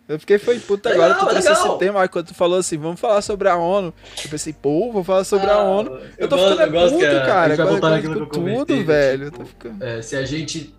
Eu 0.10 0.20
fiquei 0.20 0.40
foi 0.40 0.60
puta 0.60 0.90
legal, 0.90 1.12
agora, 1.12 1.20
tu 1.20 1.30
trouxe 1.30 1.52
esse 1.52 1.78
tema, 1.78 2.08
quando 2.08 2.26
tu 2.26 2.34
falou 2.34 2.58
assim, 2.58 2.80
vamos 2.80 3.00
falar 3.00 3.22
sobre 3.22 3.48
a 3.48 3.56
ONU. 3.56 3.94
Eu 4.24 4.30
pensei, 4.32 4.52
pô, 4.52 4.92
vou 4.92 5.04
falar 5.04 5.24
sobre 5.24 5.48
ah, 5.48 5.54
a 5.54 5.64
ONU. 5.64 5.92
Eu, 5.92 6.02
eu 6.18 6.28
tô 6.28 6.36
gosto, 6.36 6.58
ficando 6.58 6.76
eu 6.76 6.90
puto, 6.90 7.06
a, 7.06 7.26
cara. 7.28 7.52
A 7.52 7.76
agora, 7.76 8.00
eu 8.00 8.26
tudo, 8.26 8.84
velho. 8.84 9.30
Tipo, 9.30 9.46
ficando... 9.46 9.84
é, 9.84 10.02
se 10.02 10.16
a 10.16 10.26
gente 10.26 10.76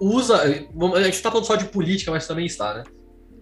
usa. 0.00 0.36
A 0.40 1.02
gente 1.02 1.20
tá 1.20 1.30
falando 1.30 1.46
só 1.46 1.54
de 1.54 1.66
política, 1.66 2.10
mas 2.10 2.26
também 2.26 2.46
está, 2.46 2.72
né? 2.72 2.84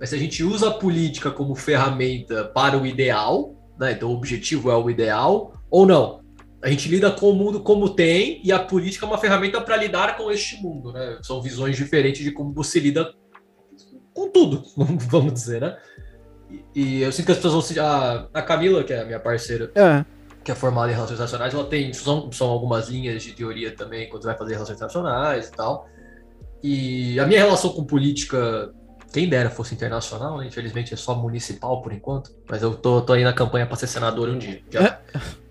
Mas 0.00 0.08
se 0.08 0.16
a 0.16 0.18
gente 0.18 0.42
usa 0.42 0.68
a 0.68 0.74
política 0.74 1.30
como 1.30 1.54
ferramenta 1.54 2.46
para 2.46 2.76
o 2.76 2.84
ideal, 2.84 3.54
né? 3.78 3.92
Então 3.92 4.10
o 4.10 4.16
objetivo 4.16 4.68
é 4.68 4.76
o 4.76 4.90
ideal, 4.90 5.52
ou 5.70 5.86
não? 5.86 6.24
A 6.60 6.68
gente 6.68 6.88
lida 6.88 7.08
com 7.12 7.30
o 7.30 7.34
mundo 7.34 7.60
como 7.60 7.88
tem 7.90 8.40
e 8.42 8.50
a 8.50 8.58
política 8.58 9.06
é 9.06 9.08
uma 9.08 9.18
ferramenta 9.18 9.60
para 9.60 9.76
lidar 9.76 10.16
com 10.16 10.28
este 10.28 10.60
mundo, 10.60 10.92
né? 10.92 11.20
São 11.22 11.40
visões 11.40 11.76
diferentes 11.76 12.24
de 12.24 12.32
como 12.32 12.52
você 12.52 12.80
lida 12.80 13.14
com 14.18 14.30
tudo, 14.30 14.64
vamos 14.76 15.32
dizer, 15.32 15.60
né? 15.60 15.76
E, 16.50 16.64
e 16.74 17.02
eu 17.02 17.12
sinto 17.12 17.26
que 17.26 17.32
as 17.32 17.38
pessoas 17.38 17.70
vão 17.70 17.84
a, 17.84 18.28
a 18.34 18.42
Camila, 18.42 18.82
que 18.82 18.92
é 18.92 19.00
a 19.00 19.04
minha 19.04 19.20
parceira, 19.20 19.70
é. 19.74 20.04
que 20.42 20.50
é 20.50 20.54
formada 20.54 20.90
em 20.90 20.94
relações 20.94 21.16
internacionais, 21.16 21.54
ela 21.54 21.64
tem 21.64 21.92
são, 21.92 22.32
são 22.32 22.48
algumas 22.48 22.88
linhas 22.88 23.22
de 23.22 23.32
teoria 23.32 23.74
também 23.74 24.08
quando 24.08 24.24
vai 24.24 24.36
fazer 24.36 24.54
relações 24.54 24.76
internacionais 24.76 25.48
e 25.48 25.52
tal. 25.52 25.88
E 26.62 27.20
a 27.20 27.26
minha 27.26 27.38
relação 27.38 27.70
com 27.70 27.84
política, 27.84 28.72
quem 29.12 29.28
dera 29.28 29.50
fosse 29.50 29.74
internacional, 29.74 30.38
né? 30.38 30.46
infelizmente 30.46 30.92
é 30.92 30.96
só 30.96 31.14
municipal 31.14 31.80
por 31.82 31.92
enquanto, 31.92 32.34
mas 32.50 32.62
eu 32.62 32.74
tô, 32.74 33.00
tô 33.00 33.12
aí 33.12 33.22
na 33.22 33.32
campanha 33.32 33.66
para 33.66 33.76
ser 33.76 33.86
senador 33.86 34.28
um 34.28 34.38
dia. 34.38 34.62
Já. 34.70 35.00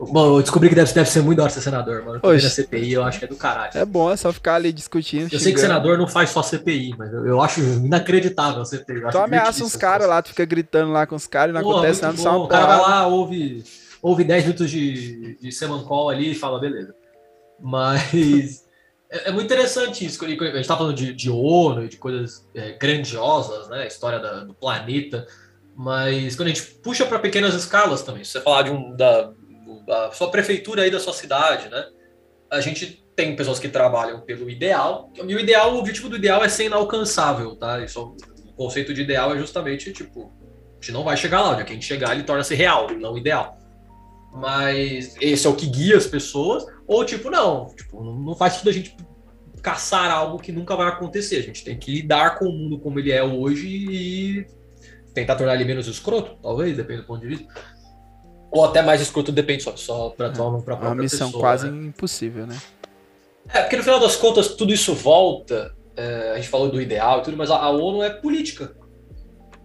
Bom, 0.00 0.36
eu 0.36 0.42
descobri 0.42 0.68
que 0.68 0.74
deve, 0.74 0.92
deve 0.92 1.10
ser 1.10 1.22
muito 1.22 1.38
da 1.38 1.44
hora 1.44 1.52
ser 1.52 1.60
senador, 1.60 2.04
mano. 2.04 2.20
Eu 2.22 2.32
na 2.32 2.48
CPI, 2.48 2.92
eu 2.92 3.02
acho 3.02 3.18
que 3.18 3.24
é 3.24 3.28
do 3.28 3.36
caralho. 3.36 3.72
É 3.74 3.84
bom, 3.84 4.10
é 4.10 4.16
só 4.16 4.32
ficar 4.32 4.54
ali 4.54 4.72
discutindo. 4.72 5.22
Eu 5.22 5.28
xingando. 5.28 5.44
sei 5.44 5.52
que 5.52 5.60
senador 5.60 5.98
não 5.98 6.06
faz 6.06 6.30
só 6.30 6.42
CPI, 6.42 6.94
mas 6.96 7.12
eu, 7.12 7.26
eu 7.26 7.40
acho 7.40 7.60
inacreditável 7.60 8.62
a 8.62 8.64
CPI. 8.64 9.10
Tu 9.10 9.18
ameaça 9.18 9.64
uns 9.64 9.74
caras 9.76 10.08
lá, 10.08 10.22
tu 10.22 10.28
fica 10.28 10.44
gritando 10.44 10.92
lá 10.92 11.06
com 11.06 11.16
os 11.16 11.26
caras 11.26 11.50
e 11.50 11.60
não 11.60 11.68
acontece 11.68 12.02
nada, 12.02 12.16
só 12.16 12.44
O 12.44 12.48
cara 12.48 12.66
vai 12.66 12.78
lá, 12.78 13.06
ouve, 13.06 13.64
ouve 14.00 14.24
10 14.24 14.44
minutos 14.44 14.70
de, 14.70 15.36
de 15.40 15.52
Semancol 15.52 16.10
ali 16.10 16.32
e 16.32 16.34
fala, 16.34 16.60
beleza. 16.60 16.94
Mas 17.60 18.64
é, 19.10 19.28
é, 19.28 19.32
muito 19.32 19.46
interessante 19.46 20.04
isso. 20.04 20.24
A 20.24 20.28
gente 20.28 20.68
tá 20.68 20.76
falando 20.76 20.94
de, 20.94 21.12
de 21.12 21.30
ONU 21.30 21.84
e 21.84 21.88
de 21.88 21.96
coisas 21.96 22.46
é, 22.54 22.72
grandiosas, 22.72 23.68
né? 23.68 23.86
História 23.86 24.20
da, 24.20 24.44
do 24.44 24.54
planeta. 24.54 25.26
Mas 25.76 26.34
quando 26.34 26.48
a 26.48 26.52
gente 26.52 26.62
puxa 26.62 27.06
para 27.06 27.20
pequenas 27.20 27.54
escalas 27.54 28.02
também, 28.02 28.24
se 28.24 28.32
você 28.32 28.40
falar 28.40 28.62
de 28.62 28.70
um, 28.70 28.96
da, 28.96 29.32
a 29.88 30.10
sua 30.12 30.30
prefeitura 30.30 30.82
aí 30.82 30.90
da 30.90 31.00
sua 31.00 31.12
cidade, 31.12 31.68
né? 31.68 31.84
A 32.50 32.60
gente 32.60 33.04
tem 33.16 33.34
pessoas 33.34 33.58
que 33.58 33.68
trabalham 33.68 34.20
pelo 34.20 34.48
ideal, 34.48 35.10
e 35.14 35.34
o 35.34 35.40
ideal, 35.40 35.74
o 35.74 35.78
objetivo 35.78 36.08
do 36.08 36.16
ideal 36.16 36.44
é 36.44 36.48
ser 36.48 36.64
inalcançável, 36.64 37.56
tá? 37.56 37.82
Isso, 37.82 38.16
o 38.46 38.52
conceito 38.52 38.94
de 38.94 39.02
ideal 39.02 39.34
é 39.34 39.38
justamente, 39.38 39.92
tipo, 39.92 40.32
a 40.72 40.74
gente 40.80 40.92
não 40.92 41.02
vai 41.02 41.16
chegar 41.16 41.40
lá, 41.40 41.50
onde 41.50 41.64
que 41.64 41.72
a 41.72 41.74
gente 41.74 41.86
chegar 41.86 42.14
ele 42.14 42.22
torna-se 42.22 42.54
real, 42.54 42.88
não 42.90 43.18
ideal. 43.18 43.58
Mas 44.32 45.16
esse 45.20 45.46
é 45.46 45.50
o 45.50 45.56
que 45.56 45.66
guia 45.66 45.96
as 45.96 46.06
pessoas, 46.06 46.64
ou 46.86 47.04
tipo, 47.04 47.30
não, 47.30 47.74
tipo, 47.74 48.02
não 48.04 48.36
faz 48.36 48.58
tudo 48.58 48.70
a 48.70 48.72
gente 48.72 48.96
caçar 49.62 50.10
algo 50.10 50.38
que 50.38 50.52
nunca 50.52 50.76
vai 50.76 50.88
acontecer. 50.88 51.36
A 51.36 51.42
gente 51.42 51.64
tem 51.64 51.76
que 51.76 51.90
lidar 51.90 52.38
com 52.38 52.46
o 52.46 52.52
mundo 52.52 52.78
como 52.78 53.00
ele 53.00 53.10
é 53.10 53.22
hoje 53.22 53.66
e 53.68 54.46
tentar 55.12 55.34
tornar 55.34 55.54
ele 55.54 55.64
menos 55.64 55.88
escroto, 55.88 56.38
talvez, 56.40 56.76
depende 56.76 57.00
do 57.00 57.06
ponto 57.06 57.20
de 57.20 57.26
vista. 57.26 57.52
Ou 58.50 58.64
até 58.64 58.82
mais 58.82 59.00
escroto, 59.00 59.30
depende 59.30 59.62
só, 59.62 59.76
só 59.76 60.10
tua 60.10 60.26
é, 60.26 60.30
própria 60.30 60.76
Uma 60.76 60.94
missão 60.94 61.28
pessoa, 61.28 61.40
quase 61.42 61.70
né? 61.70 61.86
impossível, 61.86 62.46
né? 62.46 62.56
É, 63.52 63.60
porque 63.62 63.76
no 63.76 63.82
final 63.82 64.00
das 64.00 64.16
contas 64.16 64.48
tudo 64.48 64.72
isso 64.72 64.94
volta. 64.94 65.74
É, 65.96 66.32
a 66.32 66.36
gente 66.36 66.48
falou 66.48 66.70
do 66.70 66.80
ideal 66.80 67.20
e 67.20 67.22
tudo, 67.22 67.36
mas 67.36 67.50
a, 67.50 67.56
a 67.56 67.70
ONU 67.70 68.02
é 68.02 68.10
política. 68.10 68.72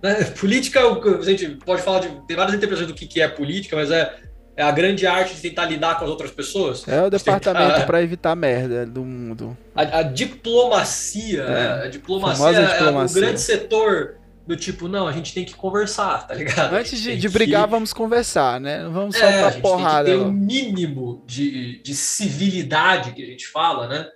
Né? 0.02 0.16
Política, 0.38 0.82
a 0.82 1.22
gente 1.24 1.48
pode 1.66 1.82
falar 1.82 2.00
de. 2.00 2.10
Tem 2.28 2.36
várias 2.36 2.56
interpretações 2.56 2.88
do 2.88 2.94
que, 2.94 3.08
que 3.08 3.22
é 3.22 3.28
política, 3.28 3.76
mas 3.76 3.90
é, 3.90 4.14
é 4.58 4.62
a 4.62 4.72
grande 4.72 5.08
arte 5.08 5.36
de 5.36 5.42
tentar 5.42 5.66
lidar 5.66 5.98
com 5.98 6.04
as 6.04 6.12
outras 6.12 6.32
pessoas. 6.32 6.86
É 6.88 7.04
o 7.04 7.10
departamento 7.10 7.72
tentar... 7.72 7.86
para 7.86 8.04
evitar 8.04 8.36
merda 8.36 8.86
do 8.86 9.06
mundo. 9.06 9.58
A, 9.74 10.00
a 10.00 10.04
diplomacia, 10.04 11.44
é. 11.44 11.50
né? 11.50 11.84
A 11.86 11.88
diplomacia, 11.88 12.68
diplomacia 12.68 13.18
é 13.18 13.22
o 13.22 13.24
grande 13.24 13.40
setor 13.40 14.16
do 14.46 14.58
tipo, 14.58 14.88
não, 14.88 15.08
a 15.08 15.12
gente 15.12 15.34
tem 15.34 15.46
que 15.46 15.56
conversar, 15.56 16.28
tá 16.28 16.34
ligado? 16.34 16.74
Antes 16.76 17.00
de, 17.00 17.16
de 17.16 17.30
brigar, 17.30 17.64
que... 17.64 17.72
vamos 17.72 17.94
conversar, 17.94 18.60
né? 18.60 18.84
Vamos 18.90 19.16
só 19.16 19.26
é, 19.26 19.52
pra 19.52 19.62
porrada. 19.62 20.10
Tem 20.10 20.18
que 20.18 20.20
ter 20.20 20.26
o 20.26 20.30
um 20.30 20.34
mínimo 20.34 21.24
de, 21.26 21.82
de 21.82 21.96
civilidade 21.96 23.14
que 23.14 23.24
a 23.24 23.26
gente 23.26 23.48
fala, 23.48 23.88
né? 23.88 24.10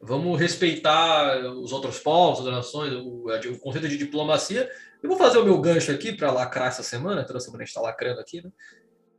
Vamos 0.00 0.40
respeitar 0.40 1.38
os 1.56 1.72
outros 1.72 1.98
povos, 1.98 2.46
as 2.46 2.52
nações, 2.52 2.92
o, 2.94 3.26
o 3.26 3.58
conceito 3.58 3.88
de 3.88 3.98
diplomacia. 3.98 4.70
Eu 5.02 5.10
vou 5.10 5.18
fazer 5.18 5.38
o 5.38 5.44
meu 5.44 5.60
gancho 5.60 5.92
aqui 5.92 6.12
para 6.12 6.32
lacrar 6.32 6.68
essa 6.68 6.82
semana, 6.82 7.24
toda 7.24 7.40
semana 7.40 7.62
a 7.62 7.66
gente 7.66 7.74
está 7.74 7.80
lacrando 7.82 8.20
aqui, 8.20 8.42
né? 8.42 8.50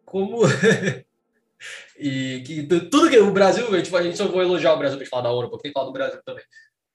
Como. 0.05 0.41
e 1.99 2.43
que 2.45 2.63
tudo 2.63 3.09
que 3.09 3.17
o 3.19 3.31
Brasil, 3.31 3.67
a 3.67 3.77
gente, 3.77 3.95
a 3.95 4.01
gente 4.01 4.17
só 4.17 4.27
vou 4.27 4.41
elogiar 4.41 4.73
o 4.73 4.77
Brasil, 4.77 4.97
a 4.97 4.99
gente 4.99 5.09
falar 5.09 5.23
da 5.23 5.31
ONU, 5.31 5.49
porque 5.49 5.63
tem 5.63 5.71
que 5.71 5.73
falar 5.73 5.87
do 5.87 5.93
Brasil 5.93 6.19
também. 6.25 6.43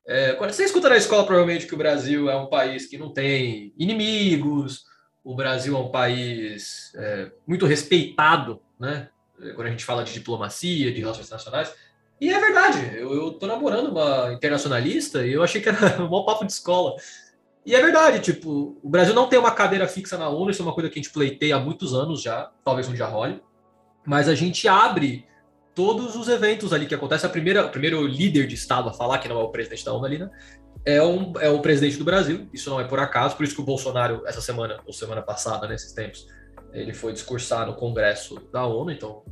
É, 0.06 0.34
você 0.36 0.64
escuta 0.64 0.88
na 0.88 0.96
escola 0.96 1.24
provavelmente 1.24 1.66
que 1.66 1.74
o 1.74 1.78
Brasil 1.78 2.28
é 2.28 2.36
um 2.36 2.46
país 2.46 2.86
que 2.86 2.98
não 2.98 3.12
tem 3.12 3.72
inimigos, 3.78 4.84
o 5.22 5.34
Brasil 5.34 5.76
é 5.76 5.78
um 5.78 5.90
país 5.90 6.92
é, 6.96 7.30
muito 7.46 7.66
respeitado, 7.66 8.60
né? 8.78 9.08
Quando 9.54 9.66
a 9.66 9.70
gente 9.70 9.84
fala 9.84 10.04
de 10.04 10.12
diplomacia, 10.12 10.92
de 10.92 11.00
relações 11.00 11.26
internacionais. 11.26 11.72
E 12.20 12.32
é 12.32 12.38
verdade, 12.38 12.96
eu, 12.96 13.32
tô 13.32 13.48
namorando 13.48 13.88
uma 13.88 14.32
internacionalista 14.32 15.26
e 15.26 15.32
eu 15.32 15.42
achei 15.42 15.60
que 15.60 15.68
era 15.68 15.98
um 16.00 16.08
bom 16.08 16.24
papo 16.24 16.46
de 16.46 16.52
escola. 16.52 16.94
E 17.66 17.74
é 17.74 17.80
verdade, 17.80 18.20
tipo, 18.20 18.78
o 18.82 18.88
Brasil 18.88 19.14
não 19.14 19.28
tem 19.28 19.38
uma 19.38 19.50
cadeira 19.50 19.88
fixa 19.88 20.16
na 20.16 20.28
ONU, 20.28 20.50
isso 20.50 20.62
é 20.62 20.64
uma 20.64 20.74
coisa 20.74 20.88
que 20.88 20.98
a 20.98 21.02
gente 21.02 21.12
pleiteia 21.12 21.56
há 21.56 21.60
muitos 21.60 21.94
anos 21.94 22.22
já, 22.22 22.50
talvez 22.64 22.88
um 22.88 22.94
dia 22.94 23.06
role. 23.06 23.40
Mas 24.04 24.28
a 24.28 24.34
gente 24.34 24.66
abre 24.68 25.26
todos 25.74 26.16
os 26.16 26.28
eventos 26.28 26.72
ali 26.72 26.86
que 26.86 26.94
acontecem. 26.94 27.28
A 27.28 27.32
primeira, 27.32 27.66
o 27.66 27.70
primeiro 27.70 28.06
líder 28.06 28.46
de 28.46 28.54
Estado 28.54 28.88
a 28.88 28.92
falar, 28.92 29.18
que 29.18 29.28
não 29.28 29.40
é 29.40 29.42
o 29.42 29.48
presidente 29.48 29.84
da 29.84 29.92
ONU 29.92 30.04
ali, 30.04 30.18
né? 30.18 30.30
É, 30.84 31.02
um, 31.02 31.32
é 31.38 31.48
o 31.48 31.60
presidente 31.60 31.96
do 31.96 32.04
Brasil. 32.04 32.48
Isso 32.52 32.68
não 32.68 32.80
é 32.80 32.84
por 32.84 32.98
acaso, 32.98 33.36
por 33.36 33.44
isso 33.44 33.54
que 33.54 33.60
o 33.60 33.64
Bolsonaro, 33.64 34.22
essa 34.26 34.40
semana, 34.40 34.80
ou 34.86 34.92
semana 34.92 35.22
passada, 35.22 35.68
nesses 35.68 35.92
tempos, 35.92 36.26
ele 36.72 36.92
foi 36.92 37.12
discursar 37.12 37.66
no 37.66 37.74
Congresso 37.74 38.40
da 38.52 38.66
ONU. 38.66 38.90
Então, 38.90 39.22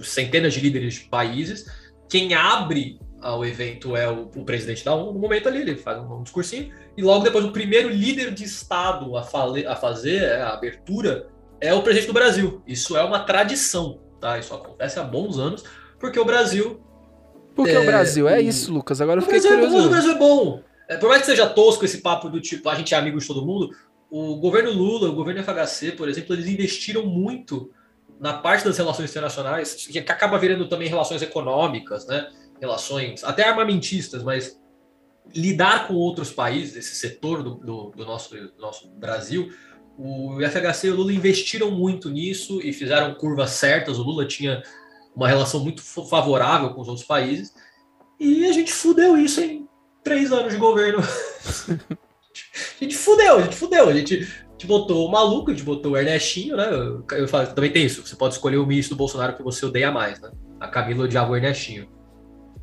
centenas 0.00 0.54
de 0.54 0.60
líderes 0.60 0.94
de 0.94 1.00
países. 1.08 1.66
Quem 2.08 2.34
abre 2.34 2.98
o 3.22 3.44
evento 3.44 3.96
é 3.96 4.08
o, 4.08 4.30
o, 4.36 4.44
presidente 4.44 4.84
da 4.84 4.94
ONU. 4.94 5.12
No 5.12 5.18
momento 5.18 5.48
ali, 5.48 5.60
ele 5.60 5.76
faz 5.76 5.98
um, 5.98 6.18
um, 6.18 6.22
discursinho. 6.22 6.72
E 6.96 7.02
logo 7.02 7.24
depois, 7.24 7.44
o 7.44 7.52
primeiro 7.52 7.88
líder 7.88 8.32
de 8.32 8.44
Estado 8.44 9.16
a, 9.16 9.22
fale, 9.22 9.66
a 9.66 9.76
fazer 9.76 10.22
é, 10.22 10.42
a 10.42 10.50
abertura 10.50 11.28
é 11.60 11.72
o 11.72 11.82
presidente 11.82 12.08
do 12.08 12.12
Brasil. 12.12 12.62
Isso 12.66 12.96
é 12.96 13.02
uma 13.02 13.20
tradição 13.20 14.00
tá? 14.20 14.38
Isso 14.38 14.54
acontece 14.54 14.98
há 14.98 15.02
bons 15.02 15.38
anos, 15.38 15.64
porque 15.98 16.18
o 16.18 16.24
Brasil. 16.24 16.80
Porque 17.54 17.72
é, 17.72 17.78
o 17.78 17.84
Brasil 17.84 18.28
é 18.28 18.40
isso, 18.40 18.72
Lucas. 18.72 19.00
Agora 19.00 19.18
eu 19.18 19.22
fiquei 19.22 19.40
Brasil 19.40 19.58
curioso. 19.58 19.76
É 19.76 19.80
bom, 19.80 19.86
o 19.86 19.90
Brasil 19.90 20.12
é 20.12 20.18
bom. 20.18 20.62
É, 20.88 20.96
por 20.96 21.08
mais 21.08 21.20
que 21.20 21.26
seja 21.26 21.46
tosco 21.46 21.84
esse 21.84 21.98
papo 21.98 22.28
do 22.28 22.40
tipo, 22.40 22.68
a 22.68 22.74
gente 22.74 22.94
é 22.94 22.96
amigo 22.96 23.18
de 23.18 23.26
todo 23.26 23.44
mundo, 23.44 23.70
o 24.10 24.36
governo 24.36 24.70
Lula, 24.70 25.08
o 25.08 25.14
governo 25.14 25.42
FHC, 25.42 25.92
por 25.92 26.08
exemplo, 26.08 26.34
eles 26.34 26.46
investiram 26.46 27.04
muito 27.04 27.70
na 28.18 28.32
parte 28.32 28.64
das 28.64 28.78
relações 28.78 29.10
internacionais, 29.10 29.74
que 29.74 29.98
acaba 29.98 30.38
virando 30.38 30.68
também 30.68 30.88
relações 30.88 31.20
econômicas, 31.20 32.06
né? 32.06 32.30
Relações 32.60 33.22
até 33.22 33.46
armamentistas, 33.46 34.22
mas 34.22 34.58
lidar 35.34 35.86
com 35.86 35.94
outros 35.94 36.30
países, 36.30 36.76
esse 36.76 36.94
setor 36.96 37.42
do, 37.42 37.54
do, 37.56 37.90
do 37.90 38.04
nosso, 38.04 38.34
do 38.34 38.58
nosso 38.58 38.88
Brasil, 38.88 39.52
o 39.98 40.38
FHC 40.40 40.86
e 40.86 40.90
o 40.90 40.96
Lula 40.96 41.12
investiram 41.12 41.70
muito 41.70 42.08
nisso 42.08 42.60
e 42.62 42.72
fizeram 42.72 43.14
curvas 43.14 43.50
certas. 43.50 43.98
O 43.98 44.02
Lula 44.02 44.24
tinha 44.24 44.62
uma 45.18 45.26
relação 45.26 45.58
muito 45.58 45.82
favorável 45.82 46.70
com 46.70 46.80
os 46.80 46.86
outros 46.86 47.04
países 47.04 47.52
e 48.20 48.46
a 48.46 48.52
gente 48.52 48.72
fudeu 48.72 49.16
isso 49.16 49.40
em 49.40 49.68
três 50.04 50.32
anos 50.32 50.52
de 50.52 50.58
governo. 50.58 51.00
a 52.80 52.84
gente 52.84 52.96
fudeu, 52.96 53.38
a 53.38 53.42
gente 53.42 53.56
fudeu. 53.56 53.88
A 53.88 53.92
gente, 53.92 54.20
gente 54.20 54.66
botou 54.68 55.08
o 55.08 55.10
maluco, 55.10 55.50
a 55.50 55.54
gente 55.54 55.64
botou 55.64 55.92
o 55.92 55.96
Ernestinho, 55.96 56.56
né? 56.56 56.68
Eu, 56.70 57.04
eu 57.16 57.26
falo, 57.26 57.48
também 57.48 57.72
tem 57.72 57.84
isso. 57.84 58.06
Você 58.06 58.14
pode 58.14 58.34
escolher 58.34 58.58
o 58.58 58.66
ministro 58.66 58.94
do 58.94 58.98
Bolsonaro 58.98 59.36
que 59.36 59.42
você 59.42 59.66
odeia 59.66 59.90
mais, 59.90 60.20
né? 60.20 60.30
A 60.60 60.68
Camila 60.68 61.02
odiava 61.02 61.32
o 61.32 61.36
Ernestinho. 61.36 61.88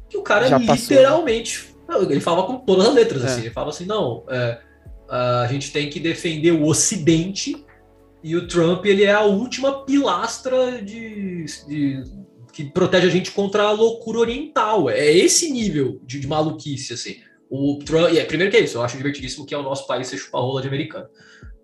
Que 0.10 0.18
o 0.18 0.22
cara 0.22 0.48
Já 0.48 0.58
literalmente. 0.58 1.76
Não, 1.90 2.04
ele 2.04 2.22
falava 2.22 2.48
com 2.48 2.60
todas 2.60 2.88
as 2.88 2.94
letras, 2.94 3.24
é. 3.24 3.28
assim. 3.28 3.42
Ele 3.42 3.52
falava 3.52 3.72
assim: 3.72 3.86
não, 3.86 4.24
é, 4.30 4.62
a 5.10 5.48
gente 5.50 5.74
tem 5.74 5.90
que 5.90 6.00
defender 6.00 6.52
o 6.52 6.66
Ocidente 6.66 7.66
e 8.24 8.34
o 8.34 8.48
Trump 8.48 8.86
ele 8.86 9.04
é 9.04 9.12
a 9.12 9.22
última 9.24 9.86
pilastra 9.86 10.82
de, 10.82 11.46
de 11.68 12.25
que 12.56 12.64
protege 12.64 13.08
a 13.08 13.10
gente 13.10 13.32
contra 13.32 13.64
a 13.64 13.72
loucura 13.72 14.20
oriental. 14.20 14.90
É 14.90 15.12
esse 15.12 15.52
nível 15.52 16.00
de, 16.04 16.22
de 16.22 16.26
maluquice, 16.26 16.94
assim. 16.94 17.22
O 17.50 17.80
Trump, 17.84 18.16
é, 18.16 18.24
primeiro 18.24 18.50
que 18.50 18.56
é 18.56 18.62
isso, 18.62 18.78
eu 18.78 18.82
acho 18.82 18.96
divertidíssimo 18.96 19.46
que 19.46 19.54
é 19.54 19.58
o 19.58 19.62
nosso 19.62 19.86
país 19.86 20.08
ser 20.08 20.18
chupa-rola 20.18 20.62
de 20.62 20.70
americano. 20.70 21.10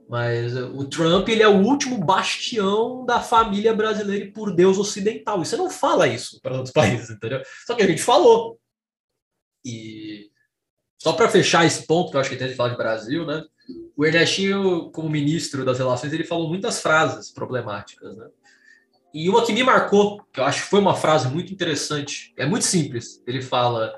Mas 0.10 0.54
uh, 0.54 0.66
o 0.76 0.84
Trump, 0.84 1.30
ele 1.30 1.42
é 1.42 1.48
o 1.48 1.64
último 1.64 1.98
bastião 1.98 3.06
da 3.06 3.22
família 3.22 3.74
brasileira 3.74 4.26
e 4.26 4.32
por 4.34 4.54
Deus 4.54 4.78
ocidental. 4.78 5.42
E 5.42 5.46
você 5.46 5.56
não 5.56 5.70
fala 5.70 6.10
isso 6.10 6.42
para 6.42 6.56
outros 6.56 6.74
países, 6.76 7.10
entendeu? 7.10 7.42
Só 7.66 7.74
que 7.74 7.84
a 7.84 7.88
gente 7.88 8.04
falou. 8.04 8.60
E 9.64 10.30
só 11.02 11.14
para 11.14 11.30
fechar 11.30 11.66
esse 11.66 11.88
ponto, 11.88 12.12
que 12.12 12.18
eu 12.18 12.20
acho 12.20 12.30
que 12.30 12.36
tem 12.36 12.50
que 12.50 12.56
falar 12.56 12.72
de 12.72 12.78
Brasil, 12.78 13.26
né? 13.26 13.46
O 13.96 14.06
Ernestinho, 14.06 14.92
como 14.92 15.10
ministro 15.10 15.64
das 15.64 15.78
relações, 15.78 16.12
ele 16.12 16.26
falou 16.26 16.50
muitas 16.50 16.82
frases 16.82 17.32
problemáticas, 17.32 18.18
né? 18.18 18.28
E 19.14 19.30
uma 19.30 19.46
que 19.46 19.52
me 19.52 19.64
marcou, 19.64 20.22
que 20.32 20.40
eu 20.40 20.46
acho 20.46 20.64
que 20.64 20.70
foi 20.70 20.80
uma 20.80 20.96
frase 20.96 21.28
muito 21.28 21.52
interessante, 21.52 22.34
é 22.38 22.46
muito 22.46 22.66
simples. 22.66 23.22
Ele 23.28 23.42
fala: 23.42 23.94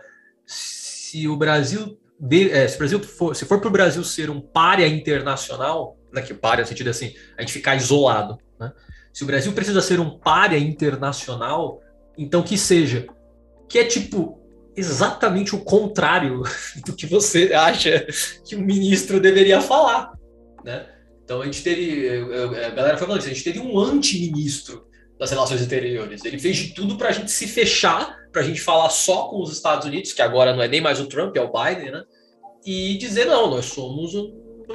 se 0.45 1.27
o 1.27 1.37
Brasil, 1.37 1.99
de, 2.19 2.51
é, 2.51 2.67
se 2.67 2.75
o 2.75 2.79
Brasil 2.79 2.99
for, 3.03 3.35
se 3.35 3.45
for 3.45 3.59
para 3.59 3.67
o 3.67 3.71
Brasil 3.71 4.03
ser 4.03 4.29
um 4.29 4.41
párea 4.41 4.87
internacional, 4.87 5.97
né, 6.11 6.21
que 6.21 6.33
párea 6.33 6.63
no 6.63 6.67
sentido 6.67 6.89
assim, 6.89 7.13
a 7.37 7.41
gente 7.41 7.53
ficar 7.53 7.75
isolado, 7.75 8.37
né? 8.59 8.71
Se 9.11 9.23
o 9.23 9.27
Brasil 9.27 9.51
precisa 9.53 9.81
ser 9.81 9.99
um 9.99 10.17
párea 10.17 10.57
internacional, 10.57 11.79
então 12.17 12.41
que 12.41 12.57
seja, 12.57 13.05
que 13.69 13.77
é 13.77 13.85
tipo 13.85 14.39
exatamente 14.75 15.55
o 15.55 15.63
contrário 15.63 16.41
do 16.83 16.93
que 16.93 17.05
você 17.05 17.53
acha 17.53 18.07
que 18.43 18.55
o 18.55 18.61
ministro 18.61 19.19
deveria 19.19 19.61
falar, 19.61 20.11
né? 20.63 20.87
Então 21.23 21.41
a 21.41 21.45
gente 21.45 21.63
teve, 21.63 22.09
a 22.65 22.69
galera 22.71 22.97
foi 22.97 23.07
falando 23.07 23.21
isso, 23.21 23.29
a 23.29 23.33
gente 23.33 23.43
teve 23.43 23.59
um 23.59 23.79
anti-ministro 23.79 24.87
das 25.19 25.31
relações 25.31 25.61
exteriores. 25.61 26.23
Ele 26.25 26.39
fez 26.39 26.57
de 26.57 26.73
tudo 26.73 26.97
para 26.97 27.09
a 27.09 27.11
gente 27.11 27.31
se 27.31 27.47
fechar, 27.47 28.17
para 28.31 28.41
a 28.41 28.45
gente 28.45 28.61
falar 28.61 28.89
só 28.89 29.27
com 29.27 29.41
os 29.41 29.51
Estados 29.51 29.85
Unidos, 29.87 30.13
que 30.13 30.21
agora 30.21 30.53
não 30.53 30.61
é 30.61 30.67
nem 30.67 30.81
mais 30.81 30.99
o 30.99 31.07
Trump, 31.07 31.35
é 31.35 31.41
o 31.41 31.51
Biden, 31.51 31.91
né? 31.91 32.03
E 32.65 32.97
dizer 32.97 33.25
não, 33.25 33.49
nós 33.49 33.65
somos 33.65 34.13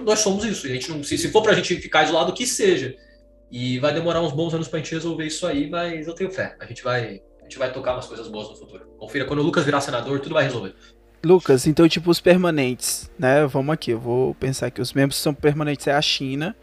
nós 0.04 0.20
somos 0.20 0.44
isso. 0.44 0.66
A 0.66 0.70
gente 0.70 0.90
não, 0.90 1.02
se, 1.02 1.16
se 1.16 1.28
for 1.28 1.42
para 1.42 1.52
a 1.52 1.54
gente 1.54 1.74
ficar 1.76 2.04
isolado, 2.04 2.32
que 2.32 2.46
seja. 2.46 2.94
E 3.50 3.78
vai 3.78 3.94
demorar 3.94 4.20
uns 4.20 4.32
bons 4.32 4.52
anos 4.52 4.68
para 4.68 4.78
a 4.78 4.82
gente 4.82 4.94
resolver 4.94 5.24
isso 5.24 5.46
aí, 5.46 5.70
mas 5.70 6.06
eu 6.06 6.14
tenho 6.14 6.30
fé. 6.30 6.54
A 6.60 6.66
gente 6.66 6.82
vai, 6.82 7.22
a 7.40 7.44
gente 7.44 7.58
vai 7.58 7.72
tocar 7.72 7.94
umas 7.94 8.06
coisas 8.06 8.28
boas 8.28 8.50
no 8.50 8.56
futuro. 8.56 8.86
Confira, 8.98 9.24
quando 9.24 9.40
o 9.40 9.42
Lucas 9.42 9.64
virar 9.64 9.80
senador, 9.80 10.20
tudo 10.20 10.34
vai 10.34 10.44
resolver. 10.44 10.74
Lucas, 11.24 11.66
então 11.66 11.88
tipo 11.88 12.10
os 12.10 12.20
permanentes, 12.20 13.10
né? 13.18 13.44
Vamos 13.46 13.72
aqui, 13.72 13.90
eu 13.90 13.98
vou 13.98 14.34
pensar 14.34 14.70
que 14.70 14.80
os 14.80 14.92
membros 14.92 15.18
são 15.18 15.34
permanentes 15.34 15.86
é 15.88 15.92
a 15.92 16.00
China, 16.00 16.54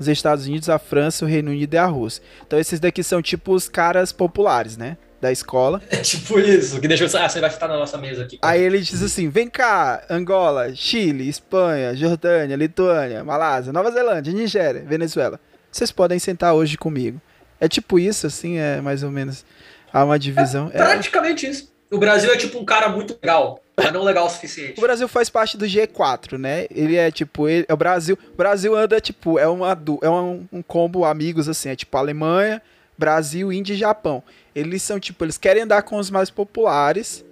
os 0.00 0.08
Estados 0.08 0.46
Unidos, 0.46 0.68
a 0.68 0.78
França, 0.78 1.24
o 1.24 1.28
Reino 1.28 1.50
Unido 1.50 1.74
e 1.74 1.78
a 1.78 1.86
Rússia. 1.86 2.22
Então 2.44 2.58
esses 2.58 2.80
daqui 2.80 3.02
são 3.02 3.20
tipo 3.20 3.52
os 3.52 3.68
caras 3.68 4.10
populares, 4.10 4.76
né? 4.76 4.96
Da 5.20 5.30
escola. 5.30 5.82
É 5.90 5.98
tipo 5.98 6.40
isso, 6.40 6.80
que 6.80 6.88
deixa 6.88 7.04
eu... 7.04 7.20
Ah, 7.20 7.28
você 7.28 7.40
vai 7.40 7.50
estar 7.50 7.68
na 7.68 7.76
nossa 7.76 7.98
mesa 7.98 8.22
aqui. 8.22 8.38
Aí 8.40 8.62
ele 8.62 8.80
diz 8.80 9.02
assim: 9.02 9.28
vem 9.28 9.50
cá, 9.50 10.02
Angola, 10.08 10.74
Chile, 10.74 11.28
Espanha, 11.28 11.94
Jordânia, 11.94 12.56
Lituânia, 12.56 13.22
Malásia, 13.22 13.70
Nova 13.70 13.90
Zelândia, 13.90 14.32
Nigéria, 14.32 14.82
Venezuela. 14.82 15.38
Vocês 15.70 15.92
podem 15.92 16.18
sentar 16.18 16.54
hoje 16.54 16.78
comigo. 16.78 17.20
É 17.60 17.68
tipo 17.68 17.98
isso, 17.98 18.26
assim, 18.26 18.56
é 18.56 18.80
mais 18.80 19.02
ou 19.02 19.10
menos. 19.10 19.44
Há 19.92 20.02
uma 20.04 20.18
divisão. 20.18 20.70
É 20.72 20.78
praticamente 20.78 21.44
é... 21.44 21.50
isso. 21.50 21.70
O 21.90 21.98
Brasil 21.98 22.32
é 22.32 22.36
tipo 22.36 22.58
um 22.58 22.64
cara 22.64 22.88
muito 22.88 23.18
legal, 23.20 23.60
mas 23.82 23.92
não 23.92 24.02
legal 24.02 24.26
o 24.26 24.30
suficiente. 24.30 24.78
O 24.78 24.80
Brasil 24.80 25.08
faz 25.08 25.30
parte 25.30 25.56
do 25.56 25.66
G4, 25.66 26.38
né? 26.38 26.66
Ele 26.70 26.96
é 26.96 27.10
tipo, 27.10 27.48
ele, 27.48 27.64
é 27.68 27.74
o 27.74 27.76
Brasil. 27.76 28.18
O 28.32 28.36
Brasil 28.36 28.74
anda 28.74 29.00
tipo, 29.00 29.38
é, 29.38 29.48
uma, 29.48 29.78
é 30.02 30.10
um, 30.10 30.46
um 30.52 30.62
combo 30.62 31.04
amigos 31.04 31.48
assim, 31.48 31.70
é 31.70 31.76
tipo 31.76 31.96
Alemanha, 31.96 32.60
Brasil, 32.96 33.52
Índia 33.52 33.74
e 33.74 33.76
Japão. 33.76 34.22
Eles 34.54 34.82
são 34.82 35.00
tipo, 35.00 35.24
eles 35.24 35.38
querem 35.38 35.62
andar 35.62 35.82
com 35.82 35.96
os 35.96 36.10
mais 36.10 36.30
populares, 36.30 37.24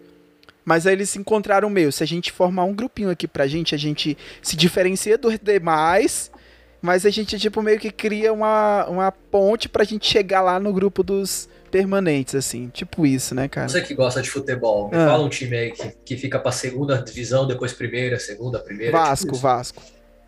mas 0.64 0.86
aí 0.86 0.94
eles 0.94 1.10
se 1.10 1.18
encontraram 1.18 1.68
meio. 1.68 1.92
Se 1.92 2.02
a 2.02 2.06
gente 2.06 2.32
formar 2.32 2.64
um 2.64 2.74
grupinho 2.74 3.10
aqui 3.10 3.26
pra 3.26 3.46
gente, 3.46 3.74
a 3.74 3.78
gente 3.78 4.16
se 4.42 4.56
diferencia 4.56 5.18
dos 5.18 5.38
demais, 5.38 6.30
mas 6.80 7.04
a 7.04 7.10
gente 7.10 7.38
tipo 7.38 7.62
meio 7.62 7.78
que 7.78 7.90
cria 7.90 8.32
uma, 8.32 8.86
uma 8.86 9.12
ponte 9.12 9.68
pra 9.68 9.84
gente 9.84 10.06
chegar 10.06 10.40
lá 10.42 10.60
no 10.60 10.72
grupo 10.72 11.02
dos 11.02 11.48
permanentes, 11.68 12.34
assim. 12.34 12.68
Tipo 12.68 13.06
isso, 13.06 13.34
né, 13.34 13.48
cara? 13.48 13.68
Você 13.68 13.80
que 13.82 13.94
gosta 13.94 14.20
de 14.20 14.30
futebol, 14.30 14.88
me 14.90 14.96
ah. 14.96 15.06
fala 15.06 15.24
um 15.24 15.28
time 15.28 15.56
aí 15.56 15.72
que, 15.72 15.92
que 16.04 16.16
fica 16.16 16.38
pra 16.38 16.50
segunda 16.50 17.00
divisão, 17.02 17.46
depois 17.46 17.72
primeira, 17.72 18.18
segunda, 18.18 18.58
primeira. 18.58 18.92
Vasco, 18.92 19.26
tipo 19.26 19.38
Vasco. 19.38 19.82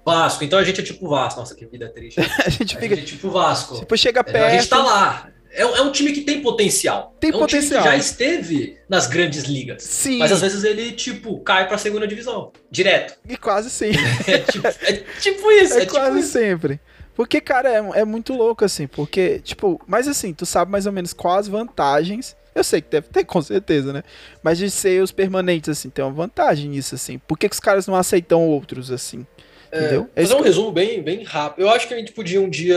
Vasco, 0.05 0.45
então 0.45 0.59
a 0.59 0.65
gente 0.65 0.81
é 0.81 0.85
tipo 0.85 1.09
Vasco. 1.09 1.41
Nossa, 1.41 1.55
que 1.55 1.67
vida 1.67 1.89
triste. 1.89 2.21
a 2.45 2.49
gente 2.49 2.77
fica. 2.77 2.95
A 2.95 2.97
gente 2.97 3.03
é 3.03 3.17
tipo 3.17 3.31
Vasco. 3.31 3.79
Tipo, 3.79 3.97
chega 3.97 4.25
perto. 4.25 4.47
A 4.47 4.51
gente 4.51 4.69
tá 4.69 4.83
lá. 4.83 5.31
É, 5.53 5.63
é 5.63 5.83
um 5.83 5.91
time 5.91 6.13
que 6.13 6.21
tem 6.21 6.41
potencial. 6.43 7.17
Tem 7.19 7.31
é 7.31 7.37
um 7.37 7.39
potencial. 7.39 7.83
Time 7.83 7.93
que 7.93 7.97
já 7.97 7.97
esteve 7.97 8.79
nas 8.89 9.07
grandes 9.07 9.45
ligas. 9.45 9.83
Sim. 9.83 10.19
Mas 10.19 10.31
às 10.31 10.41
vezes 10.41 10.63
ele, 10.63 10.93
tipo, 10.93 11.41
cai 11.41 11.67
pra 11.67 11.77
segunda 11.77 12.07
divisão. 12.07 12.53
Direto. 12.71 13.19
E 13.29 13.37
quase 13.37 13.69
sim. 13.69 13.91
é, 14.27 14.39
tipo, 14.39 14.67
é 14.67 14.93
tipo 15.21 15.51
isso. 15.51 15.75
É, 15.75 15.83
é 15.83 15.87
quase 15.87 16.21
tipo 16.21 16.33
sempre. 16.33 16.75
Isso. 16.75 17.00
Porque, 17.15 17.41
cara, 17.41 17.69
é, 17.69 18.01
é 18.01 18.05
muito 18.05 18.33
louco, 18.33 18.65
assim, 18.65 18.87
porque, 18.87 19.41
tipo, 19.41 19.81
mas 19.87 20.09
assim, 20.09 20.33
tu 20.33 20.47
sabe 20.47 20.71
mais 20.71 20.87
ou 20.87 20.93
menos 20.93 21.13
quais 21.13 21.49
vantagens. 21.49 22.37
Eu 22.55 22.65
sei 22.65 22.81
que 22.81 22.91
deve 22.91 23.09
ter, 23.09 23.25
com 23.27 23.41
certeza, 23.41 23.93
né? 23.93 24.03
Mas 24.43 24.59
de 24.59 24.71
ser 24.71 25.03
os 25.03 25.13
permanentes, 25.13 25.69
assim, 25.69 25.91
tem 25.91 26.05
uma 26.05 26.13
vantagem 26.13 26.71
nisso, 26.71 26.95
assim. 26.95 27.19
Por 27.19 27.39
que, 27.39 27.49
que 27.49 27.55
os 27.55 27.61
caras 27.61 27.87
não 27.87 27.95
aceitam 27.95 28.47
outros, 28.49 28.91
assim? 28.91 29.27
É, 29.71 29.79
entendeu? 29.79 30.11
É, 30.17 30.23
fazer 30.23 30.35
um 30.35 30.39
que... 30.39 30.45
resumo 30.45 30.73
bem, 30.73 31.03
bem 31.03 31.23
rápido. 31.23 31.63
Eu 31.63 31.71
acho 31.71 31.87
que 31.87 31.95
a 31.95 31.97
gente 31.97 32.13
podia 32.13 32.41
um 32.41 32.51
dia 32.51 32.77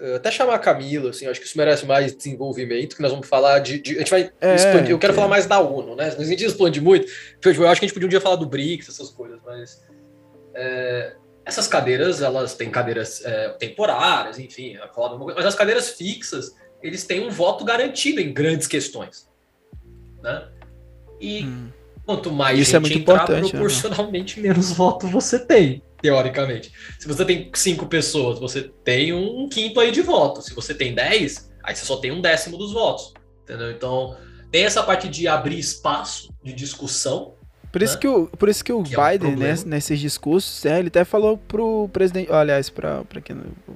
eh, 0.00 0.16
até 0.16 0.30
chamar 0.30 0.54
a 0.54 0.58
Camila, 0.58 1.10
assim, 1.10 1.26
acho 1.26 1.40
que 1.40 1.46
isso 1.46 1.58
merece 1.58 1.84
mais 1.84 2.14
desenvolvimento, 2.14 2.94
que 2.94 3.02
nós 3.02 3.10
vamos 3.10 3.26
falar 3.26 3.58
de. 3.58 3.80
de 3.80 3.96
a 3.96 3.98
gente 3.98 4.10
vai 4.10 4.30
é, 4.40 4.54
expandir. 4.54 4.90
Eu 4.90 4.98
quero 4.98 5.14
falar 5.14 5.28
mais 5.28 5.46
da 5.46 5.60
ONU, 5.60 5.96
né? 5.96 6.14
A 6.16 6.24
gente 6.24 6.44
expande 6.44 6.80
muito. 6.80 7.06
Tipo, 7.40 7.62
eu 7.62 7.68
acho 7.68 7.80
que 7.80 7.86
a 7.86 7.88
gente 7.88 7.94
podia 7.94 8.06
um 8.06 8.10
dia 8.10 8.20
falar 8.20 8.36
do 8.36 8.46
BRICS, 8.46 8.88
essas 8.88 9.10
coisas, 9.10 9.40
mas. 9.44 9.82
É, 10.54 11.14
essas 11.48 11.66
cadeiras, 11.66 12.20
elas 12.20 12.54
têm 12.54 12.70
cadeiras 12.70 13.24
é, 13.24 13.48
temporárias, 13.58 14.38
enfim, 14.38 14.76
mas 15.34 15.46
as 15.46 15.54
cadeiras 15.54 15.90
fixas, 15.92 16.54
eles 16.82 17.04
têm 17.04 17.26
um 17.26 17.30
voto 17.30 17.64
garantido 17.64 18.20
em 18.20 18.34
grandes 18.34 18.66
questões. 18.66 19.26
Né? 20.22 20.46
E 21.18 21.44
hum. 21.44 21.70
quanto 22.04 22.30
mais 22.30 22.58
Isso 22.58 22.76
é 22.76 22.80
gente 22.80 22.92
é 22.92 22.96
muito 22.96 23.10
entrar, 23.10 23.30
né? 23.30 23.48
proporcionalmente 23.48 24.38
né? 24.38 24.48
menos 24.48 24.72
voto 24.72 25.06
você 25.06 25.38
tem, 25.38 25.82
teoricamente. 26.02 26.70
Se 26.98 27.08
você 27.08 27.24
tem 27.24 27.50
cinco 27.54 27.86
pessoas, 27.86 28.38
você 28.38 28.70
tem 28.84 29.14
um 29.14 29.48
quinto 29.48 29.80
aí 29.80 29.90
de 29.90 30.02
voto. 30.02 30.42
Se 30.42 30.54
você 30.54 30.74
tem 30.74 30.94
dez, 30.94 31.50
aí 31.64 31.74
você 31.74 31.86
só 31.86 31.96
tem 31.96 32.12
um 32.12 32.20
décimo 32.20 32.58
dos 32.58 32.74
votos. 32.74 33.14
Entendeu? 33.44 33.70
Então, 33.70 34.18
tem 34.52 34.66
essa 34.66 34.82
parte 34.82 35.08
de 35.08 35.26
abrir 35.26 35.58
espaço 35.58 36.28
de 36.44 36.52
discussão 36.52 37.37
por 37.72 37.82
isso, 37.82 37.94
né? 37.94 38.00
que, 38.00 38.08
o, 38.08 38.26
por 38.26 38.48
isso 38.48 38.64
que 38.64 38.72
o 38.72 38.82
que 38.82 38.96
Biden, 38.96 39.32
é 39.32 39.34
um 39.34 39.38
né, 39.38 39.54
nesses 39.66 40.00
discursos, 40.00 40.64
é, 40.64 40.78
ele 40.78 40.88
até 40.88 41.04
falou 41.04 41.36
pro 41.36 41.88
presidente, 41.92 42.32
aliás, 42.32 42.70
para 42.70 43.04
quem 43.22 43.36
o 43.36 43.74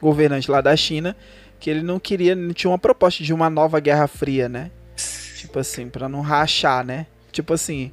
governante 0.00 0.50
lá 0.50 0.60
da 0.60 0.74
China, 0.76 1.16
que 1.60 1.70
ele 1.70 1.82
não 1.82 1.98
queria, 1.98 2.34
não 2.34 2.52
tinha 2.52 2.70
uma 2.70 2.78
proposta 2.78 3.22
de 3.22 3.32
uma 3.32 3.50
nova 3.50 3.80
Guerra 3.80 4.06
Fria, 4.06 4.48
né? 4.48 4.70
tipo 5.44 5.58
assim, 5.58 5.88
para 5.88 6.08
não 6.08 6.20
rachar, 6.20 6.84
né? 6.84 7.06
Tipo 7.30 7.54
assim, 7.54 7.92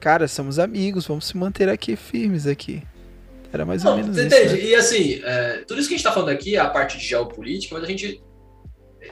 cara, 0.00 0.26
somos 0.26 0.58
amigos, 0.58 1.06
vamos 1.06 1.26
se 1.26 1.36
manter 1.36 1.68
aqui 1.68 1.94
firmes 1.94 2.46
aqui. 2.46 2.82
Era 3.52 3.64
mais 3.64 3.84
não, 3.84 3.92
ou 3.92 3.98
menos 3.98 4.18
entende? 4.18 4.44
isso. 4.44 4.56
Né? 4.56 4.62
E 4.64 4.74
assim, 4.74 5.20
é, 5.24 5.64
tudo 5.66 5.78
isso 5.78 5.88
que 5.88 5.94
a 5.94 5.96
gente 5.98 6.04
tá 6.04 6.12
falando 6.12 6.30
aqui 6.30 6.56
é 6.56 6.58
a 6.58 6.68
parte 6.68 6.98
de 6.98 7.04
geopolítica, 7.04 7.74
mas 7.74 7.84
a 7.84 7.86
gente 7.86 8.20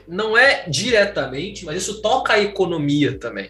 não 0.07 0.37
é 0.37 0.67
diretamente, 0.67 1.63
mas 1.63 1.77
isso 1.77 2.01
toca 2.01 2.33
a 2.33 2.39
economia 2.39 3.17
também. 3.17 3.49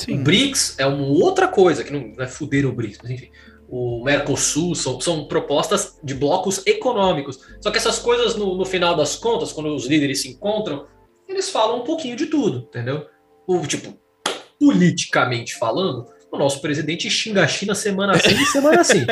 Sim. 0.00 0.20
O 0.20 0.24
BRICS 0.24 0.78
é 0.78 0.86
uma 0.86 1.06
outra 1.06 1.46
coisa, 1.46 1.84
que 1.84 1.92
não 1.92 2.14
é 2.22 2.26
fuder 2.26 2.66
o 2.66 2.72
BRICS, 2.72 2.98
mas 3.02 3.10
enfim. 3.12 3.30
O 3.68 4.02
Mercosul 4.02 4.74
são, 4.74 5.00
são 5.00 5.28
propostas 5.28 5.98
de 6.02 6.14
blocos 6.14 6.66
econômicos. 6.66 7.38
Só 7.60 7.70
que 7.70 7.78
essas 7.78 7.98
coisas, 7.98 8.34
no, 8.34 8.56
no 8.56 8.64
final 8.64 8.96
das 8.96 9.14
contas, 9.14 9.52
quando 9.52 9.74
os 9.74 9.86
líderes 9.86 10.22
se 10.22 10.28
encontram, 10.28 10.86
eles 11.28 11.50
falam 11.50 11.80
um 11.80 11.84
pouquinho 11.84 12.16
de 12.16 12.26
tudo, 12.26 12.66
entendeu? 12.68 13.06
O, 13.46 13.64
tipo, 13.66 13.96
politicamente 14.58 15.56
falando, 15.56 16.06
nosso 16.40 16.60
presidente 16.60 17.08
xinga 17.08 17.44
a 17.44 17.46
China 17.48 17.74
semana 17.74 18.18
sim 18.18 18.30
e 18.30 18.46
semana 18.46 18.82
sim. 18.82 19.06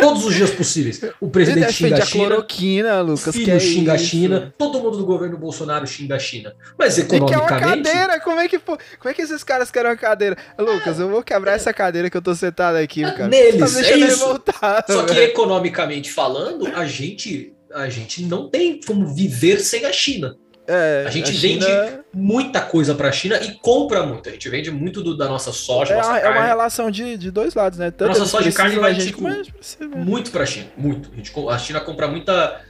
Todos 0.00 0.24
os 0.24 0.34
dias 0.34 0.50
possíveis. 0.50 1.00
O 1.20 1.28
presidente 1.28 1.72
xinga 1.72 1.98
a 2.02 2.06
China. 2.06 3.00
Lucas. 3.02 3.34
Filho 3.34 3.52
é 3.52 3.58
xinga 3.58 3.92
a? 3.94 3.98
China. 3.98 4.54
Todo 4.56 4.80
mundo 4.80 4.98
do 4.98 5.04
governo 5.04 5.36
Bolsonaro 5.36 5.86
xinga 5.86 6.16
a 6.16 6.18
China. 6.18 6.54
Mas 6.78 6.94
Tem 6.94 7.06
que 7.06 7.14
é 7.16 7.18
uma 7.18 7.30
economicamente. 7.30 7.82
cadeira, 7.90 8.20
como 8.20 8.40
é 8.40 8.48
que 8.48 8.58
como 8.58 8.78
é 9.04 9.14
que 9.14 9.22
esses 9.22 9.42
caras 9.42 9.70
querem 9.70 9.90
uma 9.90 9.96
cadeira? 9.96 10.36
Lucas, 10.58 10.98
eu 11.00 11.08
vou 11.08 11.22
quebrar 11.22 11.52
essa 11.52 11.72
cadeira 11.72 12.10
que 12.10 12.16
eu 12.16 12.22
tô 12.22 12.34
sentado 12.34 12.76
aqui, 12.76 13.02
cara. 13.02 13.28
Neles, 13.28 13.72
tá 13.72 13.80
é 13.80 13.96
isso. 13.98 14.18
revoltado, 14.24 14.92
Só 14.92 15.04
que 15.04 15.14
velho. 15.14 15.26
economicamente 15.30 16.10
falando, 16.12 16.66
a 16.74 16.86
gente, 16.86 17.52
a 17.72 17.88
gente 17.88 18.22
não 18.22 18.48
tem 18.48 18.80
como 18.86 19.06
viver 19.14 19.60
sem 19.60 19.84
a 19.84 19.92
China. 19.92 20.36
É, 20.68 21.04
A 21.06 21.10
gente 21.10 21.32
China 21.32 21.66
vende 21.66 21.98
muita 22.12 22.60
coisa 22.60 22.94
para 22.94 23.08
a 23.08 23.12
China 23.12 23.36
e 23.42 23.52
compra 23.60 24.02
muito. 24.04 24.28
A 24.28 24.32
gente 24.32 24.48
vende 24.48 24.70
muito 24.70 25.02
do- 25.02 25.16
da 25.16 25.26
nossa 25.28 25.52
soja, 25.52 25.94
É, 25.94 25.96
nossa 25.96 26.08
uma- 26.10 26.18
é 26.18 26.28
uma 26.28 26.44
relação 26.44 26.90
de, 26.90 27.16
de 27.16 27.30
dois 27.30 27.54
lados, 27.54 27.78
né? 27.78 27.90
Tanto 27.90 28.08
Nossa 28.18 28.26
soja 28.26 28.48
e 28.48 28.52
carne 28.52 28.76
vai, 28.78 28.94
gente, 28.94 29.06
tipo, 29.06 29.26
a 29.26 29.96
muito 29.96 30.30
para 30.30 30.42
a 30.42 30.46
China, 30.46 30.66
muito. 30.76 31.10
A, 31.12 31.16
gente 31.16 31.32
a 31.50 31.58
China 31.58 31.80
compra 31.80 32.08
muita, 32.08 32.60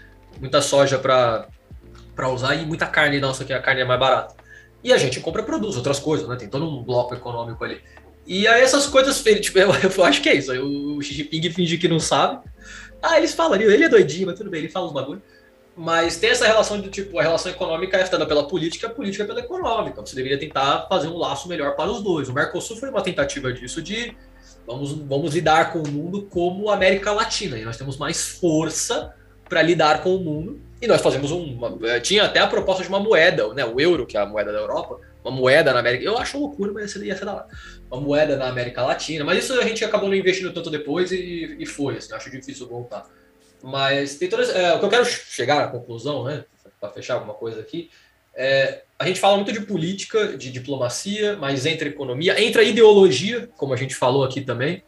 muita 0.41 0.61
soja 0.61 0.99
para 0.99 1.49
para 2.15 2.31
usar 2.31 2.55
e 2.55 2.65
muita 2.65 2.87
carne 2.87 3.21
nossa, 3.21 3.45
que 3.45 3.53
a 3.53 3.61
carne 3.61 3.83
é 3.83 3.85
mais 3.85 4.01
barata. 4.01 4.35
E 4.83 4.91
a 4.93 4.97
gente 4.97 5.21
compra 5.21 5.43
produz 5.43 5.77
outras 5.77 5.99
coisas, 5.99 6.27
né? 6.27 6.37
Tem 6.37 6.49
todo 6.49 6.65
um 6.67 6.83
bloco 6.83 7.15
econômico 7.15 7.63
ali. 7.63 7.81
E 8.27 8.49
aí 8.49 8.63
essas 8.63 8.87
coisas, 8.87 9.23
tipo, 9.23 9.59
eu, 9.61 9.71
eu 9.97 10.05
acho 10.05 10.23
que 10.23 10.29
é 10.31 10.35
isso. 10.35 10.51
Aí 10.51 10.59
o 10.59 11.01
Xi 11.03 11.13
Jinping 11.15 11.51
finge 11.51 11.77
que 11.79 11.87
não 11.89 12.01
sabe. 12.01 12.41
Ah, 13.03 13.19
eles 13.19 13.35
falam 13.35 13.53
ali, 13.53 13.65
ele 13.65 13.85
é 13.85 13.89
doidinho, 13.89 14.27
mas 14.27 14.37
tudo 14.39 14.49
bem, 14.51 14.61
ele 14.61 14.69
fala 14.71 14.87
os 14.87 14.93
bagulho. 14.93 15.23
Mas 15.77 16.17
tem 16.17 16.31
essa 16.31 16.47
relação 16.47 16.81
de 16.81 16.89
tipo, 16.89 17.19
a 17.19 17.23
relação 17.23 17.53
econômica 17.53 17.99
é 17.99 18.03
afetada 18.03 18.25
pela 18.25 18.49
política, 18.49 18.87
a 18.87 18.91
política 18.91 19.25
é 19.25 19.27
pela 19.27 19.41
econômica. 19.41 20.01
Você 20.01 20.17
deveria 20.17 20.39
tentar 20.39 20.87
fazer 20.89 21.09
um 21.09 21.19
laço 21.19 21.49
melhor 21.49 21.77
para 21.77 21.91
os 21.91 22.03
dois. 22.03 22.31
O 22.31 22.33
Mercosul 22.33 22.79
foi 22.79 22.89
uma 22.89 23.03
tentativa 23.03 23.53
disso 23.53 23.83
de 23.83 24.17
vamos, 24.67 24.93
vamos 24.93 25.35
lidar 25.35 25.73
com 25.73 25.81
o 25.81 25.89
mundo 25.89 26.23
como 26.31 26.71
América 26.71 27.13
Latina. 27.13 27.59
E 27.59 27.65
nós 27.65 27.77
temos 27.77 27.99
mais 27.99 28.27
força 28.27 29.15
para 29.47 29.61
lidar 29.61 30.03
com 30.03 30.17
o 30.17 30.19
mundo. 30.19 30.61
E 30.81 30.87
nós 30.87 31.03
fazemos 31.03 31.31
um, 31.31 31.43
uma. 31.43 31.79
eh, 31.89 32.01
Tinha 32.01 32.25
até 32.25 32.41
a 32.41 32.47
proposta 32.47 32.83
de 32.83 32.89
uma 32.89 33.01
moeda, 33.01 33.53
né? 33.53 33.65
O 33.65 33.79
euro, 33.79 34.07
que 34.07 34.17
é 34.17 34.21
a 34.21 34.27
moeda 34.27 34.53
da 34.53 34.59
Europa, 34.59 34.99
uma 35.23 35.31
moeda 35.31 35.75
na 35.75 35.81
América. 35.81 36.05
Eu 36.05 36.17
acho 36.17 36.39
loucura, 36.39 36.73
mas 36.73 36.95
ia 36.97 37.17
ser 37.17 37.25
da 37.27 37.35
hora. 37.35 37.47
Uma 37.91 38.01
moeda 38.01 38.37
na 38.37 38.49
América 38.49 38.83
Latina. 38.83 39.25
Mas 39.25 39.45
isso 39.45 39.53
a 39.59 39.65
gente 39.65 39.85
acabou 39.85 40.09
não 40.09 40.17
investindo 40.17 40.53
tanto 40.55 40.71
depois 40.71 41.13
e, 41.13 41.57
e 41.59 41.67
foi. 41.67 41.99
Assim, 41.99 42.15
acho 42.15 42.31
difícil 42.31 42.67
voltar. 42.67 43.07
Mas 43.63 44.17
tem 44.17 44.29
todas. 44.29 44.49
é, 44.55 44.75
o 44.75 44.79
que 44.79 44.85
eu 44.85 44.89
quero 44.91 45.05
chegar 45.05 45.65
à 45.65 45.69
conclusão, 45.69 46.25
né? 46.25 46.45
Para 46.81 46.91
fechar 46.91 47.15
alguma 47.15 47.35
coisa 47.35 47.61
aqui. 47.61 47.91
É, 48.35 48.83
a 48.99 49.07
gente 49.07 49.19
fala 49.19 49.37
muito 49.37 49.53
de 49.53 49.61
política, 49.61 50.37
de 50.37 50.51
diplomacia, 50.53 51.37
mas 51.41 51.65
entra 51.67 51.89
economia, 51.89 52.41
entra 52.43 52.63
ideologia, 52.63 53.49
como 53.57 53.73
a 53.73 53.77
gente 53.77 53.95
falou 53.95 54.25
aqui 54.25 54.41
também. 54.43 54.83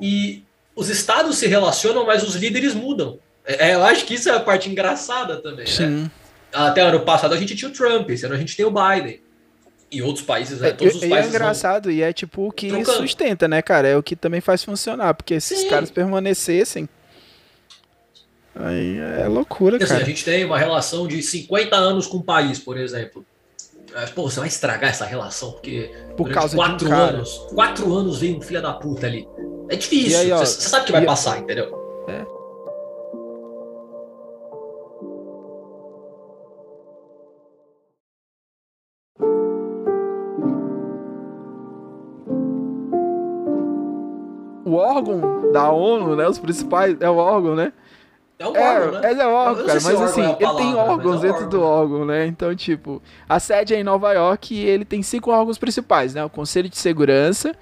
E 0.00 0.44
os 0.76 0.88
estados 0.88 1.38
se 1.38 1.46
relacionam, 1.46 2.04
mas 2.04 2.22
os 2.22 2.34
líderes 2.36 2.74
mudam. 2.74 3.18
É, 3.44 3.74
eu 3.74 3.84
acho 3.84 4.04
que 4.04 4.14
isso 4.14 4.28
é 4.28 4.32
a 4.32 4.40
parte 4.40 4.68
engraçada 4.70 5.36
também. 5.40 5.66
Né? 5.66 6.10
Até 6.52 6.82
ano 6.82 7.00
passado 7.00 7.34
a 7.34 7.36
gente 7.36 7.54
tinha 7.56 7.70
o 7.70 7.72
Trump, 7.74 8.08
esse 8.10 8.24
ano 8.26 8.34
a 8.34 8.38
gente 8.38 8.56
tem 8.56 8.64
o 8.64 8.70
Biden. 8.70 9.20
E 9.90 10.02
outros 10.02 10.24
países, 10.24 10.60
né? 10.60 10.68
É, 10.68 10.72
Todos 10.72 10.96
os 10.96 11.02
e 11.02 11.06
é 11.06 11.08
países. 11.08 11.30
vão- 11.30 11.40
engraçado 11.40 11.90
e 11.90 12.02
é 12.02 12.12
tipo 12.12 12.48
o 12.48 12.52
que 12.52 12.68
trocando. 12.68 12.98
sustenta, 12.98 13.46
né, 13.46 13.62
cara? 13.62 13.86
É 13.88 13.96
o 13.96 14.02
que 14.02 14.16
também 14.16 14.40
faz 14.40 14.64
funcionar, 14.64 15.14
porque 15.14 15.38
se 15.40 15.54
esses 15.54 15.70
caras 15.70 15.90
permanecessem 15.90 16.88
aí 18.56 18.98
é 18.98 19.26
loucura, 19.28 19.76
Assim, 19.76 19.84
a 19.84 19.88
cara. 19.88 20.04
gente 20.04 20.24
tem 20.24 20.44
uma 20.44 20.58
relação 20.58 21.06
de 21.06 21.22
50 21.22 21.76
anos 21.76 22.06
com 22.06 22.18
o 22.18 22.22
país, 22.22 22.58
por 22.58 22.76
exemplo. 22.78 23.24
Pô, 24.14 24.28
você 24.28 24.40
vai 24.40 24.48
estragar 24.48 24.90
essa 24.90 25.04
relação, 25.04 25.52
porque 25.52 25.90
Por 26.16 26.28
causa 26.30 26.50
de 26.50 26.56
quatro 26.56 26.86
um 26.86 26.90
cara. 26.90 27.02
anos, 27.12 27.38
quatro 27.54 27.94
anos 27.94 28.18
veio 28.18 28.36
um 28.36 28.40
filho 28.40 28.60
da 28.60 28.72
puta 28.72 29.06
ali. 29.06 29.28
É 29.68 29.76
difícil. 29.76 30.18
Aí, 30.18 30.32
ó, 30.32 30.38
você, 30.38 30.60
você 30.60 30.68
sabe 30.68 30.86
que 30.86 30.92
vai 30.92 31.02
e- 31.02 31.06
passar, 31.06 31.38
entendeu? 31.38 31.72
O 44.66 44.72
órgão 44.76 45.52
da 45.52 45.70
ONU, 45.70 46.16
né, 46.16 46.26
os 46.26 46.38
principais 46.38 46.96
é 47.00 47.08
o 47.08 47.16
órgão, 47.16 47.54
né? 47.54 47.72
É 48.38 48.48
um 48.48 48.56
É, 48.56 48.78
órgão, 48.80 49.00
né? 49.00 49.10
ele 49.10 49.20
é 49.22 49.26
órgão, 49.26 49.66
cara, 49.66 49.80
se 49.80 49.86
mas 49.86 49.94
órgão 49.94 50.08
assim, 50.10 50.22
é 50.22 50.24
a 50.24 50.28
ele 50.30 50.36
tem 50.38 50.46
palavra, 50.72 50.92
órgãos 50.92 51.14
é 51.14 51.18
um 51.18 51.20
dentro 51.32 51.48
do 51.48 51.62
órgão, 51.62 52.04
né? 52.04 52.26
Então, 52.26 52.54
tipo, 52.54 53.00
a 53.28 53.38
sede 53.38 53.74
é 53.74 53.80
em 53.80 53.84
Nova 53.84 54.12
York 54.12 54.54
e 54.54 54.64
ele 54.66 54.84
tem 54.84 55.02
cinco 55.02 55.30
órgãos 55.30 55.56
principais, 55.56 56.14
né? 56.14 56.24
O 56.24 56.28
Conselho 56.30 56.68
de 56.68 56.76
Segurança, 56.76 57.54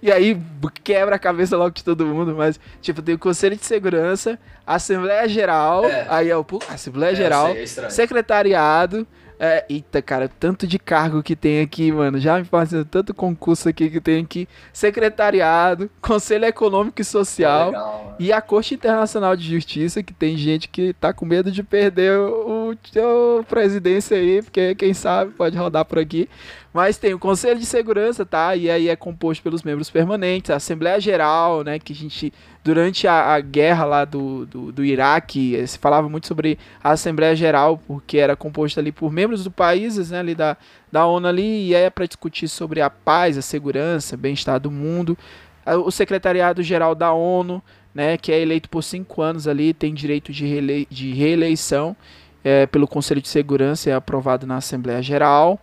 e 0.00 0.10
aí 0.10 0.40
quebra 0.84 1.16
a 1.16 1.18
cabeça 1.18 1.56
logo 1.56 1.70
de 1.74 1.82
todo 1.82 2.06
mundo, 2.06 2.34
mas, 2.36 2.60
tipo, 2.80 3.02
tem 3.02 3.16
o 3.16 3.18
Conselho 3.18 3.56
de 3.56 3.64
Segurança, 3.66 4.38
Assembleia 4.66 5.28
Geral, 5.28 5.84
É. 5.84 6.06
aí 6.08 6.30
é 6.30 6.36
o 6.36 6.46
Assembleia 6.68 7.12
É, 7.12 7.16
Geral, 7.16 7.52
sei, 7.52 7.84
é. 7.84 7.90
Secretariado. 7.90 9.06
É, 9.42 9.64
eita, 9.70 10.02
cara, 10.02 10.28
tanto 10.28 10.66
de 10.66 10.78
cargo 10.78 11.22
que 11.22 11.34
tem 11.34 11.62
aqui, 11.62 11.90
mano. 11.90 12.20
Já 12.20 12.38
me 12.38 12.44
fazendo 12.44 12.84
tanto 12.84 13.14
concurso 13.14 13.70
aqui 13.70 13.88
que 13.88 13.98
tem 13.98 14.22
aqui. 14.22 14.46
Secretariado, 14.70 15.90
Conselho 16.02 16.44
Econômico 16.44 17.00
e 17.00 17.04
Social. 17.04 17.68
Legal, 17.68 18.04
né? 18.10 18.16
E 18.18 18.32
a 18.34 18.42
Corte 18.42 18.74
Internacional 18.74 19.34
de 19.34 19.48
Justiça, 19.48 20.02
que 20.02 20.12
tem 20.12 20.36
gente 20.36 20.68
que 20.68 20.92
tá 20.92 21.14
com 21.14 21.24
medo 21.24 21.50
de 21.50 21.62
perder 21.62 22.18
o, 22.18 22.70
o, 22.70 23.38
o 23.38 23.44
presidência 23.44 24.18
aí, 24.18 24.42
porque 24.42 24.74
quem 24.74 24.92
sabe 24.92 25.32
pode 25.32 25.56
rodar 25.56 25.86
por 25.86 25.98
aqui. 25.98 26.28
Mas 26.72 26.96
tem 26.96 27.12
o 27.12 27.18
Conselho 27.18 27.58
de 27.58 27.66
Segurança, 27.66 28.24
tá? 28.24 28.54
E 28.54 28.70
aí 28.70 28.88
é 28.88 28.94
composto 28.94 29.42
pelos 29.42 29.64
membros 29.64 29.90
permanentes, 29.90 30.50
a 30.52 30.56
Assembleia 30.56 31.00
Geral, 31.00 31.64
né? 31.64 31.80
Que 31.80 31.92
a 31.92 31.96
gente, 31.96 32.32
durante 32.62 33.08
a, 33.08 33.34
a 33.34 33.40
guerra 33.40 33.84
lá 33.84 34.04
do, 34.04 34.46
do, 34.46 34.70
do 34.70 34.84
Iraque, 34.84 35.56
eh, 35.56 35.66
se 35.66 35.78
falava 35.78 36.08
muito 36.08 36.28
sobre 36.28 36.58
a 36.82 36.92
Assembleia 36.92 37.34
Geral, 37.34 37.76
porque 37.88 38.18
era 38.18 38.36
composta 38.36 38.80
ali 38.80 38.92
por 38.92 39.10
membros 39.10 39.42
do 39.42 39.50
países, 39.50 40.12
né? 40.12 40.20
Ali 40.20 40.34
da, 40.34 40.56
da 40.92 41.06
ONU 41.06 41.26
ali, 41.26 41.68
e 41.68 41.74
aí 41.74 41.82
é 41.82 41.90
para 41.90 42.06
discutir 42.06 42.46
sobre 42.46 42.80
a 42.80 42.88
paz, 42.88 43.36
a 43.36 43.42
segurança, 43.42 44.16
bem-estar 44.16 44.60
do 44.60 44.70
mundo. 44.70 45.18
Ah, 45.66 45.76
O 45.76 45.90
Secretariado 45.90 46.62
Geral 46.62 46.94
da 46.94 47.12
ONU, 47.12 47.60
né, 47.92 48.16
que 48.16 48.30
é 48.30 48.40
eleito 48.40 48.68
por 48.68 48.82
cinco 48.82 49.22
anos 49.22 49.48
ali, 49.48 49.74
tem 49.74 49.92
direito 49.92 50.32
de, 50.32 50.46
reele 50.46 50.86
de 50.88 51.12
reeleição 51.12 51.96
é, 52.44 52.66
pelo 52.66 52.86
Conselho 52.86 53.20
de 53.20 53.28
Segurança, 53.28 53.90
é 53.90 53.92
aprovado 53.92 54.46
na 54.46 54.56
Assembleia 54.56 55.02
Geral. 55.02 55.60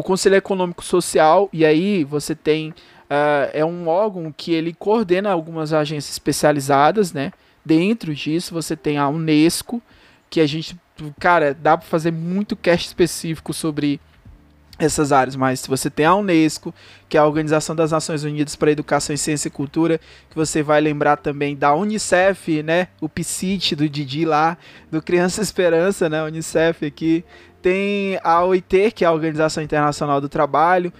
O 0.00 0.02
Conselho 0.02 0.36
Econômico 0.36 0.82
Social, 0.82 1.50
e 1.52 1.62
aí 1.62 2.04
você 2.04 2.34
tem, 2.34 2.72
ah, 3.10 3.50
é 3.52 3.62
um 3.62 3.86
órgão 3.86 4.32
que 4.34 4.50
ele 4.50 4.72
coordena 4.72 5.30
algumas 5.30 5.74
agências 5.74 6.14
especializadas, 6.14 7.12
né, 7.12 7.34
dentro 7.62 8.14
disso 8.14 8.54
você 8.54 8.74
tem 8.74 8.96
a 8.96 9.06
Unesco, 9.10 9.82
que 10.30 10.40
a 10.40 10.46
gente, 10.46 10.74
cara, 11.18 11.52
dá 11.52 11.76
para 11.76 11.86
fazer 11.86 12.12
muito 12.12 12.56
cast 12.56 12.86
específico 12.86 13.52
sobre 13.52 14.00
essas 14.78 15.12
áreas, 15.12 15.36
mas 15.36 15.66
você 15.66 15.90
tem 15.90 16.06
a 16.06 16.14
Unesco, 16.14 16.74
que 17.06 17.18
é 17.18 17.20
a 17.20 17.26
Organização 17.26 17.76
das 17.76 17.90
Nações 17.90 18.24
Unidas 18.24 18.56
para 18.56 18.70
Educação, 18.70 19.14
Ciência 19.18 19.48
e 19.48 19.50
Cultura, 19.50 20.00
que 20.30 20.34
você 20.34 20.62
vai 20.62 20.80
lembrar 20.80 21.18
também 21.18 21.54
da 21.54 21.74
Unicef, 21.74 22.62
né? 22.62 22.88
O 23.02 23.08
PSIT 23.08 23.76
do 23.76 23.86
Didi 23.86 24.24
lá, 24.24 24.56
do 24.90 25.02
Criança 25.02 25.42
Esperança, 25.42 26.08
né? 26.08 26.22
Unicef 26.22 26.86
aqui. 26.86 27.22
Tem 27.62 28.18
a 28.22 28.44
OIT, 28.44 28.92
que 28.92 29.04
é 29.04 29.08
a 29.08 29.12
Organização 29.12 29.62
Internacional 29.62 30.20
do 30.20 30.28
Trabalho. 30.28 30.92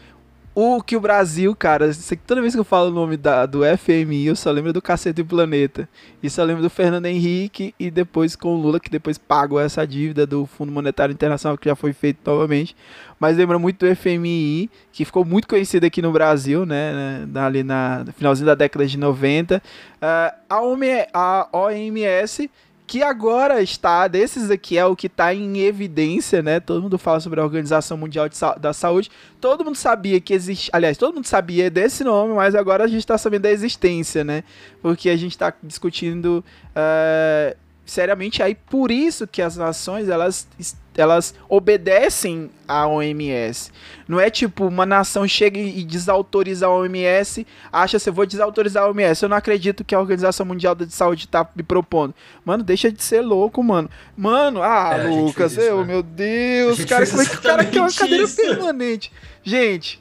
O 0.53 0.83
que 0.83 0.97
o 0.97 1.01
Brasil, 1.01 1.55
cara, 1.55 1.89
toda 2.27 2.41
vez 2.41 2.55
que 2.55 2.61
eu 2.61 2.65
falo 2.65 2.91
o 2.91 2.93
nome 2.93 3.17
da, 3.17 3.47
do 3.47 3.61
FMI, 3.79 4.27
eu 4.27 4.35
só 4.35 4.51
lembro 4.51 4.73
do 4.73 4.83
Cacete 4.83 5.21
e 5.21 5.25
Planeta. 5.25 5.89
E 6.21 6.29
só 6.29 6.43
lembro 6.43 6.61
do 6.61 6.69
Fernando 6.69 7.07
Henrique 7.07 7.73
e 7.79 7.89
depois 7.89 8.35
com 8.35 8.57
o 8.57 8.61
Lula, 8.61 8.81
que 8.81 8.91
depois 8.91 9.17
pagou 9.17 9.61
essa 9.61 9.87
dívida 9.87 10.27
do 10.27 10.47
Fundo 10.47 10.73
Monetário 10.73 11.13
Internacional, 11.13 11.57
que 11.57 11.69
já 11.69 11.77
foi 11.77 11.93
feito 11.93 12.19
novamente. 12.29 12.75
Mas 13.19 13.37
lembra 13.37 13.61
muito 13.61 13.87
do 13.87 13.95
FMI, 13.95 14.69
que 14.91 15.05
ficou 15.05 15.25
muito 15.25 15.47
conhecido 15.47 15.87
aqui 15.87 16.03
no 16.03 16.11
Brasil, 16.11 16.67
né? 16.67 17.27
né, 17.27 17.41
Ali 17.41 17.63
na 17.63 18.03
no 18.05 18.13
finalzinho 18.13 18.47
da 18.47 18.57
década 18.57 18.85
de 18.85 18.99
90. 18.99 19.63
Ah, 20.03 20.35
a, 20.49 20.61
OMS, 20.61 21.07
a 21.15 21.49
OMS, 21.53 22.51
que 22.91 23.05
agora 23.05 23.63
está, 23.63 24.09
desses 24.09 24.51
aqui 24.51 24.77
é 24.77 24.85
o 24.85 24.97
que 24.97 25.07
está 25.07 25.33
em 25.33 25.59
evidência, 25.61 26.43
né? 26.43 26.59
Todo 26.59 26.83
mundo 26.83 26.99
fala 26.99 27.21
sobre 27.21 27.39
a 27.39 27.45
Organização 27.45 27.97
Mundial 27.97 28.27
Sa- 28.33 28.57
da 28.57 28.73
Saúde. 28.73 29.09
Todo 29.41 29.65
mundo 29.65 29.77
sabia 29.77 30.21
que 30.21 30.35
existe, 30.35 30.69
aliás, 30.73 30.99
todo 30.99 31.15
mundo 31.15 31.25
sabia 31.27 31.71
desse 31.71 32.03
nome, 32.03 32.35
mas 32.35 32.57
agora 32.57 32.83
a 32.83 32.89
gente 32.89 32.99
está 32.99 33.17
sabendo 33.17 33.43
da 33.43 33.51
existência, 33.53 34.25
né? 34.25 34.43
Porque 34.83 35.09
a 35.09 35.17
gente 35.17 35.31
está 35.31 35.55
discutindo 35.63 36.45
ah, 36.75 37.55
seriamente 37.87 38.43
aí 38.43 38.57
por 38.57 38.91
isso 38.91 39.25
que 39.25 39.41
as 39.41 39.57
nações 39.57 40.09
elas 40.09 40.49
elas 41.01 41.35
obedecem 41.49 42.51
à 42.67 42.87
OMS. 42.87 43.73
Não 44.09 44.19
é 44.19 44.29
tipo 44.29 44.67
uma 44.67 44.85
nação 44.85 45.27
chega 45.27 45.59
e 45.59 45.85
desautoriza 45.85 46.67
a 46.67 46.71
OMS, 46.71 47.47
acha 47.73 47.99
se 47.99 48.09
eu 48.09 48.13
vou 48.13 48.27
desautorizar 48.27 48.85
a 48.85 48.89
OMS. 48.89 49.23
Eu 49.23 49.29
não 49.29 49.37
acredito 49.37 49.85
que 49.85 49.95
a 49.95 50.01
Organização 50.01 50.47
Mundial 50.47 50.75
da 50.75 50.87
Saúde 50.89 51.29
tá 51.29 51.49
me 51.55 51.63
propondo. 51.63 52.15
Mano, 52.45 52.63
deixa 52.63 52.91
de 52.91 53.03
ser 53.03 53.21
louco, 53.21 53.63
mano. 53.63 53.89
Mano, 54.17 54.63
ah, 54.63 54.97
É, 54.97 55.09
Lucas, 55.09 55.55
fez 55.55 55.67
isso, 55.67 55.75
eu, 55.75 55.81
né? 55.81 55.85
meu 55.85 56.03
Deus, 56.03 56.85
cara, 56.85 57.07
como 57.07 57.23
é 57.23 57.27
que 57.27 57.37
o 57.37 57.43
cara 57.43 57.65
quer 57.65 57.81
uma 57.81 57.93
cadeira 57.93 58.25
isso. 58.25 58.37
permanente? 58.37 59.13
Gente, 59.43 60.01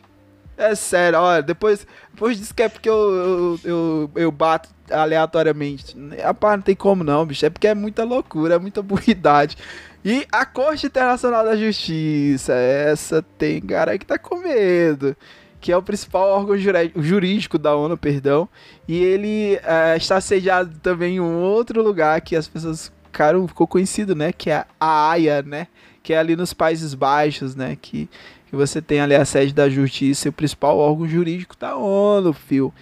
É 0.57 0.75
sério, 0.75 1.19
olha, 1.19 1.41
depois, 1.41 1.87
depois 2.13 2.37
disso 2.37 2.53
que 2.53 2.63
é 2.63 2.67
porque 2.67 2.89
eu, 2.89 2.95
eu, 2.95 3.59
eu, 3.63 4.11
eu 4.15 4.31
bato 4.31 4.69
aleatoriamente. 4.91 5.95
Rapaz, 6.21 6.57
não 6.57 6.63
tem 6.63 6.75
como 6.75 7.03
não, 7.03 7.25
bicho. 7.25 7.45
É 7.45 7.49
porque 7.49 7.67
é 7.67 7.75
muita 7.75 8.03
loucura, 8.03 8.55
é 8.55 8.59
muita 8.59 8.81
burridade. 8.81 9.57
E 10.03 10.25
a 10.31 10.45
Corte 10.45 10.87
Internacional 10.87 11.43
da 11.43 11.57
Justiça, 11.57 12.53
essa 12.53 13.21
tem 13.37 13.59
cara 13.59 13.97
que 13.97 14.05
tá 14.05 14.17
com 14.17 14.39
medo. 14.39 15.15
Que 15.59 15.73
é 15.73 15.77
o 15.77 15.83
principal 15.83 16.29
órgão 16.29 16.55
jurídico 16.95 17.57
da 17.57 17.75
ONU, 17.75 17.97
perdão. 17.97 18.47
E 18.87 18.95
ele 19.03 19.59
é, 19.61 19.97
está 19.97 20.21
sediado 20.21 20.79
também 20.81 21.15
em 21.15 21.19
um 21.19 21.41
outro 21.41 21.83
lugar 21.83 22.21
que 22.21 22.33
as 22.33 22.47
pessoas 22.47 22.89
ficaram, 23.03 23.45
ficou 23.45 23.67
conhecido, 23.67 24.15
né? 24.15 24.31
Que 24.31 24.49
é 24.49 24.65
a 24.79 25.09
AIA, 25.11 25.41
né? 25.41 25.67
Que 26.01 26.13
é 26.13 26.17
ali 26.17 26.37
nos 26.37 26.53
Países 26.53 26.93
Baixos, 26.93 27.55
né? 27.55 27.77
Que, 27.81 28.09
que 28.47 28.55
você 28.55 28.81
tem 28.81 29.01
ali 29.01 29.15
a 29.15 29.25
sede 29.25 29.53
da 29.53 29.69
justiça 29.69 30.27
e 30.27 30.29
o 30.29 30.33
principal 30.33 30.77
órgão 30.77 31.05
jurídico 31.05 31.57
da 31.57 31.75
ONU, 31.75 32.31
fio. 32.31 32.73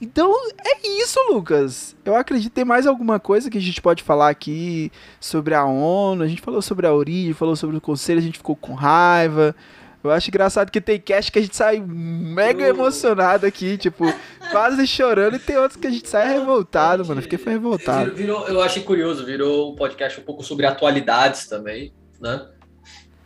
Então 0.00 0.32
é 0.64 0.86
isso, 1.02 1.18
Lucas. 1.30 1.96
Eu 2.04 2.14
acredito 2.14 2.50
que 2.50 2.54
tem 2.54 2.64
mais 2.64 2.86
alguma 2.86 3.18
coisa 3.18 3.50
que 3.50 3.58
a 3.58 3.60
gente 3.60 3.80
pode 3.80 4.02
falar 4.02 4.28
aqui 4.28 4.92
sobre 5.20 5.54
a 5.54 5.64
ONU. 5.64 6.22
A 6.22 6.28
gente 6.28 6.40
falou 6.40 6.62
sobre 6.62 6.86
a 6.86 6.92
origem, 6.92 7.32
falou 7.32 7.56
sobre 7.56 7.76
o 7.76 7.80
conselho, 7.80 8.18
a 8.18 8.22
gente 8.22 8.38
ficou 8.38 8.54
com 8.54 8.74
raiva. 8.74 9.54
Eu 10.02 10.12
acho 10.12 10.30
engraçado 10.30 10.70
que 10.70 10.80
tem 10.80 11.00
cast 11.00 11.32
que 11.32 11.38
a 11.40 11.42
gente 11.42 11.56
sai 11.56 11.80
mega 11.84 12.64
emocionado 12.68 13.44
aqui, 13.44 13.76
tipo, 13.76 14.04
quase 14.52 14.86
chorando, 14.86 15.36
e 15.36 15.40
tem 15.40 15.56
outros 15.56 15.78
que 15.78 15.88
a 15.88 15.90
gente 15.90 16.08
sai 16.08 16.32
revoltado, 16.32 17.04
mano. 17.04 17.20
Fiquei 17.20 17.36
foi 17.36 17.52
revoltado. 17.54 18.14
Virou, 18.14 18.46
eu 18.46 18.62
achei 18.62 18.82
curioso, 18.82 19.26
virou 19.26 19.72
um 19.72 19.74
podcast 19.74 20.20
um 20.20 20.22
pouco 20.22 20.44
sobre 20.44 20.66
atualidades 20.66 21.48
também, 21.48 21.92
né? 22.20 22.46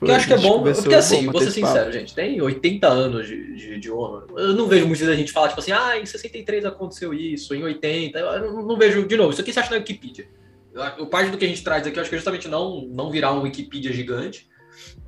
Porque 0.02 0.10
eu 0.10 0.16
acho 0.16 0.26
que 0.26 0.32
é 0.32 0.38
bom, 0.38 0.64
porque 0.64 0.94
assim, 0.96 1.26
vou 1.26 1.40
ser 1.40 1.52
sincero, 1.52 1.84
papo. 1.84 1.92
gente, 1.92 2.12
tem 2.12 2.42
80 2.42 2.88
anos 2.88 3.24
de, 3.24 3.54
de, 3.54 3.78
de, 3.78 3.88
ONU. 3.88 4.26
Eu 4.36 4.52
não 4.52 4.66
vejo 4.66 4.84
muita 4.84 5.14
gente 5.14 5.30
falar, 5.30 5.46
tipo 5.46 5.60
assim, 5.60 5.70
ah, 5.70 5.96
em 5.96 6.04
63 6.04 6.64
aconteceu 6.64 7.14
isso, 7.14 7.54
em 7.54 7.62
80. 7.62 8.18
Eu 8.18 8.52
não, 8.52 8.66
não 8.66 8.76
vejo, 8.76 9.06
de 9.06 9.16
novo, 9.16 9.30
isso 9.30 9.40
aqui 9.40 9.52
você 9.52 9.60
acha 9.60 9.70
na 9.70 9.76
Wikipedia. 9.76 10.26
Eu, 10.98 11.06
parte 11.06 11.30
do 11.30 11.38
que 11.38 11.44
a 11.44 11.48
gente 11.48 11.62
traz 11.62 11.86
aqui, 11.86 11.96
eu 11.96 12.00
acho 12.00 12.10
que 12.10 12.16
é 12.16 12.18
justamente 12.18 12.48
não, 12.48 12.80
não 12.88 13.12
virar 13.12 13.32
um 13.32 13.42
Wikipedia 13.42 13.92
gigante, 13.92 14.48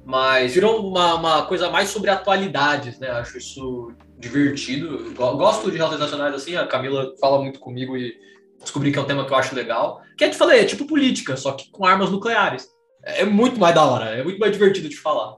mas 0.07 0.55
virou 0.55 0.89
uma, 0.89 1.17
uma 1.17 1.43
coisa 1.47 1.69
mais 1.69 1.89
sobre 1.89 2.09
atualidades, 2.11 3.01
né? 3.01 3.11
Acho 3.11 3.39
isso 3.39 3.91
divertido. 4.17 5.13
Gosto 5.17 5.73
de 5.73 5.77
relações 5.77 5.99
nacionais 5.99 6.37
assim, 6.37 6.55
a 6.55 6.69
Camila 6.69 7.13
fala 7.21 7.43
muito 7.43 7.59
comigo 7.59 7.97
e 7.97 8.17
descobri 8.61 8.93
que 8.93 8.99
é 9.01 9.03
um 9.03 9.07
tema 9.07 9.27
que 9.27 9.33
eu 9.33 9.37
acho 9.37 9.57
legal. 9.57 10.03
Que 10.17 10.23
é 10.23 10.29
de 10.29 10.37
falei, 10.37 10.61
é 10.61 10.65
tipo 10.65 10.87
política, 10.87 11.37
só 11.37 11.51
que 11.51 11.69
com 11.73 11.85
armas 11.85 12.13
nucleares 12.13 12.73
é 13.05 13.25
muito 13.25 13.61
mais 13.61 13.75
da 13.75 13.85
hora, 13.85 14.07
é 14.07 14.23
muito 14.23 14.39
mais 14.39 14.53
divertido 14.53 14.89
de 14.89 14.97
falar. 14.97 15.37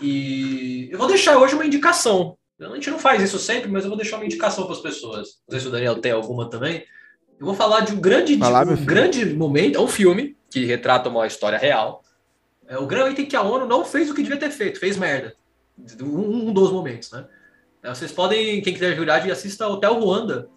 E 0.00 0.88
eu 0.90 0.98
vou 0.98 1.06
deixar 1.06 1.38
hoje 1.38 1.54
uma 1.54 1.66
indicação. 1.66 2.36
A 2.60 2.74
gente 2.74 2.90
não 2.90 2.98
faz 2.98 3.22
isso 3.22 3.38
sempre, 3.38 3.70
mas 3.70 3.84
eu 3.84 3.90
vou 3.90 3.98
deixar 3.98 4.16
uma 4.16 4.24
indicação 4.24 4.64
para 4.64 4.74
as 4.74 4.80
pessoas. 4.80 5.28
Não 5.46 5.52
sei 5.52 5.60
se 5.60 5.68
o 5.68 5.70
Daniel 5.70 6.00
tem 6.00 6.12
alguma 6.12 6.48
também. 6.48 6.84
Eu 7.38 7.46
vou 7.46 7.54
falar 7.54 7.80
de 7.80 7.92
um 7.92 8.00
grande, 8.00 8.38
falar, 8.38 8.66
um 8.66 8.84
grande 8.84 9.24
momento, 9.26 9.76
é 9.76 9.80
um 9.80 9.88
filme 9.88 10.36
que 10.50 10.64
retrata 10.64 11.08
uma 11.10 11.26
história 11.26 11.58
real. 11.58 12.02
É 12.66 12.78
o 12.78 12.86
grande 12.86 13.12
item 13.12 13.26
que 13.26 13.36
a 13.36 13.42
ONU 13.42 13.66
não 13.66 13.84
fez 13.84 14.10
o 14.10 14.14
que 14.14 14.22
devia 14.22 14.38
ter 14.38 14.50
feito, 14.50 14.80
fez 14.80 14.96
merda. 14.96 15.36
Um, 16.02 16.48
um 16.48 16.52
dos 16.52 16.72
momentos, 16.72 17.10
né? 17.12 17.26
É, 17.82 17.90
vocês 17.90 18.10
podem, 18.10 18.62
quem 18.62 18.72
quiser 18.72 18.96
verdade, 18.96 19.30
assista 19.30 19.68
Hotel 19.68 19.94
Ruanda. 19.94 20.48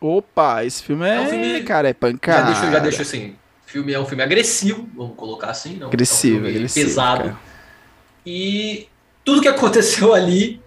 Opa, 0.00 0.64
esse 0.64 0.82
filme 0.82 1.08
é, 1.08 1.16
é 1.16 1.20
um 1.20 1.26
filme, 1.26 1.62
cara, 1.62 1.88
é 1.88 1.94
pancada. 1.94 2.52
Já 2.52 2.60
deixo, 2.60 2.72
já 2.72 2.78
deixo 2.78 3.02
assim, 3.02 3.36
filme 3.70 3.92
é 3.92 4.00
um 4.00 4.04
filme 4.04 4.22
agressivo, 4.22 4.88
vamos 4.96 5.14
colocar 5.16 5.50
assim, 5.50 5.76
não? 5.76 5.86
Agressivo, 5.86 6.44
é 6.44 6.48
um 6.48 6.50
agressivo, 6.50 6.86
pesado. 6.86 7.22
Cara. 7.22 7.40
E 8.26 8.88
tudo 9.24 9.40
que 9.40 9.46
aconteceu 9.48 10.12
ali, 10.12 10.60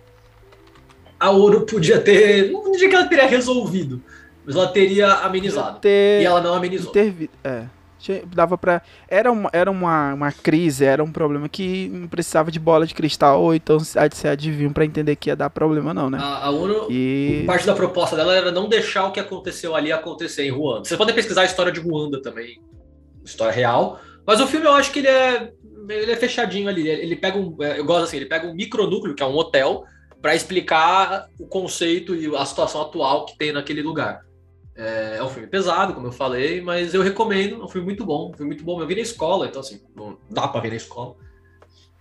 a 1.19 1.29
Ouro 1.29 1.65
podia 1.65 1.99
ter, 1.99 2.51
não 2.51 2.71
diria 2.71 2.89
que 2.89 2.95
ela 2.95 3.07
teria 3.07 3.27
resolvido, 3.27 4.01
mas 4.45 4.55
ela 4.55 4.67
teria 4.67 5.11
amenizado. 5.15 5.79
Ter... 5.79 6.21
E 6.21 6.25
ela 6.25 6.41
não 6.41 6.53
amenizou. 6.53 6.91
Ter... 6.91 7.29
É. 7.43 7.65
Dava 8.27 8.57
para 8.57 8.81
era 9.07 9.31
uma, 9.31 9.49
era 9.53 9.71
uma, 9.71 10.13
uma 10.13 10.29
crise, 10.29 10.83
era 10.83 11.01
um 11.01 11.09
problema 11.09 11.47
que 11.47 11.87
não 11.87 12.05
precisava 12.05 12.51
de 12.51 12.59
bola 12.59 12.85
de 12.85 12.93
cristal 12.93 13.41
ou 13.41 13.55
então 13.55 13.79
se 13.79 14.27
adivinham 14.27 14.73
para 14.73 14.83
entender 14.83 15.15
que 15.15 15.29
ia 15.29 15.37
dar 15.37 15.49
problema 15.49 15.93
não, 15.93 16.09
né? 16.09 16.17
A, 16.21 16.47
a 16.47 16.49
ONU, 16.49 16.87
e... 16.91 17.45
parte 17.47 17.65
da 17.65 17.73
proposta 17.73 18.17
dela 18.17 18.35
era 18.35 18.51
não 18.51 18.67
deixar 18.67 19.05
o 19.05 19.13
que 19.13 19.21
aconteceu 19.21 19.73
ali 19.73 19.89
acontecer 19.89 20.43
em 20.43 20.51
Ruanda. 20.51 20.83
Vocês 20.83 20.97
podem 20.97 21.15
pesquisar 21.15 21.43
a 21.43 21.45
história 21.45 21.71
de 21.71 21.79
Ruanda 21.79 22.21
também, 22.21 22.59
história 23.23 23.53
real. 23.53 23.99
Mas 24.25 24.39
o 24.39 24.47
filme 24.47 24.65
eu 24.65 24.73
acho 24.73 24.91
que 24.91 24.99
ele 24.99 25.07
é, 25.07 25.51
ele 25.89 26.11
é 26.11 26.15
fechadinho 26.15 26.69
ali. 26.69 26.87
Ele 26.87 27.15
pega 27.15 27.37
um. 27.37 27.55
É, 27.61 27.79
eu 27.79 27.85
gosto 27.85 28.03
assim, 28.03 28.17
ele 28.17 28.25
pega 28.25 28.47
um 28.47 28.53
micronúcleo, 28.53 29.15
que 29.15 29.23
é 29.23 29.25
um 29.25 29.35
hotel, 29.35 29.83
para 30.21 30.35
explicar 30.35 31.27
o 31.37 31.45
conceito 31.45 32.15
e 32.15 32.33
a 32.35 32.45
situação 32.45 32.81
atual 32.81 33.25
que 33.25 33.37
tem 33.37 33.51
naquele 33.51 33.81
lugar. 33.81 34.21
É, 34.75 35.17
é, 35.17 35.23
um 35.23 35.29
filme 35.29 35.47
pesado, 35.47 35.93
como 35.93 36.07
eu 36.07 36.11
falei, 36.11 36.61
mas 36.61 36.93
eu 36.93 37.01
recomendo. 37.01 37.61
É 37.61 37.65
um 37.65 37.67
filme 37.67 37.85
muito 37.85 38.05
bom. 38.05 38.29
Um 38.29 38.33
filme 38.33 38.53
muito 38.53 38.63
bom. 38.63 38.81
Eu 38.81 38.87
vi 38.87 38.95
na 38.95 39.01
escola, 39.01 39.47
então 39.47 39.59
assim, 39.59 39.81
não 39.95 40.17
dá 40.29 40.47
pra 40.47 40.61
ver 40.61 40.69
na 40.69 40.75
escola. 40.75 41.15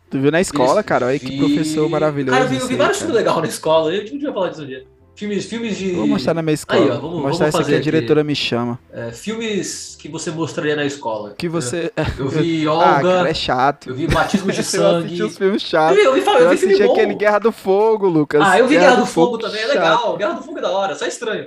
Tu 0.08 0.20
viu 0.20 0.30
na 0.30 0.40
escola, 0.40 0.80
Isso, 0.80 0.88
cara? 0.88 1.06
Olha 1.06 1.18
vi... 1.18 1.26
que 1.26 1.38
professor 1.38 1.88
maravilhoso. 1.88 2.32
Cara, 2.32 2.44
eu 2.44 2.50
vi, 2.50 2.58
eu 2.58 2.66
vi 2.66 2.76
vários 2.76 2.98
filmes 2.98 3.16
legais 3.16 3.38
na 3.38 3.46
escola. 3.46 3.94
Eu 3.94 4.04
tinha 4.04 4.32
falar 4.32 4.50
disso 4.50 4.62
um 4.62 4.66
dia. 4.66 4.86
Filmes, 5.14 5.44
filmes 5.44 5.76
de. 5.76 5.92
Vou 5.92 6.06
mostrar 6.06 6.34
na 6.34 6.42
minha 6.42 6.54
escola. 6.54 6.80
Aí, 6.80 6.90
ó, 6.90 6.94
vamos, 6.94 7.10
Vou 7.10 7.20
mostrar 7.20 7.50
vamos 7.50 7.66
isso 7.66 7.70
aqui, 7.70 7.74
a 7.74 7.80
diretora 7.80 8.24
me 8.24 8.34
chama. 8.34 8.78
É, 8.92 9.12
filmes 9.12 9.96
que 9.98 10.08
você 10.08 10.30
mostraria 10.30 10.74
na 10.74 10.84
escola. 10.84 11.34
Que 11.36 11.48
você. 11.48 11.92
Eu, 12.18 12.24
eu 12.24 12.28
vi 12.28 12.66
Olga. 12.66 12.84
ah, 12.84 13.02
cara, 13.02 13.30
é 13.30 13.34
chato. 13.34 13.90
Eu 13.90 13.94
vi 13.94 14.06
Batismo 14.06 14.50
de 14.52 14.62
Sangue. 14.64 15.18
eu 15.18 15.26
os 15.26 15.36
filmes 15.36 15.62
chatos. 15.62 15.98
Eu, 15.98 16.14
vi, 16.14 16.20
eu, 16.20 16.24
vi, 16.24 16.30
eu, 16.30 16.48
vi 16.48 16.54
assisti 16.54 16.82
aquele 16.82 17.14
Guerra 17.14 17.38
do 17.38 17.52
Fogo, 17.52 18.08
Lucas. 18.08 18.40
Ah, 18.42 18.58
eu 18.58 18.66
vi 18.66 18.74
Guerra, 18.74 18.86
Guerra 18.86 18.96
do, 18.96 19.02
do, 19.02 19.06
Fogo, 19.06 19.26
Fogo 19.32 19.38
também, 19.38 19.62
é 19.62 19.66
legal. 19.66 20.16
Guerra 20.16 20.32
do 20.32 20.42
Fogo 20.42 20.58
é 20.58 20.62
da 20.62 20.70
hora, 20.70 20.94
só 20.94 21.04
é 21.04 21.08
estranho. 21.08 21.46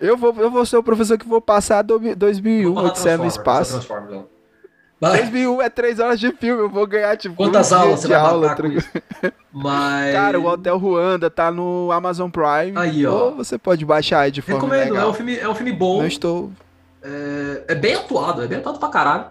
Eu 0.00 0.16
vou, 0.16 0.34
eu 0.38 0.50
vou 0.50 0.66
ser 0.66 0.76
o 0.76 0.82
professor 0.82 1.16
que 1.16 1.26
vou 1.26 1.40
passar 1.40 1.82
2001, 1.82 2.76
Odisseia 2.76 3.16
no 3.16 3.26
Espaço. 3.26 3.80
2001 5.00 5.62
é 5.62 5.68
3 5.68 6.00
horas 6.00 6.18
de 6.18 6.32
filme, 6.32 6.62
eu 6.62 6.70
vou 6.70 6.86
ganhar 6.86 7.16
tipo. 7.16 7.34
Quantas 7.34 7.72
aulas 7.72 8.00
você 8.00 8.08
vai 8.08 8.18
aula, 8.18 8.56
Mas. 9.52 10.14
Cara, 10.14 10.40
o 10.40 10.46
Hotel 10.46 10.78
Ruanda 10.78 11.28
tá 11.28 11.50
no 11.50 11.92
Amazon 11.92 12.30
Prime. 12.30 12.76
Aí, 12.76 13.06
ó. 13.06 13.26
Ou 13.26 13.36
você 13.36 13.58
pode 13.58 13.84
baixar 13.84 14.20
aí 14.20 14.30
de 14.30 14.40
forma 14.40 14.60
Recomendo, 14.60 14.92
legal. 14.92 15.08
É 15.08 15.10
um 15.10 15.14
filme, 15.14 15.38
é 15.38 15.48
um 15.48 15.54
filme 15.54 15.72
bom. 15.72 15.98
Não 15.98 16.06
estou. 16.06 16.50
É, 17.02 17.64
é 17.68 17.74
bem 17.74 17.94
atuado, 17.94 18.42
é 18.42 18.46
bem 18.46 18.58
atuado 18.58 18.78
pra 18.78 18.88
caralho. 18.88 19.26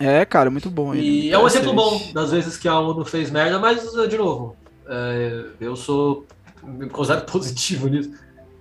É, 0.00 0.24
cara, 0.24 0.50
muito 0.50 0.70
bom. 0.70 0.94
E 0.94 1.30
é 1.30 1.38
um 1.38 1.46
exemplo 1.46 1.74
bom 1.74 2.00
das 2.14 2.30
vezes 2.30 2.56
que 2.56 2.66
a 2.66 2.78
ONU 2.78 3.04
fez 3.04 3.30
merda, 3.30 3.58
mas, 3.58 3.82
de 4.08 4.16
novo, 4.16 4.56
é, 4.88 5.44
eu 5.60 5.76
sou. 5.76 6.24
me 6.64 6.88
considero 6.88 7.26
positivo 7.30 7.86
nisso. 7.86 8.10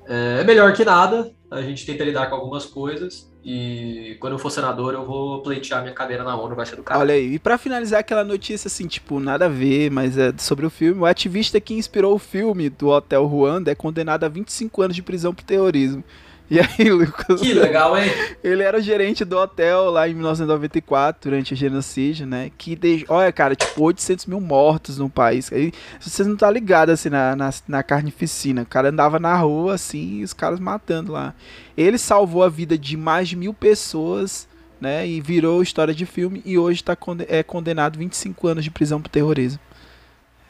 É, 0.05 0.39
é 0.41 0.43
melhor 0.43 0.73
que 0.73 0.83
nada, 0.83 1.31
a 1.49 1.61
gente 1.61 1.85
tenta 1.85 2.03
lidar 2.03 2.29
com 2.29 2.35
algumas 2.35 2.65
coisas. 2.65 3.28
E 3.51 4.15
quando 4.19 4.33
eu 4.33 4.37
for 4.37 4.51
senador, 4.51 4.93
eu 4.93 5.03
vou 5.03 5.41
pleitear 5.41 5.81
minha 5.81 5.93
cadeira 5.95 6.23
na 6.23 6.35
ONU, 6.35 6.55
vai 6.55 6.67
ser 6.67 6.75
do 6.75 6.83
cara. 6.83 6.99
Olha 6.99 7.15
aí, 7.15 7.33
e 7.33 7.39
pra 7.39 7.57
finalizar 7.57 8.01
aquela 8.01 8.23
notícia 8.23 8.67
assim, 8.67 8.85
tipo, 8.85 9.19
nada 9.19 9.45
a 9.45 9.49
ver, 9.49 9.89
mas 9.89 10.19
é 10.19 10.31
sobre 10.37 10.67
o 10.67 10.69
filme, 10.69 11.01
o 11.01 11.05
ativista 11.07 11.59
que 11.59 11.73
inspirou 11.73 12.13
o 12.13 12.19
filme 12.19 12.69
do 12.69 12.89
Hotel 12.89 13.25
Ruanda 13.25 13.71
é 13.71 13.75
condenado 13.75 14.23
a 14.23 14.29
25 14.29 14.83
anos 14.83 14.95
de 14.95 15.01
prisão 15.01 15.33
por 15.33 15.43
terrorismo. 15.43 16.03
E 16.49 16.59
aí, 16.59 16.89
Lucas. 16.89 17.41
Que 17.41 17.53
legal, 17.53 17.95
hein? 17.95 18.09
Ele 18.43 18.63
era 18.63 18.79
o 18.79 18.81
gerente 18.81 19.23
do 19.23 19.37
hotel 19.37 19.91
lá 19.91 20.09
em 20.09 20.13
1994, 20.13 21.29
durante 21.29 21.53
o 21.53 21.55
genocídio, 21.55 22.25
né? 22.25 22.51
Que, 22.57 22.75
de... 22.75 23.05
olha, 23.07 23.31
cara, 23.31 23.55
tipo, 23.55 23.83
800 23.83 24.25
mil 24.25 24.41
mortos 24.41 24.97
no 24.97 25.09
país. 25.09 25.53
Aí, 25.53 25.71
vocês 25.99 26.27
não 26.27 26.35
tá 26.35 26.49
ligado, 26.49 26.89
assim, 26.89 27.09
na, 27.09 27.35
na, 27.35 27.51
na 27.67 27.83
carnificina. 27.83 28.63
O 28.63 28.65
cara 28.65 28.89
andava 28.89 29.19
na 29.19 29.35
rua, 29.35 29.75
assim, 29.75 30.19
e 30.19 30.23
os 30.23 30.33
caras 30.33 30.59
matando 30.59 31.11
lá. 31.11 31.35
Ele 31.77 31.99
salvou 31.99 32.43
a 32.43 32.49
vida 32.49 32.77
de 32.77 32.97
mais 32.97 33.29
de 33.29 33.35
mil 33.35 33.53
pessoas, 33.53 34.47
né? 34.81 35.07
E 35.07 35.21
virou 35.21 35.61
história 35.61 35.93
de 35.93 36.05
filme. 36.07 36.41
E 36.43 36.57
hoje 36.57 36.83
tá 36.83 36.95
conde... 36.95 37.25
é 37.29 37.43
condenado 37.43 37.95
a 37.95 37.99
25 37.99 38.47
anos 38.47 38.63
de 38.63 38.71
prisão 38.71 38.99
por 38.99 39.09
terrorismo. 39.09 39.59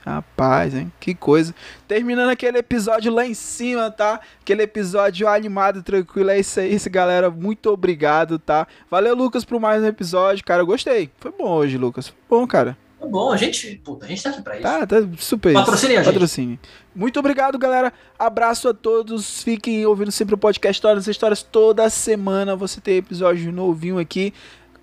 Rapaz, 0.05 0.73
hein? 0.73 0.91
Que 0.99 1.13
coisa. 1.13 1.53
Terminando 1.87 2.29
aquele 2.29 2.57
episódio 2.57 3.13
lá 3.13 3.25
em 3.25 3.33
cima, 3.33 3.91
tá? 3.91 4.19
Aquele 4.41 4.63
episódio 4.63 5.27
animado, 5.27 5.83
tranquilo. 5.83 6.29
É 6.29 6.39
isso 6.39 6.59
aí, 6.59 6.77
galera. 6.89 7.29
Muito 7.29 7.69
obrigado, 7.69 8.39
tá? 8.39 8.67
Valeu, 8.89 9.15
Lucas, 9.15 9.43
por 9.43 9.59
mais 9.59 9.83
um 9.83 9.87
episódio. 9.87 10.43
Cara, 10.43 10.61
eu 10.61 10.65
gostei. 10.65 11.09
Foi 11.17 11.31
bom 11.31 11.49
hoje, 11.49 11.77
Lucas. 11.77 12.07
Foi 12.07 12.39
bom, 12.39 12.47
cara. 12.47 12.77
Foi 12.99 13.07
bom, 13.07 13.31
a 13.31 13.37
gente, 13.37 13.79
puta, 13.83 14.05
a 14.05 14.09
gente 14.09 14.21
tá 14.21 14.29
aqui 14.29 14.41
pra 14.41 14.55
isso. 14.55 14.63
Tá, 14.63 14.85
tá 14.85 14.95
super. 15.17 15.53
Patrocine 15.53 15.93
a 15.93 16.03
gente. 16.03 16.13
Patrocine. 16.13 16.59
Muito 16.93 17.17
obrigado, 17.17 17.57
galera. 17.57 17.93
Abraço 18.17 18.67
a 18.67 18.73
todos. 18.73 19.41
Fiquem 19.41 19.85
ouvindo 19.85 20.11
sempre 20.11 20.35
o 20.35 20.37
podcast 20.37 20.77
Histórias 20.77 21.07
Histórias 21.07 21.41
toda 21.41 21.89
semana. 21.89 22.57
Você 22.57 22.81
tem 22.81 22.97
episódio 22.97 23.53
novinho 23.53 23.99
aqui. 23.99 24.33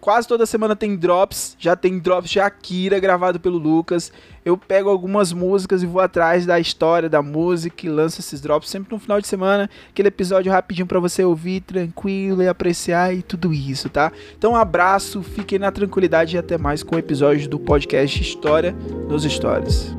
Quase 0.06 0.28
toda 0.28 0.46
semana 0.46 0.76
tem 0.76 0.94
drops. 0.94 1.56
Já 1.58 1.74
tem 1.74 1.98
drops 1.98 2.30
de 2.30 2.38
Akira 2.38 3.00
gravado 3.00 3.40
pelo 3.40 3.58
Lucas. 3.58 4.12
Eu 4.44 4.56
pego 4.56 4.88
algumas 4.88 5.32
músicas 5.32 5.82
e 5.82 5.86
vou 5.86 6.00
atrás 6.00 6.46
da 6.46 6.60
história 6.60 7.08
da 7.08 7.20
música 7.20 7.84
e 7.84 7.88
lanço 7.88 8.20
esses 8.20 8.40
drops 8.40 8.70
sempre 8.70 8.94
no 8.94 9.00
final 9.00 9.20
de 9.20 9.26
semana. 9.26 9.68
Aquele 9.88 10.06
episódio 10.06 10.52
rapidinho 10.52 10.86
para 10.86 11.00
você 11.00 11.24
ouvir 11.24 11.60
tranquilo 11.62 12.40
e 12.40 12.46
apreciar 12.46 13.12
e 13.12 13.20
tudo 13.20 13.52
isso, 13.52 13.88
tá? 13.88 14.12
Então, 14.38 14.52
um 14.52 14.56
abraço, 14.56 15.24
fiquem 15.24 15.58
na 15.58 15.72
tranquilidade 15.72 16.36
e 16.36 16.38
até 16.38 16.56
mais 16.56 16.84
com 16.84 16.94
o 16.94 17.00
episódio 17.00 17.48
do 17.48 17.58
podcast 17.58 18.22
História 18.22 18.76
nos 19.08 19.24
Stories. 19.24 19.92